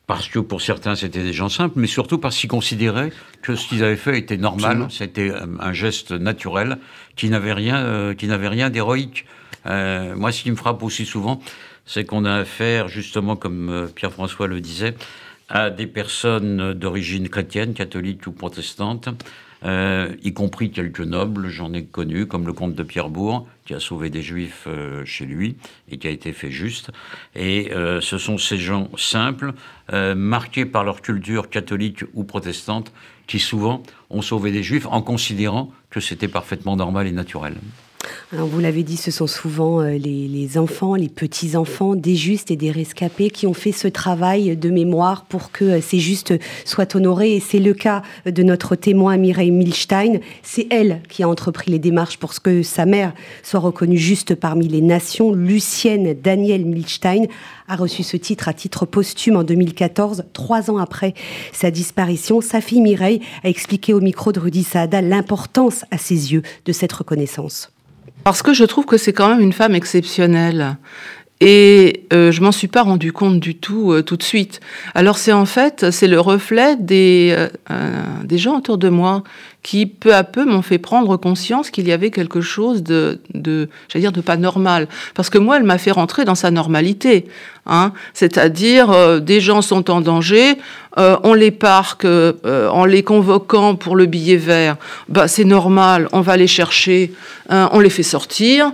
parce 0.08 0.28
que 0.28 0.40
pour 0.40 0.62
certains 0.62 0.96
c'était 0.96 1.24
des 1.24 1.34
gens 1.34 1.50
simples, 1.50 1.80
mais 1.80 1.88
surtout 1.88 2.18
parce 2.18 2.38
qu'ils 2.38 2.50
considéraient 2.50 3.12
que 3.42 3.56
ce 3.56 3.68
qu'ils 3.68 3.84
avaient 3.84 3.96
fait 3.96 4.20
était 4.20 4.38
normal, 4.38 4.88
c'était 4.90 5.32
un 5.60 5.74
geste 5.74 6.12
naturel, 6.12 6.78
qui 7.16 7.30
n'avait 7.30 7.54
rien, 7.54 7.78
euh, 7.78 8.14
qui 8.14 8.28
n'avait 8.28 8.50
rien 8.50 8.70
d'héroïque. 8.70 9.26
Euh, 9.66 10.16
moi, 10.16 10.32
ce 10.32 10.44
qui 10.44 10.52
me 10.52 10.56
frappe 10.56 10.84
aussi 10.84 11.06
souvent, 11.06 11.40
c'est 11.86 12.06
qu'on 12.06 12.26
a 12.26 12.34
affaire, 12.34 12.88
justement, 12.88 13.36
comme 13.36 13.70
euh, 13.70 13.88
Pierre-François 13.88 14.48
le 14.48 14.62
disait, 14.62 14.96
à 15.50 15.70
des 15.70 15.88
personnes 15.88 16.74
d'origine 16.74 17.30
chrétienne, 17.30 17.74
catholique 17.74 18.26
ou 18.26 18.32
protestante, 18.32 19.10
euh, 19.64 20.14
y 20.24 20.34
compris 20.34 20.72
quelques 20.72 21.02
nobles, 21.02 21.50
j'en 21.50 21.74
ai 21.74 21.86
connu, 21.86 22.26
comme 22.26 22.46
le 22.46 22.54
comte 22.54 22.74
de 22.74 22.84
Pierrebourg, 22.84 23.48
qui 23.66 23.74
a 23.74 23.80
sauvé 23.80 24.10
des 24.10 24.22
juifs 24.22 24.66
euh, 24.68 25.06
chez 25.06 25.26
lui 25.26 25.56
et 25.90 25.98
qui 25.98 26.08
a 26.08 26.12
été 26.12 26.34
fait 26.34 26.52
juste. 26.52 26.92
Et 27.36 27.72
ce 28.02 28.18
sont 28.18 28.38
ces 28.38 28.58
gens 28.58 28.90
simples, 28.98 29.54
marqués 29.92 30.66
par 30.66 30.84
leur 30.84 31.02
culture 31.02 31.50
catholique 31.50 32.04
ou 32.14 32.24
protestante, 32.24 32.92
qui 33.28 33.40
souvent 33.40 33.82
ont 34.10 34.22
sauvé 34.22 34.52
des 34.52 34.64
juifs 34.64 34.88
en 34.88 35.02
considérant 35.02 35.72
que 35.90 36.00
c'était 36.00 36.28
parfaitement 36.28 36.76
normal 36.76 37.08
et 37.08 37.12
naturel. 37.12 37.56
Vous 38.32 38.60
l'avez 38.60 38.84
dit, 38.84 38.98
ce 38.98 39.12
sont 39.12 39.28
souvent 39.28 39.82
euh, 39.82 39.98
les, 39.98 40.58
enfants, 40.58 40.96
les 40.96 41.10
petits-enfants 41.10 41.96
des 41.96 42.16
justes 42.16 42.52
et 42.52 42.56
des 42.56 42.72
rescapés 42.72 43.30
qui 43.30 43.48
ont 43.48 43.54
fait 43.54 43.72
ce 43.72 43.88
travail 43.88 44.58
de 44.58 44.70
mémoire 44.70 45.26
pour 45.26 45.52
que 45.52 45.66
euh, 45.66 45.82
ces 45.82 46.00
justes 46.00 46.34
soient 46.66 46.96
honorés. 46.96 47.36
Et 47.36 47.40
c'est 47.40 47.60
le 47.60 47.74
cas 47.74 48.02
de 48.26 48.44
notre 48.44 48.76
témoin 48.76 49.18
Mireille 49.18 49.52
Milstein. 49.52 50.20
C'est 50.44 50.68
elle 50.72 51.02
qui 51.08 51.24
a 51.24 51.30
entrepris 51.30 51.72
les 51.72 51.80
démarches 51.80 52.18
pour 52.18 52.34
que 52.42 52.64
sa 52.64 52.86
mère 52.86 53.14
soit 53.44 53.60
reconnue 53.60 53.98
juste 53.98 54.36
parmi 54.36 54.68
les 54.68 54.82
nations. 54.82 55.32
Lucienne 55.32 56.14
Daniel 56.14 56.66
Milstein 56.66 57.28
a 57.68 57.76
reçu 57.76 58.04
ce 58.04 58.18
titre 58.18 58.48
à 58.48 58.54
titre 58.54 58.86
posthume 58.86 59.38
en 59.38 59.44
2014, 59.44 60.26
trois 60.34 60.70
ans 60.70 60.78
après 60.78 61.14
sa 61.54 61.72
disparition. 61.72 62.42
Sa 62.42 62.62
fille 62.62 62.82
Mireille 62.82 63.22
a 63.44 63.50
expliqué 63.50 63.94
au 63.94 64.02
micro 64.02 64.32
de 64.32 64.40
Rudy 64.40 64.64
Saada 64.64 65.02
l'importance 65.02 65.86
à 65.92 65.98
ses 65.98 66.34
yeux 66.34 66.44
de 66.66 66.72
cette 66.72 66.94
reconnaissance. 66.94 67.75
Parce 68.26 68.42
que 68.42 68.56
je 68.56 68.64
trouve 68.64 68.88
que 68.88 68.98
c'est 68.98 69.14
quand 69.14 69.30
même 69.30 69.40
une 69.40 69.54
femme 69.54 69.76
exceptionnelle. 69.76 70.78
Et 71.42 72.06
euh, 72.14 72.32
je 72.32 72.42
m'en 72.42 72.54
suis 72.54 72.70
pas 72.70 72.84
rendu 72.84 73.12
compte 73.12 73.42
du 73.42 73.56
tout 73.56 73.92
euh, 73.92 74.02
tout 74.02 74.16
de 74.16 74.24
suite. 74.24 74.62
Alors 74.94 75.18
c'est 75.18 75.34
en 75.34 75.46
fait 75.46 75.92
c'est 75.92 76.08
le 76.08 76.18
reflet 76.18 76.78
des 76.78 77.36
euh, 77.70 78.04
des 78.24 78.38
gens 78.38 78.58
autour 78.58 78.78
de 78.78 78.88
moi 78.88 79.22
qui 79.62 79.86
peu 79.86 80.16
à 80.16 80.24
peu 80.24 80.46
m'ont 80.46 80.62
fait 80.62 80.78
prendre 80.78 81.18
conscience 81.18 81.72
qu'il 81.72 81.90
y 81.90 81.92
avait 81.92 82.10
quelque 82.10 82.40
chose 82.40 82.84
de 82.84 83.20
de 83.34 83.68
j'allais 83.90 84.04
dire 84.04 84.14
de 84.14 84.22
pas 84.22 84.38
normal. 84.38 84.88
Parce 85.14 85.30
que 85.30 85.38
moi 85.38 85.58
elle 85.58 85.64
m'a 85.64 85.78
fait 85.78 85.92
rentrer 85.92 86.24
dans 86.24 86.36
sa 86.36 86.52
normalité 86.52 87.26
hein. 87.66 87.92
C'est-à-dire 88.14 89.20
des 89.22 89.42
gens 89.42 89.62
sont 89.62 89.92
en 89.92 90.00
danger 90.00 90.56
on 90.96 91.34
les 91.34 91.52
parque 91.52 92.06
en 92.06 92.86
les 92.86 93.04
convoquant 93.04 93.76
pour 93.76 93.98
le 93.98 94.06
billet 94.06 94.38
vert. 94.38 94.78
Bah 95.10 95.28
c'est 95.28 95.44
normal 95.44 96.08
on 96.14 96.22
va 96.22 96.38
les 96.38 96.48
chercher 96.48 97.12
hein, 97.50 97.70
on 97.74 97.82
les 97.82 97.90
fait 97.90 98.04
sortir 98.04 98.72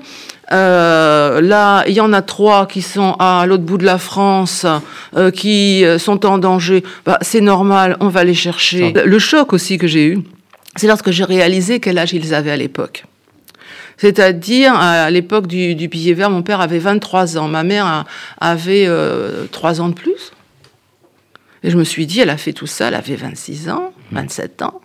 euh, 0.51 1.41
là, 1.41 1.83
il 1.87 1.93
y 1.93 2.01
en 2.01 2.13
a 2.13 2.21
trois 2.21 2.65
qui 2.65 2.81
sont 2.81 3.15
à 3.19 3.45
l'autre 3.45 3.63
bout 3.63 3.77
de 3.77 3.85
la 3.85 3.97
France, 3.97 4.65
euh, 5.15 5.31
qui 5.31 5.85
euh, 5.85 5.97
sont 5.97 6.25
en 6.25 6.37
danger. 6.37 6.83
Bah, 7.05 7.17
c'est 7.21 7.41
normal, 7.41 7.97
on 7.99 8.09
va 8.09 8.23
les 8.23 8.33
chercher. 8.33 8.93
Le 8.93 9.19
choc 9.19 9.53
aussi 9.53 9.77
que 9.77 9.87
j'ai 9.87 10.07
eu, 10.07 10.19
c'est 10.75 10.87
lorsque 10.87 11.11
j'ai 11.11 11.23
réalisé 11.23 11.79
quel 11.79 11.97
âge 11.97 12.13
ils 12.13 12.33
avaient 12.33 12.51
à 12.51 12.57
l'époque. 12.57 13.05
C'est-à-dire, 13.97 14.73
à 14.73 15.11
l'époque 15.11 15.45
du, 15.45 15.75
billet 15.75 16.13
vert, 16.13 16.31
mon 16.31 16.41
père 16.41 16.59
avait 16.59 16.79
23 16.79 17.37
ans, 17.37 17.47
ma 17.47 17.63
mère 17.63 18.05
avait 18.39 18.89
3 19.51 19.79
ans 19.79 19.89
de 19.89 19.93
plus. 19.93 20.31
Et 21.63 21.69
je 21.69 21.77
me 21.77 21.83
suis 21.83 22.07
dit, 22.07 22.19
elle 22.19 22.31
a 22.31 22.37
fait 22.37 22.53
tout 22.53 22.65
ça, 22.65 22.87
elle 22.87 22.95
avait 22.95 23.15
26 23.15 23.69
ans, 23.69 23.93
27 24.11 24.63
ans. 24.63 24.81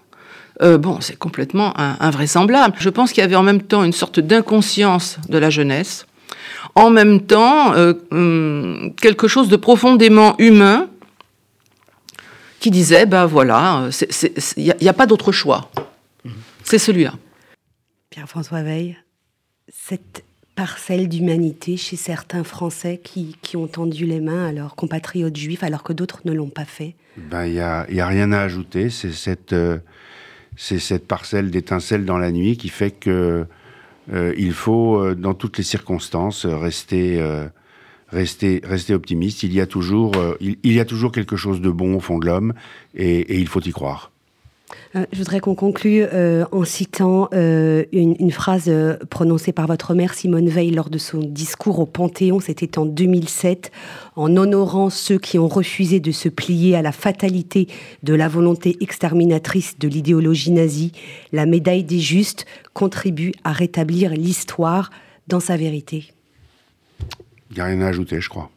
Euh, 0.63 0.79
bon, 0.79 1.01
c'est 1.01 1.17
complètement 1.17 1.75
invraisemblable. 1.79 2.77
Je 2.79 2.89
pense 2.89 3.13
qu'il 3.13 3.21
y 3.21 3.25
avait 3.25 3.37
en 3.37 3.43
même 3.43 3.63
temps 3.63 3.85
une 3.85 3.93
sorte 3.93 4.21
d'inconscience 4.21 5.19
de 5.29 5.39
la 5.39 5.51
jeunesse, 5.51 6.07
en 6.75 6.91
même 6.91 7.21
temps 7.21 7.75
euh, 7.75 7.95
hum, 8.11 8.93
quelque 9.01 9.29
chose 9.29 9.49
de 9.49 9.57
profondément 9.57 10.35
humain 10.39 10.89
qui 12.61 12.71
disait, 12.71 13.07
ben 13.07 13.27
voilà, 13.27 13.89
il 14.57 14.75
n'y 14.81 14.89
a, 14.89 14.93
pas 14.95 15.07
d'autre 15.07 15.31
choix. 15.31 15.71
C'est 16.65 16.79
celui-là. 16.79 17.13
Pierre-François 18.11 18.63
Veil, 18.63 18.97
cette 19.69 20.25
parcelle 20.57 21.09
d'humanité 21.09 21.77
chez 21.77 21.97
certains 21.97 22.43
Français 22.43 22.99
qui, 23.05 23.37
ont 23.57 23.67
tendu 23.67 24.07
les 24.07 24.21
mains 24.21 24.49
à 24.49 24.53
leurs 24.53 24.75
compatriotes 24.75 25.37
juifs 25.37 25.63
alors 25.63 25.83
que 25.83 25.93
d'autres 25.93 26.23
ne 26.25 26.33
l'ont 26.33 26.49
pas 26.49 26.65
fait? 26.65 26.97
Ben, 27.17 27.47
Il 27.47 27.53
n'y 27.53 27.61
a, 27.61 27.81
a, 27.83 28.07
rien 28.07 28.33
à 28.33 28.41
ajouter. 28.41 28.89
C'est 28.91 29.13
cette... 29.13 29.53
Euh, 29.53 29.79
c'est 30.57 30.79
cette 30.79 31.07
parcelle 31.07 31.51
d'étincelle 31.51 32.05
dans 32.05 32.19
la 32.19 32.33
nuit 32.33 32.57
qui 32.57 32.69
fait 32.69 32.91
que 32.91 33.47
euh, 34.13 34.35
il 34.37 34.53
faut, 34.53 34.99
euh, 34.99 35.15
dans 35.15 35.35
toutes 35.35 35.59
les 35.59 35.65
circonstances, 35.65 36.47
rester, 36.47 37.21
euh, 37.21 37.47
rester, 38.09 38.61
rester 38.65 38.95
optimiste. 38.95 39.43
Il 39.43 39.53
y 39.53 39.61
a 39.61 39.67
toujours, 39.67 40.13
il, 40.41 40.59
y 40.65 40.81
a 40.81 40.85
toujours 40.85 41.13
quelque 41.13 41.37
chose 41.37 41.61
de 41.61 41.71
bon 41.71 41.97
au 41.97 42.01
fond 42.01 42.19
de 42.19 42.27
l'homme, 42.27 42.55
et 42.95 43.39
il 43.39 43.49
faut 43.49 43.61
y 43.61 43.73
croire. 43.73 44.13
Euh, 44.95 45.07
je 45.13 45.19
voudrais 45.19 45.41
qu'on 45.41 45.55
conclue 45.55 46.03
euh, 46.03 46.45
en 46.53 46.65
citant 46.65 47.29
euh, 47.33 47.85
une, 47.93 48.31
phrase 48.31 48.71
prononcée 49.11 49.53
par 49.53 49.67
votre 49.67 49.95
mère 49.95 50.15
Simone 50.15 50.49
Veil 50.49 50.71
lors 50.71 50.91
de 50.91 50.99
son 50.99 51.21
discours 51.21 51.79
au 51.79 51.87
Panthéon, 51.87 52.41
c'était 52.41 52.79
en 52.79 52.85
2007, 52.85 53.71
en 54.17 54.37
honorant 54.37 54.91
ceux 54.91 55.19
qui 55.19 55.39
ont 55.39 55.49
refusé 55.49 56.01
de 56.01 56.11
se 56.11 56.29
plier 56.29 56.77
à 56.77 56.83
la 56.83 56.93
fatalité 56.93 57.69
de 58.03 58.15
la 58.15 58.29
volonté 58.29 58.77
exterminatrice 58.81 59.79
de 59.79 59.89
l'idéologie 59.89 60.51
nazie. 60.51 60.93
La 61.33 61.47
médaille 61.47 61.85
des 61.85 62.01
justes 62.01 62.47
contribue 62.75 63.33
à 63.45 63.53
rétablir 63.53 64.11
l'histoire 64.11 64.91
dans 65.29 65.41
sa 65.41 65.57
vérité. 65.57 66.13
Il 67.51 67.57
n'y 67.57 67.61
a 67.61 67.67
rien 67.67 67.81
à 67.83 67.89
ajouter, 67.89 68.21
je 68.21 68.29
crois. 68.29 68.51